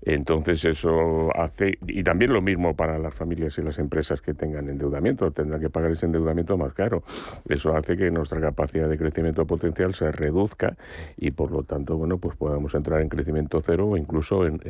Entonces 0.04 0.64
eso 0.66 1.30
hace, 1.34 1.78
y 1.86 2.02
también 2.02 2.32
lo 2.32 2.42
mismo 2.42 2.76
para 2.76 2.98
las 2.98 3.14
familias 3.14 3.56
y 3.56 3.62
las 3.62 3.78
empresas 3.78 4.20
que 4.20 4.34
tengan 4.34 4.68
endeudamiento, 4.68 5.30
tendrán 5.30 5.60
que 5.60 5.70
pagar 5.70 5.92
ese 5.92 6.06
endeudamiento 6.06 6.58
más 6.58 6.74
caro. 6.74 7.02
Eso 7.48 7.74
hace 7.74 7.96
que 7.96 8.10
nuestra 8.10 8.40
capacidad 8.40 8.88
de 8.88 8.98
crecimiento 8.98 9.46
potencial 9.46 9.94
se 9.94 10.12
reduzca 10.12 10.76
y 11.16 11.30
por 11.30 11.50
lo 11.50 11.62
tanto, 11.62 11.96
bueno, 11.96 12.18
pues 12.18 12.36
podamos 12.36 12.74
entrar 12.74 13.00
en 13.00 13.08
crecimiento 13.08 13.60
cero 13.60 13.88
o 13.88 13.96
incluso 13.96 14.46
en, 14.46 14.60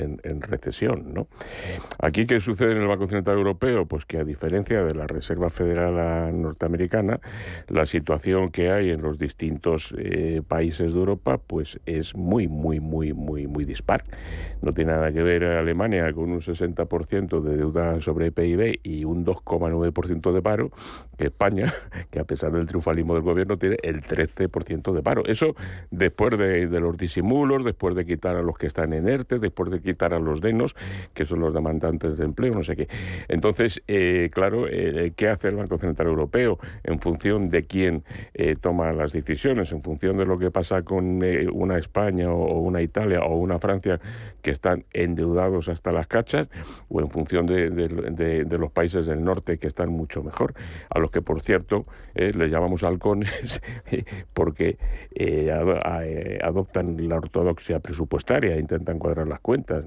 recesión, 0.41 1.14
¿no? 1.14 1.27
Aquí, 1.99 2.27
¿qué 2.27 2.41
sucede 2.41 2.72
en 2.72 2.79
el 2.79 2.87
Banco 2.87 3.07
Central 3.07 3.39
Europeo? 3.39 3.87
Pues 3.87 4.05
que 4.05 4.18
a 4.18 4.25
diferencia 4.25 4.83
de 4.85 4.95
la 4.95 5.07
Reserva 5.07 5.49
Federal 5.49 6.41
norteamericana, 6.41 7.20
la 7.68 7.87
situación 7.87 8.49
que 8.49 8.70
hay 8.70 8.91
en 8.91 9.03
los 9.03 9.18
distintos 9.18 9.95
eh, 9.99 10.43
países 10.47 10.93
de 10.93 10.99
Europa, 10.99 11.39
pues 11.39 11.81
es 11.87 12.14
muy, 12.14 12.49
muy, 12.49 12.81
muy, 12.81 13.12
muy, 13.12 13.47
muy 13.47 13.64
dispar. 13.64 14.05
No 14.62 14.72
tiene 14.72 14.93
nada 14.93 15.12
que 15.12 15.22
ver 15.22 15.45
Alemania 15.45 16.12
con 16.12 16.31
un 16.31 16.41
60% 16.41 17.41
de 17.41 17.57
deuda 17.57 18.01
sobre 18.01 18.33
PIB 18.33 18.81
y 18.83 19.05
un 19.05 19.25
2,9% 19.25 20.33
de 20.33 20.43
paro, 20.43 20.70
que 21.16 21.27
España, 21.27 21.72
que 22.11 22.20
a 22.20 22.25
pesar 22.25 22.53
del 22.53 22.66
triunfalismo 22.66 23.14
del 23.14 23.22
gobierno, 23.22 23.57
tiene 23.59 23.77
el 23.83 24.03
13% 24.03 24.93
de 24.93 25.03
paro. 25.03 25.25
Eso 25.27 25.55
después 26.15 26.39
de, 26.39 26.81
los 26.81 26.97
disimulos, 26.97 27.65
después 27.65 27.97
de 27.97 28.07
quitar 28.07 28.37
a 28.37 28.43
los 28.43 28.57
que 28.57 28.69
están 28.69 28.93
en 28.93 29.09
ERTE, 29.09 29.41
después 29.41 29.71
de 29.71 29.81
quitar 29.81 30.15
a 30.15 30.21
los 30.21 30.41
denos, 30.41 30.77
que 31.12 31.25
son 31.25 31.41
los 31.41 31.53
demandantes 31.53 32.17
de 32.17 32.25
empleo, 32.25 32.55
no 32.55 32.62
sé 32.62 32.77
qué. 32.77 32.89
Entonces, 33.27 33.83
eh, 33.89 34.31
claro, 34.33 34.67
eh, 34.69 35.12
¿qué 35.17 35.29
hace 35.29 35.49
el 35.49 35.57
Banco 35.57 35.77
Central 35.77 36.09
Europeo 36.09 36.59
en 36.85 37.01
función 37.01 37.51
de 37.51 37.65
quién 37.65 38.05
eh, 38.35 38.55
toma 38.61 38.93
las 38.93 39.12
decisiones, 39.12 39.73
en 39.73 39.83
función 39.83 40.17
de 40.17 40.25
lo 40.25 40.39
que 40.39 40.53
pasa 40.53 40.83
con 40.83 41.21
una 41.53 41.79
España 41.79 42.31
o 42.31 42.61
una 42.61 42.81
Italia 42.81 43.23
o 43.25 43.37
una 43.37 43.59
Francia 43.59 44.01
que 44.45 44.51
están 44.51 44.85
endeudados 44.93 45.71
hasta 45.71 45.91
las 45.91 46.07
cachas, 46.07 46.49
o 46.89 47.01
en 47.01 47.09
función 47.09 47.47
de, 47.47 48.57
los 48.59 48.71
países 48.71 49.07
del 49.07 49.25
norte 49.25 49.57
que 49.57 49.67
están 49.67 49.89
mucho 49.89 50.23
mejor, 50.23 50.53
a 50.91 50.99
los 50.99 51.11
que, 51.11 51.23
por 51.23 51.41
cierto, 51.41 51.85
les 52.15 52.51
llamamos 52.51 52.85
halcones 52.85 53.63
porque 54.35 54.77
adoptan 56.43 56.97
la 57.09 57.17
ortodoxia 57.17 57.81
presupuestaria, 57.81 58.59
intentan 58.59 58.99
cuadrar 58.99 59.27
las 59.27 59.41
cuentas. 59.41 59.85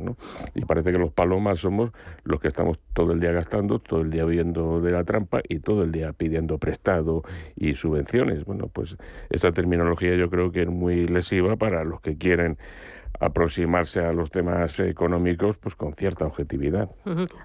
Y 0.55 0.65
parece 0.65 0.91
que 0.91 0.97
los 0.97 1.13
palomas 1.13 1.59
somos 1.59 1.91
los 2.23 2.39
que 2.39 2.47
estamos 2.47 2.79
todo 2.93 3.13
el 3.13 3.19
día 3.19 3.31
gastando, 3.31 3.77
todo 3.77 4.01
el 4.01 4.09
día 4.09 4.25
viendo 4.25 4.81
de 4.81 4.91
la 4.91 5.03
trampa 5.03 5.41
y 5.47 5.59
todo 5.59 5.83
el 5.83 5.91
día 5.91 6.13
pidiendo 6.13 6.57
prestado 6.57 7.23
y 7.55 7.75
subvenciones. 7.75 8.43
Bueno, 8.43 8.69
pues 8.73 8.97
esa 9.29 9.51
terminología 9.51 10.15
yo 10.15 10.31
creo 10.31 10.51
que 10.51 10.63
es 10.63 10.67
muy 10.67 11.07
lesiva 11.07 11.57
para 11.57 11.83
los 11.83 12.01
que 12.01 12.17
quieren 12.17 12.57
aproximarse 13.19 13.99
a 14.01 14.13
los 14.13 14.29
temas 14.29 14.79
económicos 14.79 15.57
pues 15.57 15.75
con 15.75 15.93
cierta 15.93 16.25
objetividad. 16.25 16.89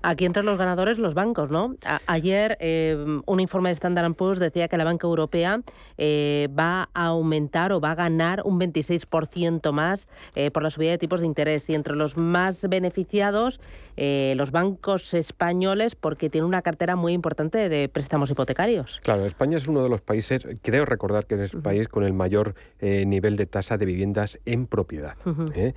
Aquí 0.02 0.24
entre 0.24 0.42
los 0.42 0.58
ganadores 0.58 0.98
los 0.98 1.14
bancos, 1.14 1.50
¿no? 1.50 1.76
ayer 2.06 2.56
eh, 2.60 2.96
un 3.26 3.40
informe 3.40 3.70
de 3.70 3.74
Standard 3.74 4.14
Poor's 4.14 4.38
decía 4.38 4.68
que 4.68 4.76
la 4.76 4.84
banca 4.84 5.06
europea 5.06 5.60
eh, 5.98 6.48
va 6.58 6.88
a 6.94 7.06
aumentar 7.06 7.72
o 7.72 7.80
va 7.80 7.92
a 7.92 7.94
ganar 7.94 8.42
un 8.44 8.58
26% 8.60 9.72
más 9.72 10.08
eh, 10.34 10.50
por 10.50 10.62
la 10.62 10.70
subida 10.70 10.90
de 10.90 10.98
tipos 10.98 11.20
de 11.20 11.26
interés 11.26 11.68
y 11.68 11.74
entre 11.74 11.96
los 11.96 12.16
más 12.16 12.68
beneficiados 12.68 13.60
los 13.94 14.52
bancos 14.52 15.12
españoles 15.12 15.94
porque 15.96 16.30
tiene 16.30 16.46
una 16.46 16.62
cartera 16.62 16.96
muy 16.96 17.12
importante 17.12 17.68
de 17.68 17.90
préstamos 17.90 18.30
hipotecarios. 18.30 19.00
Claro, 19.02 19.26
España 19.26 19.58
es 19.58 19.68
uno 19.68 19.82
de 19.82 19.90
los 19.90 20.00
países, 20.00 20.46
creo 20.62 20.86
recordar 20.86 21.26
que 21.26 21.34
es 21.34 21.52
el 21.52 21.60
país 21.60 21.88
con 21.88 22.02
el 22.04 22.14
mayor 22.14 22.54
nivel 22.80 23.36
de 23.36 23.44
tasa 23.44 23.76
de 23.76 23.84
viviendas 23.84 24.40
en 24.46 24.66
propiedad. 24.66 25.16
¿Eh? 25.62 25.74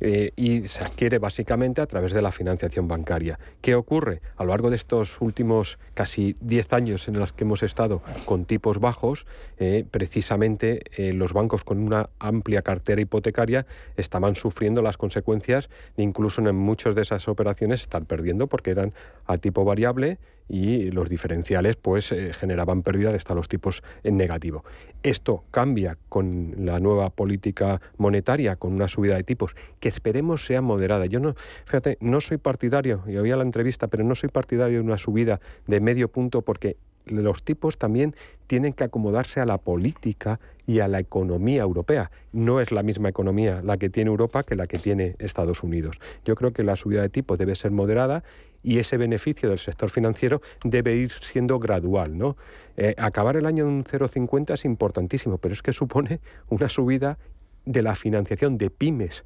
Eh, 0.00 0.30
y 0.36 0.68
se 0.68 0.84
adquiere 0.84 1.18
básicamente 1.18 1.80
a 1.80 1.86
través 1.86 2.12
de 2.12 2.22
la 2.22 2.30
financiación 2.30 2.86
bancaria. 2.86 3.40
¿Qué 3.60 3.74
ocurre? 3.74 4.20
A 4.36 4.44
lo 4.44 4.50
largo 4.50 4.70
de 4.70 4.76
estos 4.76 5.20
últimos 5.20 5.80
casi 5.94 6.36
10 6.40 6.72
años 6.72 7.08
en 7.08 7.18
los 7.18 7.32
que 7.32 7.42
hemos 7.42 7.64
estado 7.64 8.00
con 8.24 8.44
tipos 8.44 8.78
bajos, 8.78 9.26
eh, 9.58 9.84
precisamente 9.90 10.82
los 11.12 11.32
bancos 11.32 11.64
con 11.64 11.80
una 11.80 12.10
amplia 12.20 12.62
cartera 12.62 13.00
hipotecaria 13.00 13.66
estaban 13.96 14.36
sufriendo 14.36 14.82
las 14.82 14.96
consecuencias, 14.96 15.68
incluso 15.96 16.40
en 16.40 16.54
muchas 16.54 16.94
de 16.94 17.02
esas 17.02 17.26
operaciones 17.26 17.80
están 17.80 18.04
perdiendo 18.04 18.46
porque 18.46 18.70
eran 18.70 18.92
a 19.26 19.38
tipo 19.38 19.64
variable 19.64 20.18
y 20.48 20.90
los 20.90 21.08
diferenciales 21.08 21.76
pues 21.76 22.12
eh, 22.12 22.32
generaban 22.32 22.82
pérdidas 22.82 23.14
hasta 23.14 23.34
los 23.34 23.48
tipos 23.48 23.82
en 24.02 24.16
negativo. 24.16 24.64
Esto 25.02 25.44
cambia 25.50 25.96
con 26.08 26.54
la 26.58 26.80
nueva 26.80 27.10
política 27.10 27.80
monetaria, 27.98 28.56
con 28.56 28.72
una 28.72 28.88
subida 28.88 29.16
de 29.16 29.24
tipos 29.24 29.54
que 29.80 29.88
esperemos 29.88 30.44
sea 30.46 30.62
moderada. 30.62 31.06
Yo 31.06 31.20
no, 31.20 31.34
fíjate, 31.66 31.98
no 32.00 32.20
soy 32.20 32.38
partidario, 32.38 33.02
y 33.06 33.16
oía 33.16 33.36
la 33.36 33.44
entrevista, 33.44 33.88
pero 33.88 34.04
no 34.04 34.14
soy 34.14 34.30
partidario 34.30 34.78
de 34.78 34.84
una 34.84 34.98
subida 34.98 35.40
de 35.66 35.80
medio 35.80 36.08
punto 36.08 36.42
porque 36.42 36.76
los 37.06 37.42
tipos 37.42 37.78
también 37.78 38.14
tienen 38.46 38.72
que 38.72 38.84
acomodarse 38.84 39.40
a 39.40 39.46
la 39.46 39.58
política 39.58 40.40
y 40.66 40.80
a 40.80 40.88
la 40.88 41.00
economía 41.00 41.62
europea. 41.62 42.10
No 42.32 42.60
es 42.60 42.72
la 42.72 42.82
misma 42.82 43.08
economía 43.08 43.62
la 43.62 43.76
que 43.76 43.90
tiene 43.90 44.10
Europa 44.10 44.42
que 44.42 44.56
la 44.56 44.66
que 44.66 44.78
tiene 44.78 45.16
Estados 45.18 45.62
Unidos. 45.62 45.98
Yo 46.24 46.34
creo 46.34 46.52
que 46.52 46.62
la 46.62 46.76
subida 46.76 47.02
de 47.02 47.08
tipos 47.08 47.38
debe 47.38 47.54
ser 47.54 47.70
moderada 47.70 48.22
y 48.62 48.78
ese 48.78 48.96
beneficio 48.96 49.48
del 49.48 49.58
sector 49.58 49.90
financiero 49.90 50.40
debe 50.64 50.96
ir 50.96 51.12
siendo 51.20 51.58
gradual. 51.58 52.16
¿no? 52.16 52.36
Eh, 52.76 52.94
acabar 52.98 53.36
el 53.36 53.46
año 53.46 53.64
en 53.64 53.70
un 53.70 53.84
0,50 53.84 54.54
es 54.54 54.64
importantísimo, 54.64 55.38
pero 55.38 55.54
es 55.54 55.62
que 55.62 55.72
supone 55.72 56.20
una 56.48 56.68
subida 56.68 57.18
de 57.64 57.82
la 57.82 57.94
financiación 57.94 58.58
de 58.58 58.70
pymes, 58.70 59.24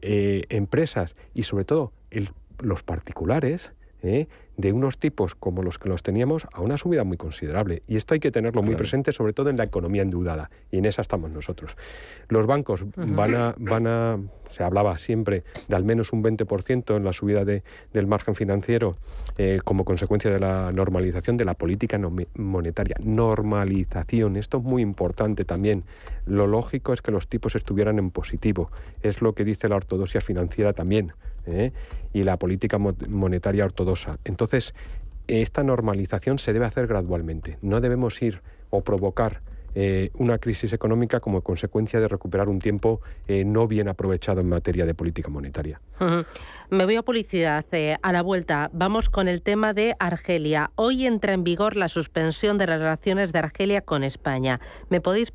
eh, 0.00 0.44
empresas 0.48 1.14
y 1.34 1.44
sobre 1.44 1.64
todo 1.64 1.92
los 2.58 2.82
particulares 2.82 3.72
¿eh? 4.02 4.28
de 4.56 4.72
unos 4.72 4.98
tipos 4.98 5.34
como 5.34 5.62
los 5.62 5.78
que 5.78 5.88
los 5.88 6.02
teníamos 6.02 6.46
a 6.52 6.60
una 6.60 6.76
subida 6.76 7.04
muy 7.04 7.16
considerable. 7.16 7.82
Y 7.86 7.96
esto 7.96 8.14
hay 8.14 8.20
que 8.20 8.30
tenerlo 8.30 8.62
muy 8.62 8.76
presente, 8.76 9.12
sobre 9.12 9.32
todo 9.32 9.50
en 9.50 9.56
la 9.56 9.64
economía 9.64 10.02
endeudada. 10.02 10.50
Y 10.70 10.78
en 10.78 10.84
esa 10.84 11.02
estamos 11.02 11.30
nosotros. 11.30 11.76
Los 12.28 12.46
bancos 12.46 12.84
van 12.96 13.34
a, 13.34 13.54
van 13.58 13.86
a, 13.86 14.20
se 14.50 14.62
hablaba 14.62 14.98
siempre 14.98 15.42
de 15.68 15.76
al 15.76 15.84
menos 15.84 16.12
un 16.12 16.22
20% 16.22 16.96
en 16.96 17.04
la 17.04 17.12
subida 17.12 17.44
de, 17.44 17.62
del 17.92 18.06
margen 18.06 18.34
financiero 18.34 18.92
eh, 19.38 19.60
como 19.64 19.84
consecuencia 19.84 20.30
de 20.30 20.38
la 20.38 20.70
normalización 20.72 21.36
de 21.36 21.44
la 21.44 21.54
política 21.54 21.98
monetaria. 22.34 22.96
Normalización, 23.02 24.36
esto 24.36 24.58
es 24.58 24.64
muy 24.64 24.82
importante 24.82 25.44
también. 25.44 25.84
Lo 26.26 26.46
lógico 26.46 26.92
es 26.92 27.00
que 27.00 27.10
los 27.10 27.26
tipos 27.26 27.54
estuvieran 27.56 27.98
en 27.98 28.10
positivo. 28.10 28.70
Es 29.02 29.22
lo 29.22 29.34
que 29.34 29.44
dice 29.44 29.68
la 29.68 29.76
ortodoxia 29.76 30.20
financiera 30.20 30.72
también. 30.72 31.14
¿Eh? 31.46 31.72
y 32.12 32.22
la 32.22 32.38
política 32.38 32.78
monetaria 32.78 33.64
ortodoxa. 33.64 34.18
Entonces, 34.24 34.74
esta 35.28 35.62
normalización 35.62 36.38
se 36.38 36.52
debe 36.52 36.66
hacer 36.66 36.86
gradualmente. 36.86 37.58
No 37.62 37.80
debemos 37.80 38.20
ir 38.22 38.42
o 38.70 38.82
provocar 38.82 39.40
eh, 39.74 40.10
una 40.14 40.38
crisis 40.38 40.74
económica 40.74 41.20
como 41.20 41.40
consecuencia 41.40 41.98
de 41.98 42.06
recuperar 42.06 42.50
un 42.50 42.58
tiempo 42.58 43.00
eh, 43.26 43.44
no 43.44 43.66
bien 43.66 43.88
aprovechado 43.88 44.42
en 44.42 44.48
materia 44.48 44.84
de 44.84 44.92
política 44.92 45.30
monetaria. 45.30 45.80
Me 46.68 46.84
voy 46.84 46.96
a 46.96 47.02
publicidad. 47.02 47.64
a 48.02 48.12
la 48.12 48.22
vuelta 48.22 48.68
vamos 48.74 49.08
con 49.08 49.28
el 49.28 49.40
tema 49.40 49.72
de 49.72 49.96
Argelia. 49.98 50.72
Hoy 50.74 51.06
entra 51.06 51.32
en 51.32 51.44
vigor 51.44 51.76
la 51.76 51.88
suspensión 51.88 52.58
de 52.58 52.66
las 52.66 52.80
relaciones 52.80 53.32
de 53.32 53.38
Argelia 53.38 53.80
con 53.80 54.04
España. 54.04 54.60
¿Me 54.90 55.00
podéis 55.00 55.32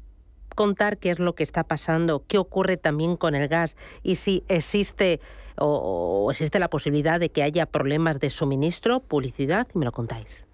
contar 0.56 0.98
qué 0.98 1.12
es 1.12 1.20
lo 1.20 1.34
que 1.34 1.44
está 1.44 1.64
pasando? 1.64 2.24
¿Qué 2.28 2.38
ocurre 2.38 2.78
también 2.78 3.18
con 3.18 3.34
el 3.34 3.48
gas? 3.48 3.76
Y 4.04 4.16
si 4.16 4.44
existe 4.50 5.20
o, 5.58 6.30
existe 6.32 6.60
la 6.60 6.70
posibilidad 6.70 7.20
de 7.20 7.30
que 7.30 7.44
haya 7.44 7.66
problemas 7.66 8.20
de 8.20 8.30
suministro, 8.30 9.00
publicidad, 9.00 9.68
y 9.74 9.80
me 9.80 9.86
lo 9.86 9.92
contáis. 9.92 10.48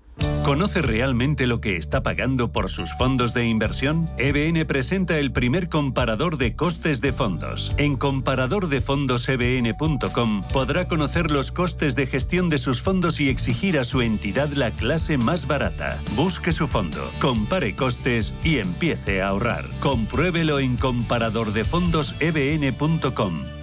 ¿Conoce 0.43 0.81
realmente 0.81 1.45
lo 1.47 1.61
que 1.61 1.77
está 1.77 2.03
pagando 2.03 2.51
por 2.51 2.69
sus 2.69 2.93
fondos 2.97 3.33
de 3.33 3.47
inversión? 3.47 4.05
EBN 4.17 4.65
presenta 4.65 5.17
el 5.17 5.31
primer 5.31 5.69
comparador 5.69 6.35
de 6.37 6.53
costes 6.55 6.99
de 7.01 7.13
fondos. 7.13 7.73
En 7.77 7.95
comparadordefondosebn.com 7.97 10.43
podrá 10.51 10.87
conocer 10.87 11.31
los 11.31 11.51
costes 11.51 11.95
de 11.95 12.05
gestión 12.07 12.49
de 12.49 12.57
sus 12.57 12.81
fondos 12.81 13.21
y 13.21 13.29
exigir 13.29 13.79
a 13.79 13.85
su 13.85 14.01
entidad 14.01 14.49
la 14.49 14.71
clase 14.71 15.17
más 15.17 15.47
barata. 15.47 16.01
Busque 16.15 16.51
su 16.51 16.67
fondo, 16.67 16.99
compare 17.21 17.75
costes 17.75 18.33
y 18.43 18.57
empiece 18.57 19.21
a 19.21 19.29
ahorrar. 19.29 19.63
Compruébelo 19.79 20.59
en 20.59 20.75
comparadordefondosebn.com. 20.75 23.62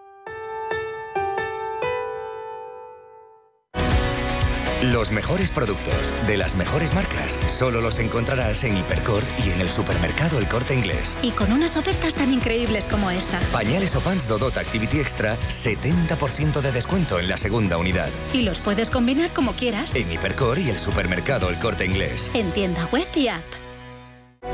Los 4.81 5.11
mejores 5.11 5.51
productos 5.51 6.11
de 6.25 6.37
las 6.37 6.55
mejores 6.55 6.91
marcas 6.95 7.37
solo 7.45 7.81
los 7.81 7.99
encontrarás 7.99 8.63
en 8.63 8.75
Hipercor 8.77 9.21
y 9.45 9.51
en 9.51 9.61
el 9.61 9.69
supermercado 9.69 10.39
El 10.39 10.47
Corte 10.47 10.73
Inglés. 10.73 11.15
Y 11.21 11.29
con 11.29 11.51
unas 11.51 11.77
ofertas 11.77 12.15
tan 12.15 12.33
increíbles 12.33 12.87
como 12.87 13.11
esta. 13.11 13.37
Pañales 13.51 13.95
o 13.95 13.99
pants 13.99 14.27
Dodot 14.27 14.57
Activity 14.57 14.99
Extra, 14.99 15.37
70% 15.49 16.61
de 16.61 16.71
descuento 16.71 17.19
en 17.19 17.29
la 17.29 17.37
segunda 17.37 17.77
unidad. 17.77 18.09
Y 18.33 18.41
los 18.41 18.59
puedes 18.59 18.89
combinar 18.89 19.29
como 19.29 19.51
quieras. 19.51 19.95
En 19.95 20.11
Hipercor 20.11 20.57
y 20.57 20.71
el 20.71 20.79
supermercado 20.79 21.49
El 21.49 21.59
Corte 21.59 21.85
Inglés. 21.85 22.31
En 22.33 22.49
tienda 22.51 22.87
web 22.91 23.07
y 23.13 23.27
app. 23.27 23.43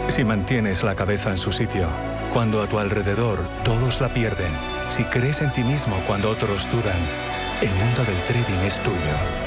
Si 0.09 0.25
mantienes 0.25 0.83
la 0.83 0.95
cabeza 0.95 1.31
en 1.31 1.37
su 1.37 1.53
sitio, 1.53 1.87
cuando 2.33 2.61
a 2.61 2.67
tu 2.67 2.79
alrededor 2.79 3.47
todos 3.63 4.01
la 4.01 4.13
pierden, 4.13 4.51
si 4.89 5.05
crees 5.05 5.41
en 5.41 5.53
ti 5.53 5.63
mismo 5.63 5.95
cuando 6.05 6.29
otros 6.29 6.69
dudan, 6.69 6.99
el 7.61 7.69
mundo 7.69 8.03
del 8.03 8.21
trading 8.27 8.67
es 8.67 8.77
tuyo. 8.83 9.46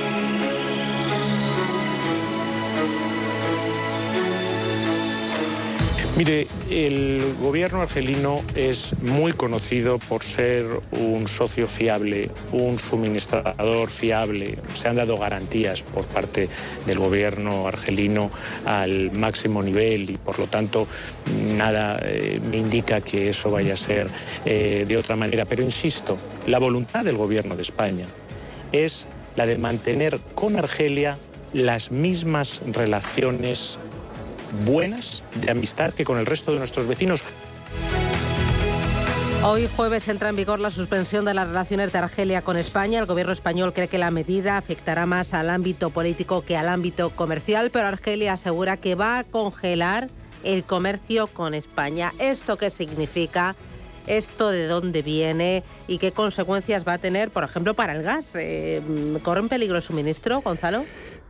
Mire, 6.17 6.45
el 6.69 7.35
gobierno 7.41 7.81
argelino 7.81 8.43
es 8.53 8.93
muy 9.01 9.31
conocido 9.31 9.97
por 9.97 10.23
ser 10.23 10.65
un 10.91 11.27
socio 11.27 11.67
fiable, 11.67 12.29
un 12.51 12.77
suministrador 12.79 13.89
fiable. 13.89 14.57
Se 14.73 14.89
han 14.89 14.97
dado 14.97 15.17
garantías 15.17 15.81
por 15.81 16.05
parte 16.05 16.49
del 16.85 16.99
gobierno 16.99 17.65
argelino 17.65 18.29
al 18.65 19.11
máximo 19.11 19.63
nivel 19.63 20.09
y 20.09 20.17
por 20.17 20.37
lo 20.37 20.47
tanto 20.47 20.85
nada 21.55 21.97
eh, 22.03 22.41
me 22.51 22.57
indica 22.57 22.99
que 22.99 23.29
eso 23.29 23.49
vaya 23.49 23.73
a 23.73 23.77
ser 23.77 24.07
eh, 24.45 24.85
de 24.85 24.97
otra 24.97 25.15
manera. 25.15 25.45
Pero 25.45 25.63
insisto, 25.63 26.17
la 26.45 26.59
voluntad 26.59 27.05
del 27.05 27.15
gobierno 27.15 27.55
de 27.55 27.63
España 27.63 28.05
es 28.73 29.07
la 29.37 29.45
de 29.45 29.57
mantener 29.57 30.19
con 30.35 30.57
Argelia 30.57 31.17
las 31.53 31.91
mismas 31.91 32.61
relaciones 32.67 33.77
buenas 34.65 35.23
de 35.35 35.51
amistad 35.51 35.93
que 35.93 36.05
con 36.05 36.17
el 36.17 36.25
resto 36.25 36.51
de 36.51 36.59
nuestros 36.59 36.87
vecinos. 36.87 37.23
Hoy 39.43 39.67
jueves 39.75 40.07
entra 40.07 40.29
en 40.29 40.35
vigor 40.35 40.59
la 40.59 40.69
suspensión 40.69 41.25
de 41.25 41.33
las 41.33 41.47
relaciones 41.47 41.91
de 41.91 41.97
Argelia 41.97 42.43
con 42.43 42.57
España. 42.57 42.99
El 42.99 43.07
gobierno 43.07 43.33
español 43.33 43.73
cree 43.73 43.87
que 43.87 43.97
la 43.97 44.11
medida 44.11 44.57
afectará 44.57 45.07
más 45.07 45.33
al 45.33 45.49
ámbito 45.49 45.89
político 45.89 46.43
que 46.43 46.57
al 46.57 46.69
ámbito 46.69 47.09
comercial, 47.09 47.71
pero 47.71 47.87
Argelia 47.87 48.33
asegura 48.33 48.77
que 48.77 48.93
va 48.93 49.17
a 49.17 49.23
congelar 49.23 50.09
el 50.43 50.63
comercio 50.63 51.25
con 51.25 51.55
España. 51.55 52.13
¿Esto 52.19 52.57
qué 52.57 52.69
significa? 52.69 53.55
¿Esto 54.05 54.51
de 54.51 54.67
dónde 54.67 55.01
viene 55.01 55.63
y 55.87 55.97
qué 55.97 56.11
consecuencias 56.11 56.87
va 56.87 56.93
a 56.93 56.97
tener, 56.99 57.31
por 57.31 57.43
ejemplo, 57.43 57.73
para 57.73 57.95
el 57.95 58.03
gas? 58.03 58.35
Eh, 58.35 58.81
¿Corre 59.23 59.41
en 59.41 59.49
peligro 59.49 59.77
el 59.77 59.83
suministro, 59.83 60.41
Gonzalo? 60.41 60.85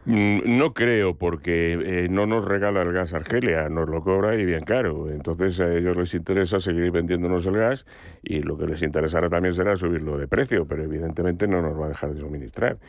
Mm, 0.06 0.58
no 0.58 0.74
creo, 0.74 1.16
porque 1.16 1.74
eh, 1.74 2.08
no 2.10 2.26
nos 2.26 2.44
regala 2.44 2.82
el 2.82 2.92
gas 2.92 3.14
Argelia, 3.14 3.70
nos 3.70 3.88
lo 3.88 4.04
cobra 4.04 4.36
y 4.36 4.44
bien 4.46 4.64
caro. 4.64 5.12
Entonces 5.12 5.60
a 5.60 5.72
ellos 5.72 5.96
les 5.96 6.14
interesa 6.16 6.60
seguir 6.60 6.92
vendiéndonos 6.92 7.46
el 7.46 7.58
gas 7.58 7.86
y 8.24 8.42
lo 8.42 8.58
que 8.58 8.66
les 8.66 8.82
interesará 8.82 9.30
también 9.30 9.54
será 9.54 9.76
subirlo 9.76 10.18
de 10.18 10.28
precio, 10.28 10.66
pero 10.66 10.84
evidentemente 10.84 11.48
no 11.48 11.62
nos 11.62 11.80
va 11.80 11.86
a 11.86 11.90
dejar 11.90 12.14
de 12.14 12.20
suministrar. 12.20 12.80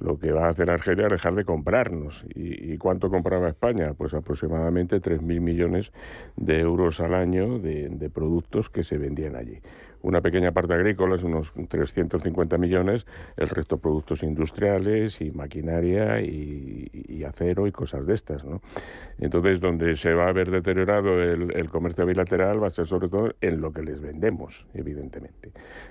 Lo 0.00 0.18
que 0.18 0.30
va 0.30 0.46
a 0.46 0.48
hacer 0.50 0.68
Argelia 0.68 1.06
es 1.06 1.12
dejar 1.12 1.34
de 1.36 1.44
comprarnos. 1.44 2.26
¿Y, 2.34 2.76
cuánto 2.76 3.08
compraba 3.08 3.48
España? 3.48 3.94
Pues 3.96 4.12
aproximadamente 4.12 5.00
3.000 5.00 5.40
millones 5.40 5.92
de 6.36 6.60
euros 6.60 7.00
al 7.00 7.14
año 7.14 7.58
de 7.58 8.10
productos 8.12 8.68
que 8.68 8.84
se 8.84 8.98
vendían 8.98 9.36
allí 9.36 9.62
una 10.02 10.20
pequeña 10.20 10.52
parte 10.52 10.74
agrícola, 10.74 11.16
unos 11.22 11.52
350 11.68 12.58
millones, 12.58 13.06
el 13.36 13.48
resto 13.48 13.78
productos 13.78 14.22
industriales 14.22 15.20
y 15.20 15.30
maquinaria 15.30 16.20
y, 16.20 17.24
acero 17.26 17.66
y 17.66 17.72
cosas 17.72 18.06
de 18.06 18.14
estas. 18.14 18.44
¿no? 18.44 18.60
Entonces, 19.18 19.60
donde 19.60 19.96
se 19.96 20.14
va 20.14 20.28
a 20.28 20.32
ver 20.32 20.50
deteriorado 20.50 21.20
el, 21.22 21.70
comercio 21.70 22.06
bilateral 22.06 22.62
va 22.62 22.68
a 22.68 22.70
ser 22.70 22.86
sobre 22.86 23.08
todo 23.08 23.34
en 23.40 23.60
lo 23.60 23.72
que 23.72 23.82
les 23.82 24.00
vendemos, 24.00 24.66
evidentemente. 24.74 25.50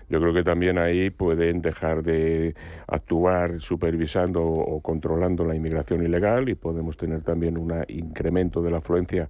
Yo 0.10 0.22
creo 0.22 0.34
que 0.34 0.44
también 0.44 0.78
ahí 0.78 1.10
pueden 1.10 1.62
dejar 1.62 2.02
de 2.04 2.56
actuar 2.88 3.60
supervisando 3.60 4.42
o 4.44 4.80
controlando 4.82 5.46
la 5.46 5.56
inmigración 5.56 6.04
ilegal 6.04 6.48
y 6.48 6.56
podemos 6.56 6.96
tener 6.96 7.22
también 7.22 7.58
un 7.58 7.74
incremento 7.90 8.62
de 8.62 8.72
la 8.72 8.78
afluencia 8.78 9.28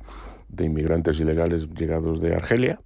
de 0.50 0.66
inmigrantes 0.66 1.20
ilegales 1.20 1.68
llegados 1.70 2.20
de 2.22 2.36
Argelia. 2.36 2.80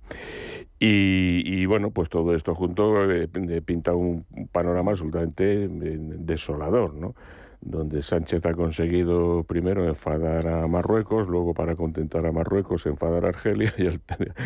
Y, 0.82 1.66
bueno, 1.66 1.92
pues 1.92 2.08
todo 2.08 2.34
esto 2.34 2.56
junto 2.56 3.12
eh, 3.12 3.28
pinta 3.66 3.94
un 3.94 4.26
panorama 4.52 4.92
absolutamente 4.92 5.66
eh, 5.66 5.70
desolador, 5.70 6.94
¿no? 6.94 7.16
donde 7.62 8.02
Sánchez 8.02 8.46
ha 8.46 8.54
conseguido 8.54 9.44
primero 9.44 9.86
enfadar 9.86 10.48
a 10.48 10.66
Marruecos, 10.68 11.28
luego 11.28 11.54
para 11.54 11.76
contentar 11.76 12.26
a 12.26 12.32
Marruecos 12.32 12.86
enfadar 12.86 13.26
a 13.26 13.30
Argelia 13.30 13.74
y 13.78 13.88
al, 13.88 14.02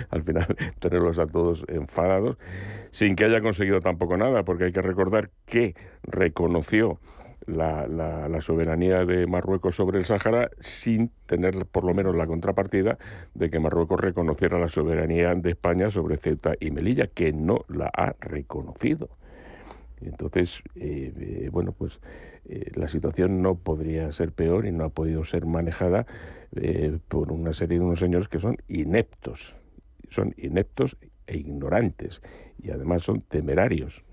al, 0.09 0.23
final 0.23 0.47
tenerlos 0.79 1.19
a 1.19 1.27
todos 1.27 1.63
enfadados, 1.67 2.37
sin 2.89 3.15
que 3.15 3.25
haya 3.25 3.41
conseguido 3.41 3.81
tampoco 3.81 4.17
nada, 4.17 4.43
porque 4.43 4.65
hay 4.65 4.71
que 4.71 4.81
recordar 4.81 5.29
que 5.45 5.75
reconoció 6.01 6.99
la, 7.47 8.41
soberanía 8.41 9.05
de 9.05 9.27
Marruecos 9.27 9.75
sobre 9.75 9.99
el 9.99 10.05
Sáhara 10.05 10.49
sin 10.59 11.11
tener 11.25 11.65
por 11.65 11.83
lo 11.83 11.93
menos 11.93 12.15
la 12.15 12.27
contrapartida 12.27 12.97
de 13.33 13.49
que 13.49 13.59
Marruecos 13.59 13.99
reconociera 13.99 14.59
la 14.59 14.67
soberanía 14.67 15.33
de 15.35 15.51
España 15.51 15.89
sobre 15.89 16.17
Ceuta 16.17 16.53
y 16.59 16.71
Melilla, 16.71 17.07
que 17.07 17.31
no 17.31 17.65
la 17.67 17.89
ha 17.93 18.15
reconocido. 18.19 19.09
Entonces, 20.01 20.63
eh, 20.75 21.13
eh, 21.17 21.49
bueno, 21.51 21.71
pues 21.71 21.99
eh, 22.45 22.71
la 22.75 22.87
situación 22.87 23.41
no 23.41 23.55
podría 23.55 24.11
ser 24.11 24.31
peor 24.31 24.65
y 24.65 24.71
no 24.71 24.85
ha 24.85 24.89
podido 24.89 25.23
ser 25.25 25.45
manejada 25.45 26.05
por 27.07 27.31
una 27.31 27.51
serie 27.51 27.79
de 27.79 27.85
unos 27.85 27.97
señores 27.97 28.27
que 28.27 28.39
son 28.39 28.57
ineptos, 28.67 29.55
son 30.09 30.35
ineptos 30.37 30.97
e 31.25 31.37
ignorantes 31.37 32.21
y 32.61 32.69
además 32.69 33.01
son 33.01 33.21
temerarios. 33.21 34.03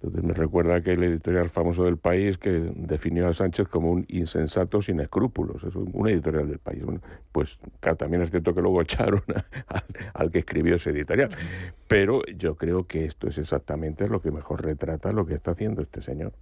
Entonces 0.00 0.22
me 0.22 0.32
recuerda 0.32 0.76
aquel 0.76 1.02
editorial 1.02 1.48
famoso 1.48 1.84
del 1.84 1.96
país 1.96 2.38
que 2.38 2.50
definió 2.76 3.26
a 3.26 3.34
Sánchez 3.34 3.66
como 3.66 3.90
un 3.90 4.04
insensato 4.08 4.80
sin 4.80 5.00
escrúpulos. 5.00 5.64
Es 5.64 5.74
un 5.74 6.08
editorial 6.08 6.48
del 6.48 6.60
país. 6.60 6.84
Bueno, 6.84 7.00
pues 7.32 7.58
claro, 7.80 7.96
también 7.96 8.22
es 8.22 8.30
cierto 8.30 8.54
que 8.54 8.62
luego 8.62 8.80
echaron 8.82 9.22
al 10.14 10.30
que 10.30 10.38
escribió 10.38 10.76
ese 10.76 10.90
editorial. 10.90 11.30
Pero 11.88 12.22
yo 12.26 12.54
creo 12.54 12.86
que 12.86 13.06
esto 13.06 13.26
es 13.26 13.38
exactamente 13.38 14.06
lo 14.08 14.22
que 14.22 14.30
mejor 14.30 14.64
retrata 14.64 15.10
lo 15.10 15.26
que 15.26 15.34
está 15.34 15.50
haciendo 15.50 15.82
este 15.82 16.00
señor. 16.00 16.32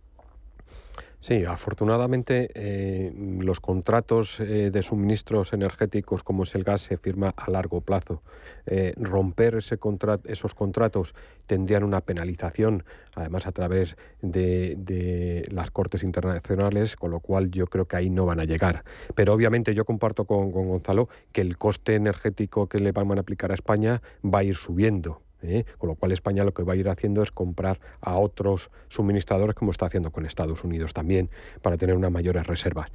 Sí, 1.27 1.45
afortunadamente 1.45 2.51
eh, 2.55 3.13
los 3.41 3.59
contratos 3.59 4.39
eh, 4.39 4.71
de 4.71 4.83
suministros 4.83 5.53
energéticos 5.53 6.23
como 6.23 6.45
es 6.45 6.55
el 6.55 6.63
gas 6.63 6.83
se 6.83 6.99
firma 6.99 7.35
a 7.37 7.51
largo 7.51 7.81
plazo. 7.81 8.23
Eh, 8.65 8.95
romper 8.97 9.57
esos 9.57 10.55
contratos 10.55 11.17
tendrían 11.47 11.83
una 11.83 12.01
penalización, 12.01 12.85
además 13.17 13.49
a 13.49 13.51
través 13.51 13.97
de, 14.23 15.49
las 15.51 15.73
cortes 15.73 16.05
internacionales, 16.05 16.95
con 16.95 17.11
lo 17.11 17.19
cual 17.19 17.51
yo 17.51 17.67
creo 17.67 17.87
que 17.87 17.97
ahí 17.97 18.09
no 18.09 18.25
van 18.25 18.39
a 18.39 18.45
llegar. 18.45 18.85
Pero 19.17 19.33
obviamente 19.33 19.75
yo 19.75 19.85
comparto 19.85 20.27
con, 20.27 20.53
con 20.53 20.69
Gonzalo 20.69 21.09
que 21.33 21.41
el 21.41 21.59
coste 21.59 21.97
energético 21.97 22.69
que 22.69 22.79
le 22.79 22.93
van 22.93 23.19
a 23.19 23.23
aplicar 23.23 23.51
a 23.51 23.57
España 23.57 24.01
va 24.23 24.39
a 24.39 24.45
ir 24.45 24.55
subiendo. 24.55 25.26
¿Eh? 25.43 25.65
con 25.79 25.89
lo 25.89 25.95
cual 25.95 26.13
España 26.13 26.45
lo 26.45 26.55
que 26.55 26.63
va 26.63 26.75
a 26.75 26.77
ir 26.77 26.89
haciendo 26.89 27.23
es 27.23 27.31
comprar 27.31 27.81
a 28.01 28.17
otros 28.17 28.71
suministradores 28.89 29.55
como 29.55 29.71
está 29.71 29.87
haciendo 29.87 30.11
con 30.11 30.27
Estados 30.27 30.65
Unidos 30.65 30.95
también 30.95 31.31
para 31.63 31.77
tener 31.77 31.97
unas 31.97 32.13
mayores 32.13 32.47
reservas. 32.47 32.91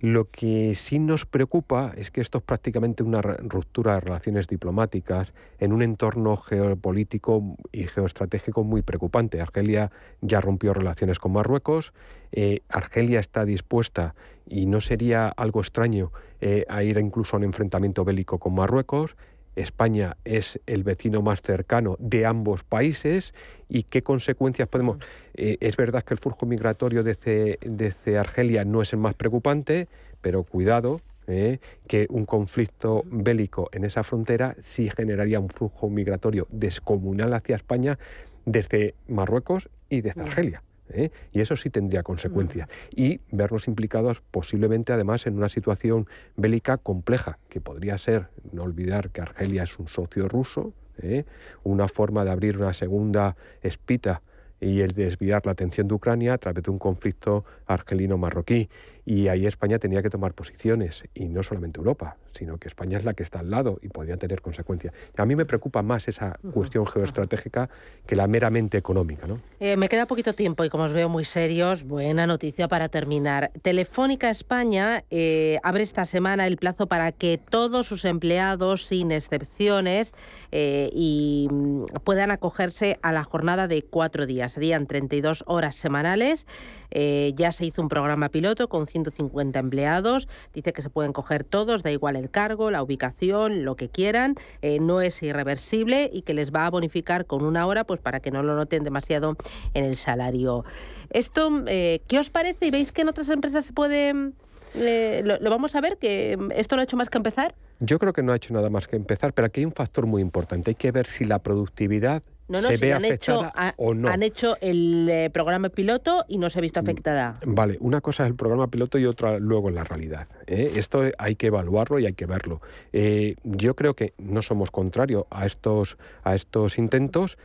Lo 0.00 0.24
que 0.24 0.74
sí 0.76 0.98
nos 0.98 1.26
preocupa 1.26 1.92
es 1.94 2.10
que 2.10 2.22
esto 2.22 2.38
es 2.38 2.44
prácticamente 2.44 3.02
una 3.02 3.20
ruptura 3.20 3.94
de 3.94 4.00
relaciones 4.00 4.48
diplomáticas 4.48 5.34
en 5.58 5.74
un 5.74 5.82
entorno 5.82 6.38
geopolítico 6.38 7.58
y 7.70 7.86
geoestratégico 7.86 8.64
muy 8.64 8.80
preocupante. 8.80 9.42
Argelia 9.42 9.92
ya 10.22 10.40
rompió 10.40 10.72
relaciones 10.72 11.18
con 11.18 11.32
Marruecos, 11.32 11.92
eh, 12.32 12.60
Argelia 12.70 13.20
está 13.20 13.44
dispuesta, 13.44 14.14
y 14.50 14.66
no 14.66 14.80
sería 14.80 15.28
algo 15.28 15.60
extraño, 15.60 16.12
eh, 16.40 16.64
a 16.68 16.82
ir 16.82 16.98
incluso 16.98 17.36
a 17.36 17.38
un 17.38 17.44
enfrentamiento 17.44 18.04
bélico 18.04 18.38
con 18.38 18.54
Marruecos. 18.54 19.16
España 19.60 20.16
es 20.24 20.60
el 20.66 20.84
vecino 20.84 21.22
más 21.22 21.42
cercano 21.42 21.96
de 21.98 22.26
ambos 22.26 22.64
países 22.64 23.34
y 23.68 23.84
qué 23.84 24.02
consecuencias 24.02 24.68
podemos... 24.68 24.98
Mm. 24.98 25.00
Eh, 25.34 25.56
es 25.60 25.76
verdad 25.76 26.02
que 26.02 26.14
el 26.14 26.18
flujo 26.18 26.46
migratorio 26.46 27.02
desde, 27.02 28.18
Argelia 28.18 28.64
no 28.64 28.82
es 28.82 28.92
el 28.92 28.98
más 28.98 29.14
preocupante, 29.14 29.88
pero 30.20 30.42
cuidado, 30.42 31.00
eh, 31.26 31.58
que 31.86 32.06
un 32.10 32.26
conflicto 32.26 33.02
bélico 33.06 33.68
en 33.72 33.84
esa 33.84 34.02
frontera 34.02 34.56
sí 34.58 34.90
generaría 34.90 35.40
un 35.40 35.48
flujo 35.48 35.88
migratorio 35.88 36.46
descomunal 36.50 37.32
hacia 37.34 37.56
España 37.56 37.98
desde 38.44 38.94
Marruecos 39.08 39.68
y 39.88 40.00
desde 40.00 40.22
mm. 40.22 40.26
Argelia. 40.26 40.62
¿Eh? 40.92 41.10
y 41.32 41.40
eso 41.40 41.56
sí 41.56 41.70
tendría 41.70 42.02
consecuencias. 42.02 42.68
Y 42.94 43.20
vernos 43.30 43.68
implicados 43.68 44.22
posiblemente 44.30 44.92
además 44.92 45.26
en 45.26 45.36
una 45.36 45.48
situación 45.48 46.06
bélica 46.36 46.76
compleja, 46.78 47.38
que 47.48 47.60
podría 47.60 47.98
ser, 47.98 48.28
no 48.52 48.62
olvidar 48.62 49.10
que 49.10 49.20
Argelia 49.20 49.64
es 49.64 49.78
un 49.78 49.88
socio 49.88 50.28
ruso, 50.28 50.72
¿eh? 51.02 51.24
una 51.62 51.88
forma 51.88 52.24
de 52.24 52.30
abrir 52.30 52.58
una 52.58 52.74
segunda 52.74 53.36
espita 53.62 54.22
y 54.60 54.80
el 54.80 54.92
desviar 54.92 55.46
la 55.46 55.52
atención 55.52 55.88
de 55.88 55.94
Ucrania 55.94 56.34
a 56.34 56.38
través 56.38 56.64
de 56.64 56.70
un 56.70 56.78
conflicto 56.78 57.44
argelino-marroquí. 57.66 58.68
Y 59.04 59.28
ahí 59.28 59.46
España 59.46 59.78
tenía 59.78 60.02
que 60.02 60.10
tomar 60.10 60.34
posiciones, 60.34 61.04
y 61.14 61.26
no 61.26 61.42
solamente 61.42 61.78
Europa, 61.78 62.16
sino 62.32 62.58
que 62.58 62.68
España 62.68 62.98
es 62.98 63.04
la 63.04 63.14
que 63.14 63.22
está 63.22 63.40
al 63.40 63.50
lado 63.50 63.78
y 63.82 63.88
podría 63.88 64.16
tener 64.16 64.40
consecuencias. 64.40 64.94
A 65.16 65.26
mí 65.26 65.36
me 65.36 65.44
preocupa 65.44 65.82
más 65.82 66.08
esa 66.08 66.38
cuestión 66.52 66.86
geoestratégica 66.86 67.68
que 68.06 68.16
la 68.16 68.26
meramente 68.26 68.78
económica. 68.78 69.26
¿no? 69.26 69.38
Eh, 69.58 69.76
me 69.76 69.88
queda 69.88 70.06
poquito 70.06 70.34
tiempo 70.34 70.64
y 70.64 70.70
como 70.70 70.84
os 70.84 70.92
veo 70.92 71.08
muy 71.08 71.24
serios, 71.24 71.84
buena 71.84 72.26
noticia 72.26 72.68
para 72.68 72.88
terminar. 72.88 73.50
Telefónica 73.62 74.30
España 74.30 75.04
eh, 75.10 75.58
abre 75.62 75.82
esta 75.82 76.04
semana 76.04 76.46
el 76.46 76.56
plazo 76.56 76.86
para 76.86 77.12
que 77.12 77.38
todos 77.38 77.86
sus 77.86 78.04
empleados, 78.04 78.86
sin 78.86 79.12
excepciones, 79.12 80.12
eh, 80.52 80.90
y 80.92 81.48
mm, 81.50 81.84
puedan 82.04 82.30
acogerse 82.30 82.98
a 83.02 83.12
la 83.12 83.24
jornada 83.24 83.68
de 83.68 83.82
cuatro 83.82 84.26
días. 84.26 84.52
Serían 84.52 84.86
32 84.86 85.44
horas 85.46 85.76
semanales. 85.76 86.46
Ya 86.90 87.52
se 87.52 87.66
hizo 87.66 87.82
un 87.82 87.88
programa 87.88 88.28
piloto 88.28 88.68
con 88.68 88.86
150 88.86 89.58
empleados. 89.58 90.28
Dice 90.54 90.72
que 90.72 90.82
se 90.82 90.90
pueden 90.90 91.12
coger 91.12 91.44
todos, 91.44 91.82
da 91.82 91.90
igual 91.90 92.16
el 92.16 92.30
cargo, 92.30 92.70
la 92.70 92.82
ubicación, 92.82 93.64
lo 93.64 93.76
que 93.76 93.88
quieran. 93.88 94.36
Eh, 94.62 94.78
no 94.80 95.00
es 95.00 95.22
irreversible 95.22 96.10
y 96.12 96.22
que 96.22 96.34
les 96.34 96.52
va 96.52 96.66
a 96.66 96.70
bonificar 96.70 97.26
con 97.26 97.44
una 97.44 97.66
hora 97.66 97.84
pues 97.84 98.00
para 98.00 98.20
que 98.20 98.30
no 98.30 98.42
lo 98.42 98.54
noten 98.54 98.84
demasiado 98.84 99.36
en 99.74 99.84
el 99.84 99.96
salario. 99.96 100.64
Esto, 101.10 101.64
eh, 101.66 102.02
¿qué 102.06 102.18
os 102.18 102.30
parece? 102.30 102.66
¿Y 102.66 102.70
veis 102.70 102.92
que 102.92 103.02
en 103.02 103.08
otras 103.08 103.28
empresas 103.28 103.64
se 103.64 103.72
puede... 103.72 104.32
Eh, 104.74 105.22
lo, 105.24 105.50
vamos 105.50 105.74
a 105.74 105.80
ver, 105.80 105.98
que 105.98 106.38
esto 106.54 106.76
no 106.76 106.80
ha 106.80 106.84
hecho 106.84 106.96
más 106.96 107.10
que 107.10 107.18
empezar. 107.18 107.56
Yo 107.80 107.98
creo 107.98 108.12
que 108.12 108.22
no 108.22 108.32
ha 108.32 108.36
hecho 108.36 108.54
nada 108.54 108.70
más 108.70 108.86
que 108.86 108.94
empezar, 108.94 109.32
pero 109.32 109.46
aquí 109.46 109.60
hay 109.60 109.64
un 109.64 109.72
factor 109.72 110.06
muy 110.06 110.22
importante. 110.22 110.70
Hay 110.70 110.74
que 110.76 110.92
ver 110.92 111.06
si 111.06 111.24
la 111.24 111.40
productividad 111.40 112.22
no, 112.50 112.60
no, 112.60 112.68
se 112.68 112.76
ve 112.78 112.92
han 112.92 113.04
hecho, 113.04 113.52
o 113.76 113.94
no. 113.94 114.08
Han 114.08 114.22
hecho 114.22 114.56
el 114.60 115.08
eh, 115.08 115.30
programa 115.30 115.68
piloto 115.68 116.24
y 116.28 116.38
no 116.38 116.50
se 116.50 116.58
ha 116.58 116.62
visto 116.62 116.80
mm, 116.80 116.84
afectada. 116.84 117.34
Vale, 117.46 117.76
una 117.80 118.00
cosa 118.00 118.24
es 118.24 118.30
el 118.30 118.34
programa 118.34 118.66
piloto 118.66 118.98
y 118.98 119.06
otra 119.06 119.38
luego 119.38 119.68
en 119.68 119.76
la 119.76 119.84
realidad. 119.84 120.26
¿eh? 120.46 120.72
Esto 120.74 121.04
hay 121.18 121.36
que 121.36 121.46
evaluarlo 121.46 122.00
y 122.00 122.06
hay 122.06 122.12
que 122.14 122.26
verlo. 122.26 122.60
Eh, 122.92 123.36
yo 123.44 123.76
creo 123.76 123.94
que 123.94 124.14
no 124.18 124.42
somos 124.42 124.72
contrarios 124.72 125.24
a 125.30 125.46
estos, 125.46 125.96
a 126.24 126.34
estos 126.34 126.78
intentos. 126.78 127.38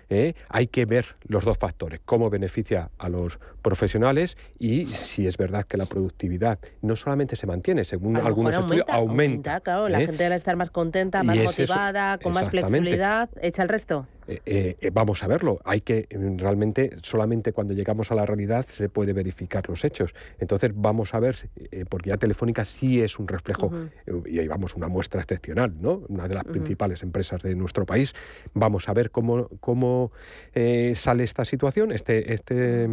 Hay 0.50 0.68
que 0.68 0.86
ver 0.86 1.18
los 1.28 1.46
dos 1.46 1.58
factores, 1.58 2.00
cómo 2.04 2.30
beneficia 2.30 2.90
a 2.98 3.10
los 3.10 3.40
profesionales 3.62 4.38
y 4.58 4.88
si 4.88 5.28
es 5.28 5.38
verdad 5.38 5.66
que 5.66 5.78
la 5.78 5.86
productividad 5.86 6.60
no 6.82 6.96
solamente 6.96 7.36
se 7.36 7.46
mantiene, 7.46 7.84
según 7.84 8.18
algunos 8.18 8.58
estudios, 8.58 8.86
aumenta. 8.90 9.60
claro, 9.60 9.90
la 9.90 10.00
gente 10.00 10.24
debe 10.24 10.36
estar 10.36 10.56
más 10.56 10.72
contenta, 10.72 11.24
más 11.24 11.38
motivada, 11.38 12.18
con 12.18 12.34
más 12.34 12.50
flexibilidad, 12.50 13.30
echa 13.42 13.62
el 13.64 13.70
resto. 13.70 14.08
Eh, 14.28 14.76
eh, 14.80 14.90
vamos 14.92 15.24
a 15.24 15.28
verlo. 15.28 15.60
Hay 15.64 15.82
que 15.82 16.08
realmente 16.38 16.96
solamente 17.04 17.54
cuando 17.54 17.74
llegamos 17.74 18.12
a 18.12 18.16
la 18.16 18.26
realidad 18.26 18.66
se 18.66 18.90
puede 18.90 19.14
verificar 19.14 19.68
los 19.70 19.84
hechos. 19.84 20.16
Entonces 20.40 20.72
vamos 20.74 21.14
a 21.14 21.20
ver, 21.20 21.50
eh, 21.72 21.86
porque 21.88 22.10
ya 22.10 22.18
Telefónica 22.18 22.66
sí 22.66 23.02
es 23.02 23.20
un 23.20 23.28
reflejo 23.28 23.72
y 24.26 24.40
ahí 24.40 24.48
vamos 24.48 24.76
una 24.76 24.88
muestra 24.88 25.22
excepcional, 25.22 25.74
¿no? 25.80 26.04
Una 26.10 26.28
de 26.28 26.36
las 26.36 26.44
principales 26.44 27.04
empresas 27.04 27.42
de 27.42 27.56
nuestro 27.56 27.86
país. 27.86 28.14
Vamos 28.54 28.90
a 28.90 28.94
ver 28.94 29.12
cómo 29.12 29.48
cómo 29.60 30.12
sale 30.94 31.24
esta 31.24 31.46
situación, 31.46 31.92
este 31.92 32.34
este 32.34 32.90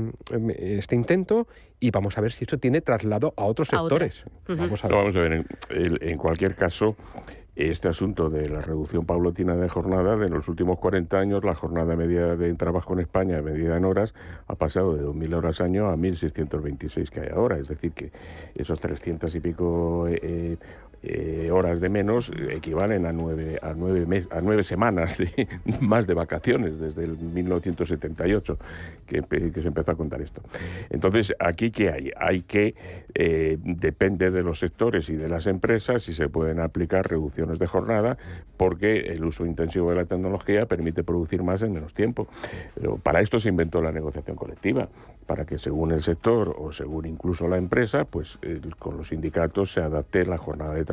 este 0.59 0.95
intento 0.95 1.47
y 1.81 1.91
vamos 1.91 2.19
a 2.19 2.21
ver 2.21 2.33
si 2.33 2.45
eso 2.45 2.59
tiene 2.59 2.81
traslado 2.81 3.33
a 3.37 3.45
otros 3.45 3.69
sectores. 3.69 4.25
vamos, 4.47 4.85
a 4.85 4.89
ver. 4.89 4.97
vamos 4.97 5.17
a 5.17 5.21
ver. 5.21 5.45
en 5.71 6.19
cualquier 6.19 6.55
caso 6.55 6.97
este 7.55 7.89
asunto 7.89 8.31
de 8.31 8.49
la 8.49 8.63
reducción 8.63 9.05
paulatina 9.05 9.55
de 9.57 9.69
jornada, 9.69 10.17
de 10.17 10.29
los 10.29 10.49
últimos 10.49 10.79
40 10.79 11.19
años, 11.19 11.45
la 11.45 11.55
jornada 11.55 11.97
media 11.97 12.35
de 12.35 12.55
trabajo 12.55 12.95
en 12.95 13.01
España, 13.01 13.43
medida 13.43 13.77
en 13.77 13.85
horas, 13.85 14.15
ha 14.47 14.55
pasado 14.55 14.95
de 14.95 15.05
2.000 15.05 15.35
horas 15.35 15.61
año 15.61 15.89
a 15.89 15.97
1.626 15.97 17.11
que 17.11 17.21
hay 17.21 17.29
ahora. 17.29 17.59
Es 17.59 17.69
decir, 17.69 17.93
que 17.93 18.11
esos 18.55 18.81
300 18.81 19.35
y 19.35 19.41
pico 19.41 20.07
eh, 20.09 20.57
eh, 21.03 21.33
eh, 21.43 21.51
horas 21.51 21.81
de 21.81 21.89
menos 21.89 22.31
equivalen 22.51 23.07
a 23.07 23.13
nueve, 23.13 23.59
a 23.61 23.75
nueve, 23.75 24.27
a 24.31 24.41
nueve 24.41 24.63
semanas 24.63 25.19
más 25.81 26.07
de 26.07 26.15
vacaciones 26.15 26.79
desde 26.79 27.05
el 27.05 27.19
1978 27.19 28.59
que, 29.07 29.23
que, 29.23 29.63
se 29.63 29.69
empezó 29.69 29.91
a 29.91 29.95
contar 29.97 30.23
esto. 30.23 30.43
Entonces, 30.91 31.35
¿aquí 31.39 31.71
qué 31.71 31.91
hay? 31.91 32.11
Hay 32.17 32.43
que, 32.43 32.75
eh, 33.15 33.59
depende 33.63 34.31
de 34.31 34.43
los 34.43 34.59
sectores 34.59 35.09
y 35.11 35.17
de 35.17 35.29
las 35.29 35.47
empresas, 35.47 36.03
si 36.03 36.13
se 36.13 36.29
pueden 36.29 36.61
aplicar 36.61 37.09
reducciones 37.09 37.59
de 37.59 37.67
jornada, 37.67 38.17
porque 38.57 39.01
el 39.01 39.25
uso 39.25 39.45
intensivo 39.45 39.91
de 39.91 39.97
la 39.97 40.05
tecnología 40.05 40.67
permite 40.67 41.03
producir 41.03 41.43
más 41.43 41.63
en 41.63 41.73
menos 41.73 41.95
tiempo. 41.95 42.29
Pero 42.75 42.97
para 42.97 43.21
esto 43.21 43.39
se 43.39 43.49
inventó 43.49 43.83
la 43.83 43.93
negociación 43.93 44.37
colectiva, 44.37 44.89
para 45.27 45.45
que 45.45 45.59
según 45.59 45.93
el 45.93 46.03
sector 46.03 46.55
o 46.59 46.73
según 46.73 47.07
incluso 47.07 47.49
la 47.49 47.57
empresa, 47.57 48.05
pues 48.05 48.39
con 48.79 48.97
los 48.97 49.09
sindicatos 49.09 49.73
se 49.73 49.81
adapte 49.81 50.25
la 50.27 50.37
jornada 50.37 50.75
de 50.75 50.85
trabajo 50.85 50.92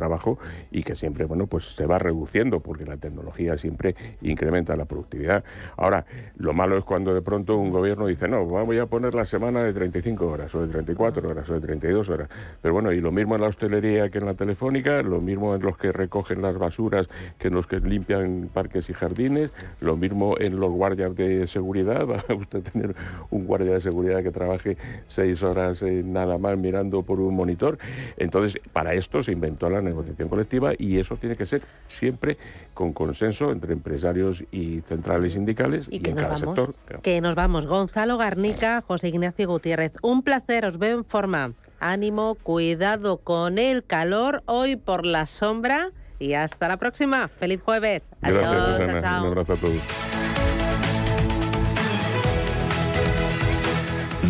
y 0.70 0.82
que 0.82 0.94
siempre, 0.94 1.24
bueno, 1.24 1.46
pues 1.46 1.74
se 1.74 1.86
va 1.86 1.98
reduciendo 1.98 2.60
porque 2.60 2.84
la 2.84 2.96
tecnología 2.96 3.56
siempre 3.56 3.94
incrementa 4.22 4.76
la 4.76 4.84
productividad. 4.84 5.44
Ahora, 5.76 6.04
lo 6.36 6.52
malo 6.52 6.78
es 6.78 6.84
cuando 6.84 7.14
de 7.14 7.22
pronto 7.22 7.56
un 7.56 7.70
gobierno 7.70 8.06
dice, 8.06 8.28
no, 8.28 8.44
voy 8.44 8.78
a 8.78 8.86
poner 8.86 9.14
la 9.14 9.24
semana 9.24 9.62
de 9.62 9.72
35 9.72 10.26
horas 10.26 10.54
o 10.54 10.62
de 10.66 10.68
34 10.68 11.28
horas 11.28 11.48
o 11.50 11.54
de 11.54 11.60
32 11.60 12.08
horas. 12.08 12.28
Pero 12.60 12.74
bueno, 12.74 12.92
y 12.92 13.00
lo 13.00 13.12
mismo 13.12 13.34
en 13.34 13.42
la 13.42 13.48
hostelería 13.48 14.08
que 14.10 14.18
en 14.18 14.26
la 14.26 14.34
telefónica, 14.34 15.02
lo 15.02 15.20
mismo 15.20 15.54
en 15.54 15.62
los 15.62 15.76
que 15.76 15.92
recogen 15.92 16.42
las 16.42 16.58
basuras 16.58 17.08
que 17.38 17.48
en 17.48 17.54
los 17.54 17.66
que 17.66 17.78
limpian 17.78 18.50
parques 18.52 18.90
y 18.90 18.94
jardines, 18.94 19.52
lo 19.80 19.96
mismo 19.96 20.36
en 20.38 20.58
los 20.58 20.70
guardias 20.70 21.14
de 21.16 21.46
seguridad. 21.46 22.06
Va 22.10 22.22
a 22.28 22.34
usted 22.34 22.62
tener 22.62 22.94
un 23.30 23.46
guardia 23.46 23.74
de 23.74 23.80
seguridad 23.80 24.22
que 24.22 24.30
trabaje 24.30 24.76
seis 25.06 25.42
horas 25.42 25.82
eh, 25.82 26.02
nada 26.04 26.38
más 26.38 26.56
mirando 26.56 27.02
por 27.02 27.20
un 27.20 27.34
monitor. 27.34 27.78
Entonces, 28.16 28.60
para 28.72 28.94
esto 28.94 29.22
se 29.22 29.32
inventó 29.32 29.68
la 29.70 29.80
negociación 29.90 30.28
colectiva 30.28 30.72
y 30.76 30.98
eso 30.98 31.16
tiene 31.16 31.36
que 31.36 31.46
ser 31.46 31.62
siempre 31.88 32.38
con 32.74 32.92
consenso 32.92 33.52
entre 33.52 33.72
empresarios 33.72 34.44
y 34.50 34.80
centrales 34.82 35.34
sindicales 35.34 35.86
y, 35.90 35.96
en 36.08 36.16
cada 36.16 36.38
sector. 36.38 36.74
Que 37.02 37.20
nos 37.20 37.34
vamos. 37.34 37.66
Gonzalo 37.66 38.18
Garnica, 38.18 38.82
José 38.86 39.08
Ignacio 39.08 39.48
Gutiérrez. 39.48 39.92
Un 40.02 40.22
placer, 40.22 40.64
os 40.64 40.78
veo 40.78 40.98
en 40.98 41.04
forma. 41.04 41.52
Ánimo, 41.78 42.36
cuidado 42.36 43.18
con 43.18 43.58
el 43.58 43.84
calor 43.84 44.42
hoy 44.46 44.76
por 44.76 45.06
la 45.06 45.26
sombra 45.26 45.92
y 46.18 46.34
hasta 46.34 46.68
la 46.68 46.76
próxima. 46.76 47.28
Feliz 47.28 47.60
jueves. 47.62 48.10
Adiós. 48.20 48.38
Un 48.38 49.26
abrazo 49.26 49.52
a 49.54 49.56
todos. 49.56 49.80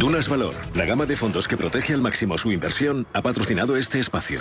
Dunas 0.01 0.31
Valor, 0.31 0.55
la 0.75 0.87
gama 0.87 1.05
de 1.05 1.15
fondos 1.15 1.47
que 1.47 1.59
protege 1.59 1.93
al 1.93 2.01
máximo 2.01 2.39
su 2.39 2.51
inversión, 2.53 3.07
ha 3.13 3.21
patrocinado 3.21 3.77
este 3.77 4.01
espacio. 4.01 4.41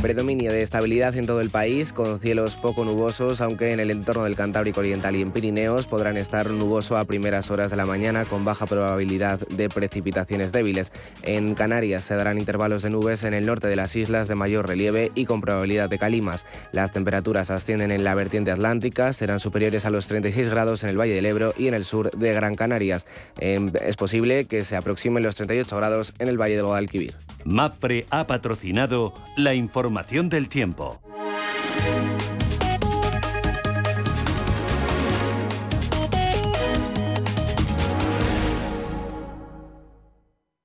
Predominio 0.00 0.52
de 0.52 0.62
estabilidad 0.62 1.16
en 1.16 1.26
todo 1.26 1.40
el 1.40 1.50
país, 1.50 1.92
con 1.92 2.20
cielos 2.20 2.56
poco 2.56 2.84
nubosos, 2.84 3.40
aunque 3.40 3.72
en 3.72 3.80
el 3.80 3.90
entorno 3.90 4.22
del 4.22 4.36
Cantábrico 4.36 4.78
Oriental 4.78 5.16
y 5.16 5.22
en 5.22 5.32
Pirineos 5.32 5.88
podrán 5.88 6.16
estar 6.16 6.48
nuboso 6.50 6.96
a 6.96 7.04
primeras 7.04 7.50
horas 7.50 7.68
de 7.70 7.76
la 7.76 7.84
mañana 7.84 8.24
con 8.24 8.44
baja 8.44 8.66
probabilidad 8.66 9.40
de 9.48 9.68
precipitaciones 9.68 10.52
débiles. 10.52 10.92
En 11.24 11.56
Canarias 11.56 12.04
se 12.04 12.14
darán 12.14 12.38
intervalos 12.38 12.82
de 12.82 12.90
nubes 12.90 13.24
en 13.24 13.34
el 13.34 13.44
norte 13.44 13.66
de 13.66 13.74
las 13.74 13.96
islas 13.96 14.28
de 14.28 14.36
mayor 14.36 14.68
relieve 14.68 15.10
y 15.16 15.26
con 15.26 15.40
probabilidad 15.40 15.88
de 15.88 15.98
calimas. 15.98 16.46
Las 16.70 16.92
temperaturas 16.92 17.50
ascienden 17.50 17.90
en 17.90 18.04
la 18.04 18.14
vertiente 18.14 18.52
atlántica, 18.52 19.12
serán 19.12 19.40
superiores 19.40 19.84
a 19.84 19.90
los 19.90 20.06
36 20.06 20.48
grados 20.48 20.84
en 20.84 20.90
el 20.90 21.00
Valle 21.00 21.16
del 21.16 21.26
Ebro 21.26 21.54
y 21.58 21.66
en 21.66 21.74
el 21.74 21.84
sur 21.84 22.12
de 22.12 22.32
Gran 22.32 22.54
Canarias. 22.54 23.04
Es 23.40 23.96
posible 23.96 24.44
que 24.44 24.64
se 24.64 24.76
aproximen 24.76 25.24
los 25.24 25.34
38 25.34 25.76
grados 25.76 26.14
en 26.20 26.28
el 26.28 26.40
Valle 26.40 26.54
del 26.54 26.66
Guadalquivir. 26.66 27.14
MAPRE 27.44 28.04
ha 28.10 28.26
patrocinado 28.26 29.14
la 29.36 29.54
información 29.54 29.87
del 30.28 30.48
tiempo. 30.48 31.00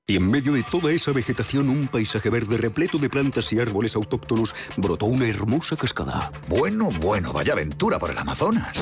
Y 0.06 0.18
en 0.18 0.30
medio 0.30 0.54
de 0.54 0.64
toda 0.64 0.92
esa 0.92 1.12
vegetación, 1.12 1.70
un 1.70 1.88
paisaje 1.88 2.30
verde 2.30 2.58
repleto 2.58 2.98
de 2.98 3.10
plantas 3.10 3.52
y 3.54 3.60
árboles 3.60 3.96
autóctonos, 3.96 4.54
brotó 4.78 5.06
una 5.06 5.26
hermosa 5.26 5.76
cascada. 5.78 6.32
Bueno, 6.50 6.90
bueno, 7.02 7.32
vaya 7.32 7.54
aventura 7.54 7.98
por 7.98 8.12
el 8.12 8.18
Amazonas. 8.18 8.78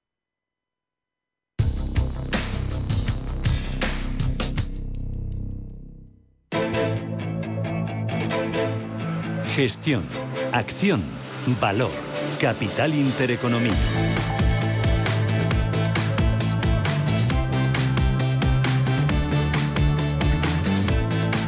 Gestión, 9.55 10.09
acción, 10.53 11.05
valor, 11.61 11.91
capital 12.37 12.95
intereconomía. 12.95 14.36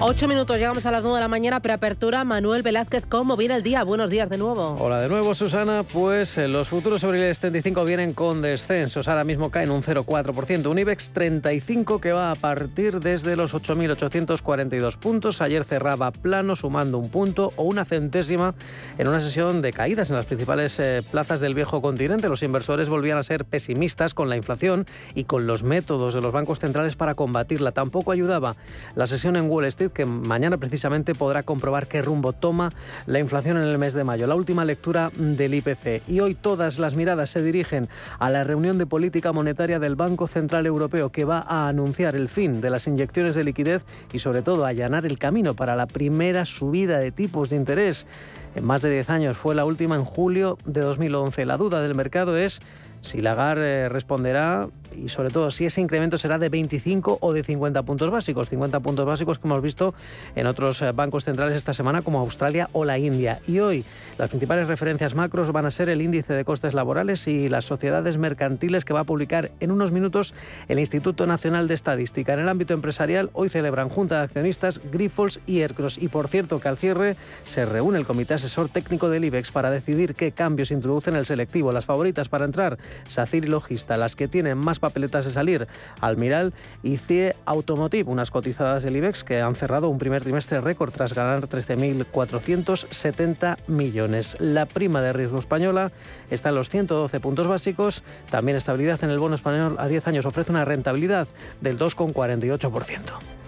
Ocho 0.00 0.28
minutos, 0.28 0.56
llegamos 0.56 0.86
a 0.86 0.92
las 0.92 1.02
nueve 1.02 1.16
de 1.16 1.22
la 1.22 1.28
mañana, 1.28 1.58
preapertura. 1.58 2.22
Manuel 2.22 2.62
Velázquez, 2.62 3.04
¿cómo 3.04 3.36
viene 3.36 3.56
el 3.56 3.64
día? 3.64 3.82
Buenos 3.82 4.10
días 4.10 4.28
de 4.30 4.38
nuevo. 4.38 4.76
Hola 4.78 5.00
de 5.00 5.08
nuevo, 5.08 5.34
Susana. 5.34 5.82
Pues 5.82 6.38
eh, 6.38 6.46
los 6.46 6.68
futuros 6.68 7.00
sobre 7.00 7.28
el 7.28 7.36
35 7.36 7.84
vienen 7.84 8.12
con 8.12 8.40
descensos. 8.40 9.08
Ahora 9.08 9.24
mismo 9.24 9.50
caen 9.50 9.72
un 9.72 9.82
0,4%. 9.82 10.66
Un 10.66 10.78
IBEX 10.78 11.10
35 11.10 12.00
que 12.00 12.12
va 12.12 12.30
a 12.30 12.36
partir 12.36 13.00
desde 13.00 13.34
los 13.34 13.54
8.842 13.54 14.96
puntos. 14.98 15.42
Ayer 15.42 15.64
cerraba 15.64 16.12
plano, 16.12 16.54
sumando 16.54 16.98
un 16.98 17.08
punto 17.08 17.52
o 17.56 17.64
una 17.64 17.84
centésima 17.84 18.54
en 18.98 19.08
una 19.08 19.18
sesión 19.18 19.62
de 19.62 19.72
caídas 19.72 20.10
en 20.10 20.16
las 20.16 20.26
principales 20.26 20.78
eh, 20.78 21.02
plazas 21.10 21.40
del 21.40 21.54
viejo 21.54 21.82
continente. 21.82 22.28
Los 22.28 22.44
inversores 22.44 22.88
volvían 22.88 23.18
a 23.18 23.24
ser 23.24 23.44
pesimistas 23.44 24.14
con 24.14 24.28
la 24.28 24.36
inflación 24.36 24.86
y 25.16 25.24
con 25.24 25.48
los 25.48 25.64
métodos 25.64 26.14
de 26.14 26.20
los 26.20 26.32
bancos 26.32 26.60
centrales 26.60 26.94
para 26.94 27.16
combatirla. 27.16 27.72
Tampoco 27.72 28.12
ayudaba 28.12 28.54
la 28.94 29.08
sesión 29.08 29.34
en 29.34 29.50
Wall 29.50 29.64
Street 29.64 29.87
que 29.90 30.06
mañana 30.06 30.56
precisamente 30.56 31.14
podrá 31.14 31.42
comprobar 31.42 31.86
qué 31.86 32.02
rumbo 32.02 32.32
toma 32.32 32.70
la 33.06 33.18
inflación 33.18 33.56
en 33.56 33.64
el 33.64 33.78
mes 33.78 33.94
de 33.94 34.04
mayo, 34.04 34.26
la 34.26 34.34
última 34.34 34.64
lectura 34.64 35.10
del 35.14 35.54
IPC. 35.54 36.08
Y 36.08 36.20
hoy 36.20 36.34
todas 36.34 36.78
las 36.78 36.94
miradas 36.94 37.30
se 37.30 37.42
dirigen 37.42 37.88
a 38.18 38.30
la 38.30 38.44
reunión 38.44 38.78
de 38.78 38.86
política 38.86 39.32
monetaria 39.32 39.78
del 39.78 39.96
Banco 39.96 40.26
Central 40.26 40.66
Europeo 40.66 41.10
que 41.10 41.24
va 41.24 41.44
a 41.46 41.68
anunciar 41.68 42.16
el 42.16 42.28
fin 42.28 42.60
de 42.60 42.70
las 42.70 42.86
inyecciones 42.86 43.34
de 43.34 43.44
liquidez 43.44 43.84
y 44.12 44.18
sobre 44.18 44.42
todo 44.42 44.64
allanar 44.64 45.06
el 45.06 45.18
camino 45.18 45.54
para 45.54 45.76
la 45.76 45.86
primera 45.86 46.44
subida 46.44 46.98
de 46.98 47.12
tipos 47.12 47.50
de 47.50 47.56
interés. 47.56 48.06
En 48.54 48.64
más 48.64 48.82
de 48.82 48.90
10 48.90 49.10
años 49.10 49.36
fue 49.36 49.54
la 49.54 49.64
última 49.64 49.94
en 49.94 50.04
julio 50.04 50.58
de 50.64 50.80
2011. 50.80 51.44
La 51.46 51.56
duda 51.56 51.82
del 51.82 51.94
mercado 51.94 52.36
es 52.36 52.60
si 53.02 53.20
Lagarde 53.20 53.82
eh, 53.82 53.88
responderá 53.88 54.68
y 54.96 55.08
sobre 55.08 55.30
todo 55.30 55.50
si 55.50 55.66
ese 55.66 55.80
incremento 55.80 56.18
será 56.18 56.38
de 56.38 56.48
25 56.48 57.18
o 57.20 57.32
de 57.32 57.42
50 57.42 57.82
puntos 57.82 58.10
básicos, 58.10 58.48
50 58.48 58.80
puntos 58.80 59.06
básicos 59.06 59.38
que 59.38 59.46
hemos 59.46 59.62
visto 59.62 59.94
en 60.34 60.46
otros 60.46 60.82
eh, 60.82 60.92
bancos 60.92 61.24
centrales 61.24 61.56
esta 61.56 61.74
semana 61.74 62.02
como 62.02 62.20
Australia 62.20 62.68
o 62.72 62.84
la 62.84 62.98
India. 62.98 63.40
Y 63.46 63.58
hoy 63.60 63.84
las 64.18 64.30
principales 64.30 64.68
referencias 64.68 65.14
macros 65.14 65.52
van 65.52 65.66
a 65.66 65.70
ser 65.70 65.88
el 65.88 66.02
índice 66.02 66.32
de 66.32 66.44
costes 66.44 66.74
laborales 66.74 67.26
y 67.28 67.48
las 67.48 67.64
sociedades 67.64 68.16
mercantiles 68.16 68.84
que 68.84 68.92
va 68.92 69.00
a 69.00 69.04
publicar 69.04 69.50
en 69.60 69.70
unos 69.70 69.92
minutos 69.92 70.34
el 70.68 70.78
Instituto 70.78 71.26
Nacional 71.26 71.68
de 71.68 71.74
Estadística. 71.74 72.34
En 72.34 72.40
el 72.40 72.48
ámbito 72.48 72.74
empresarial 72.74 73.30
hoy 73.32 73.48
celebran 73.48 73.88
Junta 73.88 74.18
de 74.18 74.24
Accionistas, 74.24 74.80
Grifols 74.90 75.40
y 75.46 75.60
Aircross. 75.60 75.98
Y 75.98 76.08
por 76.08 76.28
cierto 76.28 76.60
que 76.60 76.68
al 76.68 76.76
cierre 76.76 77.16
se 77.44 77.64
reúne 77.66 77.98
el 77.98 78.06
Comité 78.06 78.34
Asesor 78.34 78.68
Técnico 78.68 79.08
del 79.10 79.24
IBEX 79.24 79.52
para 79.52 79.70
decidir 79.70 80.14
qué 80.14 80.32
cambios 80.32 80.70
introducen 80.70 81.16
el 81.16 81.26
selectivo. 81.26 81.72
Las 81.72 81.86
favoritas 81.86 82.28
para 82.28 82.44
entrar 82.44 82.78
SACIR 83.06 83.44
y 83.44 83.48
Logista, 83.48 83.96
las 83.96 84.16
que 84.16 84.28
tienen 84.28 84.58
más 84.58 84.77
papeletas 84.78 85.24
de 85.24 85.32
salir, 85.32 85.66
Almiral 86.00 86.52
y 86.82 86.96
CIE 86.96 87.34
Automotive, 87.44 88.10
unas 88.10 88.30
cotizadas 88.30 88.82
del 88.82 88.96
IBEX 88.96 89.24
que 89.24 89.40
han 89.40 89.54
cerrado 89.54 89.88
un 89.88 89.98
primer 89.98 90.22
trimestre 90.22 90.60
récord 90.60 90.92
tras 90.92 91.14
ganar 91.14 91.48
13.470 91.48 93.56
millones. 93.66 94.36
La 94.40 94.66
prima 94.66 95.02
de 95.02 95.12
riesgo 95.12 95.38
española 95.38 95.92
está 96.30 96.50
en 96.50 96.56
los 96.56 96.70
112 96.70 97.20
puntos 97.20 97.46
básicos, 97.46 98.02
también 98.30 98.56
estabilidad 98.56 99.02
en 99.02 99.10
el 99.10 99.18
bono 99.18 99.34
español 99.34 99.76
a 99.78 99.88
10 99.88 100.08
años 100.08 100.26
ofrece 100.26 100.50
una 100.50 100.64
rentabilidad 100.64 101.28
del 101.60 101.78
2,48%. 101.78 103.47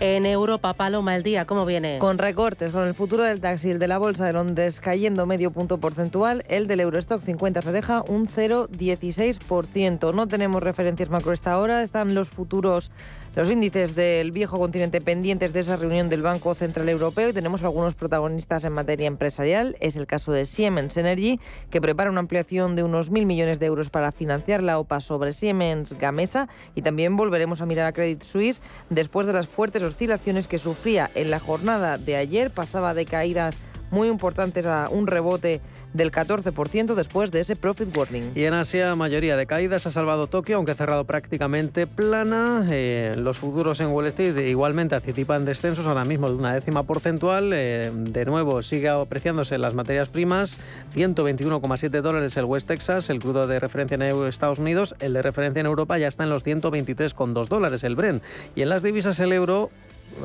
En 0.00 0.26
Europa, 0.26 0.74
Paloma, 0.74 1.16
el 1.16 1.24
día, 1.24 1.44
¿cómo 1.44 1.66
viene? 1.66 1.98
Con 1.98 2.18
recortes, 2.18 2.70
con 2.70 2.86
el 2.86 2.94
futuro 2.94 3.24
del 3.24 3.40
taxi, 3.40 3.70
el 3.70 3.80
de 3.80 3.88
la 3.88 3.98
Bolsa 3.98 4.24
de 4.24 4.32
Londres 4.32 4.78
cayendo 4.78 5.26
medio 5.26 5.50
punto 5.50 5.78
porcentual, 5.78 6.44
el 6.48 6.68
del 6.68 6.78
Eurostock 6.78 7.20
50 7.20 7.62
se 7.62 7.72
deja 7.72 8.04
un 8.06 8.28
0,16%. 8.28 10.14
No 10.14 10.28
tenemos 10.28 10.62
referencias 10.62 11.10
macro 11.10 11.32
esta 11.32 11.58
hora, 11.58 11.82
están 11.82 12.14
los 12.14 12.28
futuros, 12.28 12.92
los 13.38 13.52
índices 13.52 13.94
del 13.94 14.32
viejo 14.32 14.58
continente 14.58 15.00
pendientes 15.00 15.52
de 15.52 15.60
esa 15.60 15.76
reunión 15.76 16.08
del 16.08 16.22
Banco 16.22 16.56
Central 16.56 16.88
Europeo 16.88 17.28
y 17.28 17.32
tenemos 17.32 17.62
algunos 17.62 17.94
protagonistas 17.94 18.64
en 18.64 18.72
materia 18.72 19.06
empresarial. 19.06 19.76
Es 19.78 19.96
el 19.96 20.08
caso 20.08 20.32
de 20.32 20.44
Siemens 20.44 20.96
Energy, 20.96 21.38
que 21.70 21.80
prepara 21.80 22.10
una 22.10 22.18
ampliación 22.18 22.74
de 22.74 22.82
unos 22.82 23.10
mil 23.10 23.26
millones 23.26 23.60
de 23.60 23.66
euros 23.66 23.90
para 23.90 24.10
financiar 24.10 24.60
la 24.64 24.80
OPA 24.80 25.00
sobre 25.00 25.32
Siemens 25.32 25.92
Gamesa 25.92 26.48
y 26.74 26.82
también 26.82 27.16
volveremos 27.16 27.60
a 27.60 27.66
mirar 27.66 27.86
a 27.86 27.92
Credit 27.92 28.24
Suisse 28.24 28.60
después 28.90 29.24
de 29.28 29.34
las 29.34 29.46
fuertes 29.46 29.84
oscilaciones 29.84 30.48
que 30.48 30.58
sufría 30.58 31.08
en 31.14 31.30
la 31.30 31.38
jornada 31.38 31.96
de 31.96 32.16
ayer. 32.16 32.50
Pasaba 32.50 32.92
de 32.92 33.04
caídas 33.04 33.60
muy 33.92 34.08
importantes 34.08 34.66
a 34.66 34.88
un 34.90 35.06
rebote 35.06 35.60
del 35.98 36.10
14% 36.10 36.94
después 36.94 37.30
de 37.30 37.40
ese 37.40 37.56
profit 37.56 37.94
warning. 37.94 38.32
Y 38.34 38.44
en 38.44 38.54
Asia, 38.54 38.94
mayoría 38.94 39.36
de 39.36 39.46
caídas 39.46 39.86
ha 39.86 39.90
salvado 39.90 40.28
Tokio, 40.28 40.56
aunque 40.56 40.72
ha 40.72 40.74
cerrado 40.74 41.04
prácticamente 41.04 41.86
plana. 41.86 42.66
Eh, 42.70 43.12
los 43.16 43.36
futuros 43.36 43.80
en 43.80 43.88
Wall 43.88 44.06
Street 44.06 44.36
igualmente 44.48 44.94
anticipan 44.94 45.44
descensos 45.44 45.86
ahora 45.86 46.06
mismo 46.06 46.28
de 46.28 46.36
una 46.36 46.54
décima 46.54 46.84
porcentual. 46.84 47.50
Eh, 47.52 47.90
de 47.92 48.24
nuevo, 48.24 48.62
sigue 48.62 48.88
apreciándose 48.88 49.58
las 49.58 49.74
materias 49.74 50.08
primas. 50.08 50.58
121,7 50.94 52.00
dólares 52.00 52.36
el 52.36 52.46
West 52.46 52.68
Texas, 52.68 53.10
el 53.10 53.18
crudo 53.18 53.46
de 53.46 53.60
referencia 53.60 53.96
en 53.96 54.02
Estados 54.02 54.58
Unidos. 54.58 54.94
El 55.00 55.12
de 55.12 55.20
referencia 55.20 55.60
en 55.60 55.66
Europa 55.66 55.98
ya 55.98 56.08
está 56.08 56.24
en 56.24 56.30
los 56.30 56.44
123,2 56.44 57.48
dólares 57.48 57.84
el 57.84 57.96
Brent. 57.96 58.22
Y 58.54 58.62
en 58.62 58.68
las 58.70 58.82
divisas 58.82 59.20
el 59.20 59.32
euro 59.32 59.70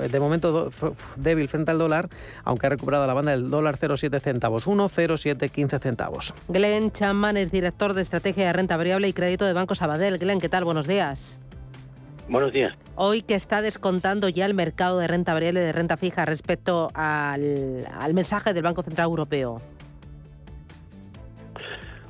de 0.10 0.20
momento 0.20 0.72
débil 1.16 1.48
frente 1.48 1.72
al 1.72 1.78
dólar, 1.78 2.10
aunque 2.44 2.68
ha 2.68 2.70
recuperado 2.70 3.06
la 3.08 3.14
banda 3.14 3.32
del 3.32 3.50
dólar 3.50 3.78
0,7 3.78 4.20
centavos, 4.20 4.68
1,0715 4.68 5.80
centavos. 5.80 6.34
Glenn 6.48 6.92
Chapman 6.92 7.38
es 7.38 7.52
director 7.52 7.94
de 7.94 8.02
estrategia 8.02 8.48
de 8.48 8.54
renta 8.54 8.78
variable 8.78 9.08
y 9.08 9.14
crédito 9.14 9.46
de 9.46 9.54
Banco 9.54 9.76
Sabadell. 9.76 10.18
Glenn, 10.18 10.40
¿qué 10.40 10.50
tal? 10.50 10.64
Buenos 10.64 10.88
días. 10.88 11.40
Buenos 12.30 12.54
días. 12.54 12.78
Hoy 12.96 13.22
que 13.22 13.36
está 13.36 13.62
descontando 13.62 14.30
ya 14.30 14.46
el 14.46 14.54
mercado 14.54 15.00
de 15.00 15.08
renta 15.08 15.34
variable 15.34 15.62
y 15.62 15.64
de 15.64 15.72
renta 15.74 15.98
fija 15.98 16.26
respecto 16.26 16.90
al, 16.94 17.86
mensaje 18.14 18.54
del 18.54 18.64
Banco 18.64 18.82
Central 18.84 19.06
Europeo. 19.06 19.62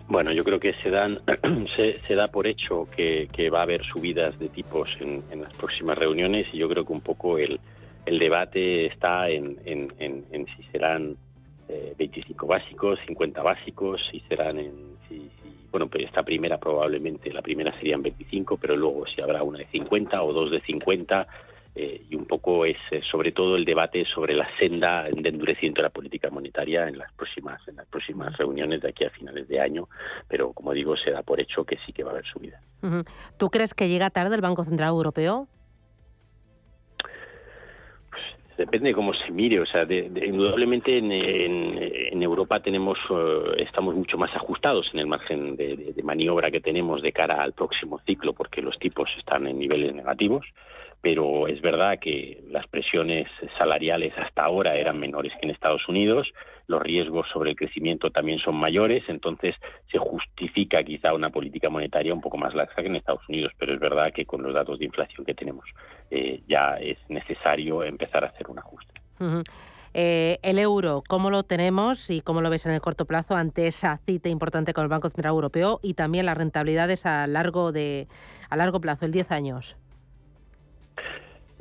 Bueno, 0.07 0.31
yo 0.31 0.43
creo 0.43 0.59
que 0.59 0.73
se 0.81 0.89
dan 0.89 1.19
se, 1.75 2.15
da 2.15 2.27
por 2.27 2.45
hecho 2.47 2.87
que, 2.95 3.49
va 3.49 3.59
a 3.59 3.63
haber 3.63 3.83
subidas 3.83 4.37
de 4.37 4.49
tipos 4.49 4.95
en, 4.99 5.23
en, 5.31 5.41
las 5.41 5.53
próximas 5.53 5.97
reuniones 5.97 6.47
y 6.53 6.57
yo 6.57 6.69
creo 6.69 6.85
que 6.85 6.93
un 6.93 7.01
poco 7.01 7.37
el, 7.37 7.59
el 8.05 8.19
debate 8.19 8.87
está 8.87 9.29
en, 9.29 9.59
en, 9.65 10.45
si 10.57 10.63
serán 10.71 11.15
25 11.97 12.45
eh, 12.45 12.49
básicos, 12.49 12.99
50 13.07 13.41
básicos, 13.41 14.01
si 14.11 14.19
serán 14.21 14.59
en... 14.59 14.97
Si, 15.07 15.29
bueno, 15.71 15.87
pues 15.87 16.03
esta 16.05 16.21
primera 16.21 16.59
probablemente, 16.59 17.33
la 17.33 17.41
primera 17.41 17.73
serían 17.79 18.03
25, 18.03 18.57
pero 18.57 18.75
luego 18.75 19.07
si 19.07 19.21
habrá 19.21 19.41
una 19.41 19.57
de 19.57 19.65
50 19.67 20.21
o 20.21 20.31
dos 20.31 20.51
de 20.51 20.61
50, 20.61 21.27
eh, 21.75 22.05
y 22.09 22.15
un 22.15 22.25
poco 22.25 22.65
es 22.65 22.77
eh, 22.91 23.01
sobre 23.09 23.31
todo 23.31 23.55
el 23.55 23.65
debate 23.65 24.05
sobre 24.05 24.35
la 24.35 24.47
senda 24.57 25.03
de 25.03 25.29
endurecimiento 25.29 25.81
de 25.81 25.87
la 25.87 25.89
política 25.89 26.29
monetaria 26.29 26.87
en 26.87 26.97
las 26.97 27.11
próximas 27.13 27.65
en 27.67 27.77
las 27.77 27.87
próximas 27.87 28.37
reuniones 28.37 28.81
de 28.81 28.89
aquí 28.89 29.05
a 29.05 29.09
finales 29.09 29.47
de 29.47 29.59
año, 29.59 29.87
pero 30.27 30.53
como 30.53 30.73
digo, 30.73 30.95
se 30.95 31.11
da 31.11 31.23
por 31.23 31.39
hecho 31.39 31.63
que 31.63 31.77
sí 31.85 31.93
que 31.93 32.03
va 32.03 32.11
a 32.11 32.13
haber 32.13 32.25
subida. 32.25 32.59
¿Tú 33.37 33.49
crees 33.49 33.73
que 33.73 33.87
llega 33.87 34.09
tarde 34.09 34.35
el 34.35 34.41
Banco 34.41 34.63
Central 34.63 34.89
Europeo? 34.89 35.47
depende 38.57 38.89
de 38.89 38.95
cómo 38.95 39.13
se 39.13 39.31
mire, 39.31 39.59
o 39.59 39.65
sea, 39.65 39.83
indudablemente 39.83 40.97
en, 40.97 42.23
Europa 42.23 42.61
tenemos, 42.61 42.97
eh, 43.09 43.63
estamos 43.67 43.95
mucho 43.95 44.17
más 44.17 44.33
ajustados 44.33 44.89
en 44.93 44.99
el 44.99 45.07
margen 45.07 45.57
de, 45.57 45.93
maniobra 46.03 46.51
que 46.51 46.61
tenemos 46.61 47.01
de 47.01 47.11
cara 47.11 47.43
al 47.43 47.51
próximo 47.53 47.99
ciclo, 48.05 48.33
porque 48.33 48.61
los 48.61 48.77
tipos 48.79 49.09
están 49.17 49.45
en 49.47 49.59
niveles 49.59 49.93
negativos, 49.93 50.45
pero 51.03 51.49
es 51.49 51.59
verdad 51.61 51.99
que 51.99 52.41
las 52.49 52.65
presiones 52.67 53.27
salariales 53.57 54.13
hasta 54.17 54.45
ahora 54.45 54.77
eran 54.77 54.97
menores 54.97 55.33
que 55.33 55.45
en 55.45 55.51
Estados 55.51 55.85
Unidos, 55.89 56.31
los 56.67 56.81
riesgos 56.81 57.27
sobre 57.33 57.49
el 57.49 57.57
crecimiento 57.57 58.09
también 58.09 58.39
son 58.39 58.55
mayores, 58.55 59.03
entonces 59.09 59.53
se 59.91 59.97
justifica 59.97 60.81
quizá 60.81 61.13
una 61.13 61.29
política 61.29 61.69
monetaria 61.69 62.13
un 62.13 62.21
poco 62.21 62.37
más 62.37 62.55
laxa 62.55 62.81
que 62.81 62.87
en 62.87 62.95
Estados 62.95 63.27
Unidos, 63.27 63.51
pero 63.59 63.73
es 63.73 63.81
verdad 63.81 64.13
que 64.13 64.25
con 64.25 64.43
los 64.43 64.53
datos 64.53 64.79
de 64.79 64.85
inflación 64.85 65.25
que 65.25 65.33
tenemos 65.33 65.65
eh, 66.09 66.41
ya 66.47 66.77
es 66.79 66.97
necesario 67.09 67.83
empezar 67.83 68.23
a 68.23 68.29
hacer 68.29 68.49
un 68.49 68.59
ajuste. 68.59 68.93
Eh, 69.93 70.39
el 70.41 70.57
euro, 70.57 71.03
¿cómo 71.05 71.29
lo 71.29 71.43
tenemos 71.43 72.09
y 72.09 72.21
cómo 72.21 72.39
lo 72.39 72.49
ves 72.49 72.65
en 72.65 72.71
el 72.71 72.79
corto 72.79 73.03
plazo 73.03 73.35
ante 73.35 73.67
esa 73.67 73.97
cita 74.05 74.29
importante 74.29 74.73
con 74.73 74.83
el 74.83 74.89
Banco 74.89 75.09
Central 75.09 75.33
Europeo 75.33 75.81
y 75.83 75.95
también 75.95 76.27
las 76.27 76.37
rentabilidades 76.37 77.05
a 77.05 77.27
largo 77.27 77.73
de 77.73 78.07
a 78.49 78.55
largo 78.55 78.79
plazo, 78.79 79.05
el 79.05 79.11
10 79.11 79.31
años? 79.31 79.75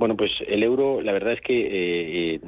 Bueno, 0.03 0.16
pues 0.16 0.32
el 0.48 0.64
euro, 0.64 1.00
la 1.00 1.12
verdad 1.12 1.34
es 1.34 1.40
que 1.40 2.34
eh, 2.34 2.40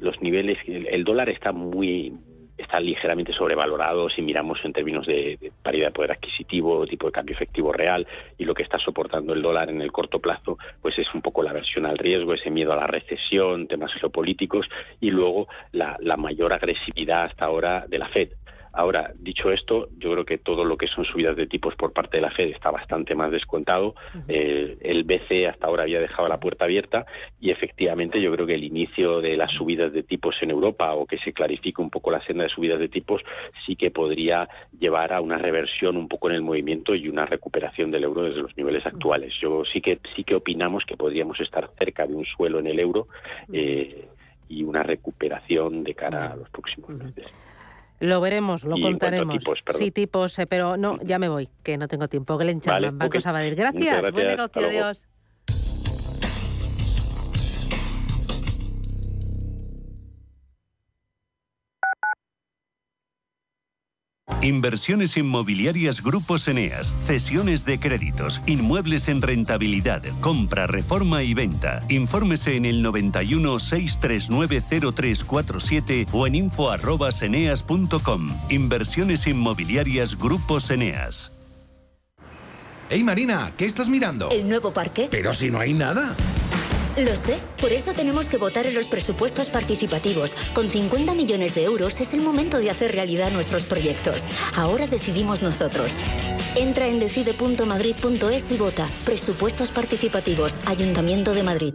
los 0.00 0.20
niveles, 0.20 0.58
el, 0.66 1.04
dólar 1.04 1.28
está 1.28 1.52
muy 1.52 2.12
está 2.58 2.80
ligeramente 2.80 3.32
sobrevalorado 3.32 4.10
si 4.10 4.22
miramos 4.22 4.58
en 4.64 4.72
términos 4.72 5.06
de, 5.06 5.52
paridad 5.62 5.86
de 5.86 5.92
poder 5.92 6.10
adquisitivo, 6.10 6.84
tipo 6.88 7.06
de 7.06 7.12
cambio 7.12 7.36
efectivo 7.36 7.72
real 7.72 8.04
y 8.38 8.44
lo 8.44 8.54
que 8.54 8.64
está 8.64 8.80
soportando 8.80 9.34
el 9.34 9.42
dólar 9.42 9.70
en 9.70 9.82
el 9.82 9.92
corto 9.92 10.18
plazo, 10.18 10.58
pues 10.82 10.98
es 10.98 11.06
un 11.14 11.22
poco 11.22 11.44
la 11.44 11.52
versión 11.52 11.86
al 11.86 11.96
riesgo, 11.96 12.34
ese 12.34 12.50
miedo 12.50 12.72
a 12.72 12.76
la 12.76 12.88
recesión, 12.88 13.68
temas 13.68 13.92
geopolíticos 13.94 14.66
y 15.00 15.12
luego 15.12 15.46
la 15.70 16.16
mayor 16.16 16.52
agresividad 16.52 17.22
hasta 17.22 17.44
ahora 17.44 17.86
de 17.86 17.98
la 18.00 18.08
Fed. 18.08 18.30
Ahora, 18.76 19.12
dicho 19.14 19.52
esto, 19.52 19.88
yo 19.98 20.10
creo 20.12 20.24
que 20.24 20.38
todo 20.38 20.64
lo 20.64 20.76
que 20.76 20.88
son 20.88 21.04
subidas 21.04 21.36
de 21.36 21.46
tipos 21.46 21.76
por 21.76 21.92
parte 21.92 22.16
de 22.16 22.22
la 22.22 22.30
Fed 22.30 22.48
está 22.48 22.72
bastante 22.72 23.14
más 23.14 23.30
descontado. 23.30 23.94
Eh, 24.26 24.76
el 24.80 25.04
BCE 25.04 25.46
hasta 25.46 25.68
ahora 25.68 25.84
había 25.84 26.00
dejado 26.00 26.26
la 26.26 26.40
puerta 26.40 26.64
abierta 26.64 27.06
y 27.40 27.50
efectivamente 27.50 28.20
yo 28.20 28.32
creo 28.32 28.46
que 28.46 28.54
el 28.54 28.64
inicio 28.64 29.20
de 29.20 29.36
las 29.36 29.52
subidas 29.52 29.92
de 29.92 30.02
tipos 30.02 30.34
en 30.42 30.50
Europa 30.50 30.92
o 30.94 31.06
que 31.06 31.18
se 31.18 31.32
clarifique 31.32 31.80
un 31.80 31.90
poco 31.90 32.10
la 32.10 32.24
senda 32.26 32.42
de 32.42 32.48
subidas 32.48 32.80
de 32.80 32.88
tipos 32.88 33.22
sí 33.64 33.76
que 33.76 33.92
podría 33.92 34.48
llevar 34.76 35.12
a 35.12 35.20
una 35.20 35.38
reversión 35.38 35.96
un 35.96 36.08
poco 36.08 36.28
en 36.28 36.34
el 36.34 36.42
movimiento 36.42 36.96
y 36.96 37.08
una 37.08 37.26
recuperación 37.26 37.92
del 37.92 38.04
euro 38.04 38.22
desde 38.22 38.42
los 38.42 38.56
niveles 38.56 38.84
actuales. 38.84 39.32
Yo 39.40 39.64
sí 39.64 39.80
que 39.80 40.00
sí 40.16 40.24
que 40.24 40.34
opinamos 40.34 40.84
que 40.84 40.96
podríamos 40.96 41.38
estar 41.38 41.70
cerca 41.78 42.06
de 42.06 42.14
un 42.14 42.24
suelo 42.24 42.58
en 42.58 42.66
el 42.66 42.80
euro 42.80 43.06
eh, 43.52 44.08
y 44.48 44.64
una 44.64 44.82
recuperación 44.82 45.84
de 45.84 45.94
cara 45.94 46.32
a 46.32 46.36
los 46.36 46.50
próximos 46.50 46.90
meses. 46.90 47.32
Lo 48.04 48.20
veremos, 48.20 48.64
lo 48.64 48.76
contaremos. 48.78 49.42
sí, 49.70 49.90
tipos, 49.90 50.38
eh, 50.38 50.46
pero 50.46 50.76
no, 50.76 50.98
ya 51.02 51.18
me 51.18 51.28
voy, 51.28 51.48
que 51.62 51.78
no 51.78 51.88
tengo 51.88 52.06
tiempo. 52.06 52.36
Glenn 52.36 52.60
Chapman, 52.60 52.98
Banco 52.98 53.18
Sabadell. 53.18 53.54
Gracias, 53.54 53.82
gracias, 53.82 54.12
buen 54.12 54.26
negocio, 54.26 54.66
adiós. 54.66 55.08
Inversiones 64.44 65.16
inmobiliarias 65.16 66.02
Grupos 66.02 66.48
Eneas, 66.48 66.94
cesiones 67.06 67.64
de 67.64 67.80
créditos, 67.80 68.42
inmuebles 68.46 69.08
en 69.08 69.22
rentabilidad, 69.22 70.02
compra, 70.20 70.66
reforma 70.66 71.22
y 71.22 71.32
venta. 71.32 71.80
Infórmese 71.88 72.54
en 72.54 72.66
el 72.66 72.82
91 72.82 73.58
639 73.58 74.62
0347 74.92 76.06
o 76.12 76.26
en 76.26 76.34
info@eneas.com. 76.34 78.28
Inversiones 78.50 79.26
inmobiliarias 79.26 80.18
Grupos 80.18 80.70
Eneas. 80.70 81.32
Hey 82.90 83.02
Marina, 83.02 83.50
¿qué 83.56 83.64
estás 83.64 83.88
mirando? 83.88 84.28
El 84.30 84.46
nuevo 84.46 84.74
parque. 84.74 85.08
Pero 85.10 85.32
si 85.32 85.50
no 85.50 85.58
hay 85.58 85.72
nada. 85.72 86.14
Lo 86.96 87.16
sé, 87.16 87.38
por 87.60 87.72
eso 87.72 87.92
tenemos 87.92 88.28
que 88.28 88.36
votar 88.36 88.66
en 88.66 88.74
los 88.74 88.86
presupuestos 88.86 89.50
participativos. 89.50 90.36
Con 90.54 90.70
50 90.70 91.14
millones 91.14 91.56
de 91.56 91.64
euros 91.64 92.00
es 92.00 92.14
el 92.14 92.20
momento 92.20 92.58
de 92.58 92.70
hacer 92.70 92.92
realidad 92.92 93.32
nuestros 93.32 93.64
proyectos. 93.64 94.26
Ahora 94.54 94.86
decidimos 94.86 95.42
nosotros. 95.42 95.98
Entra 96.54 96.86
en 96.86 97.00
decide.madrid.es 97.00 98.50
y 98.52 98.56
vota. 98.56 98.88
Presupuestos 99.04 99.72
participativos, 99.72 100.60
Ayuntamiento 100.66 101.34
de 101.34 101.42
Madrid. 101.42 101.74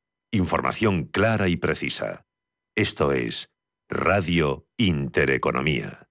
Información 0.33 1.03
clara 1.03 1.49
y 1.49 1.57
precisa. 1.57 2.25
Esto 2.73 3.11
es 3.11 3.49
Radio 3.89 4.65
Intereconomía. 4.77 6.10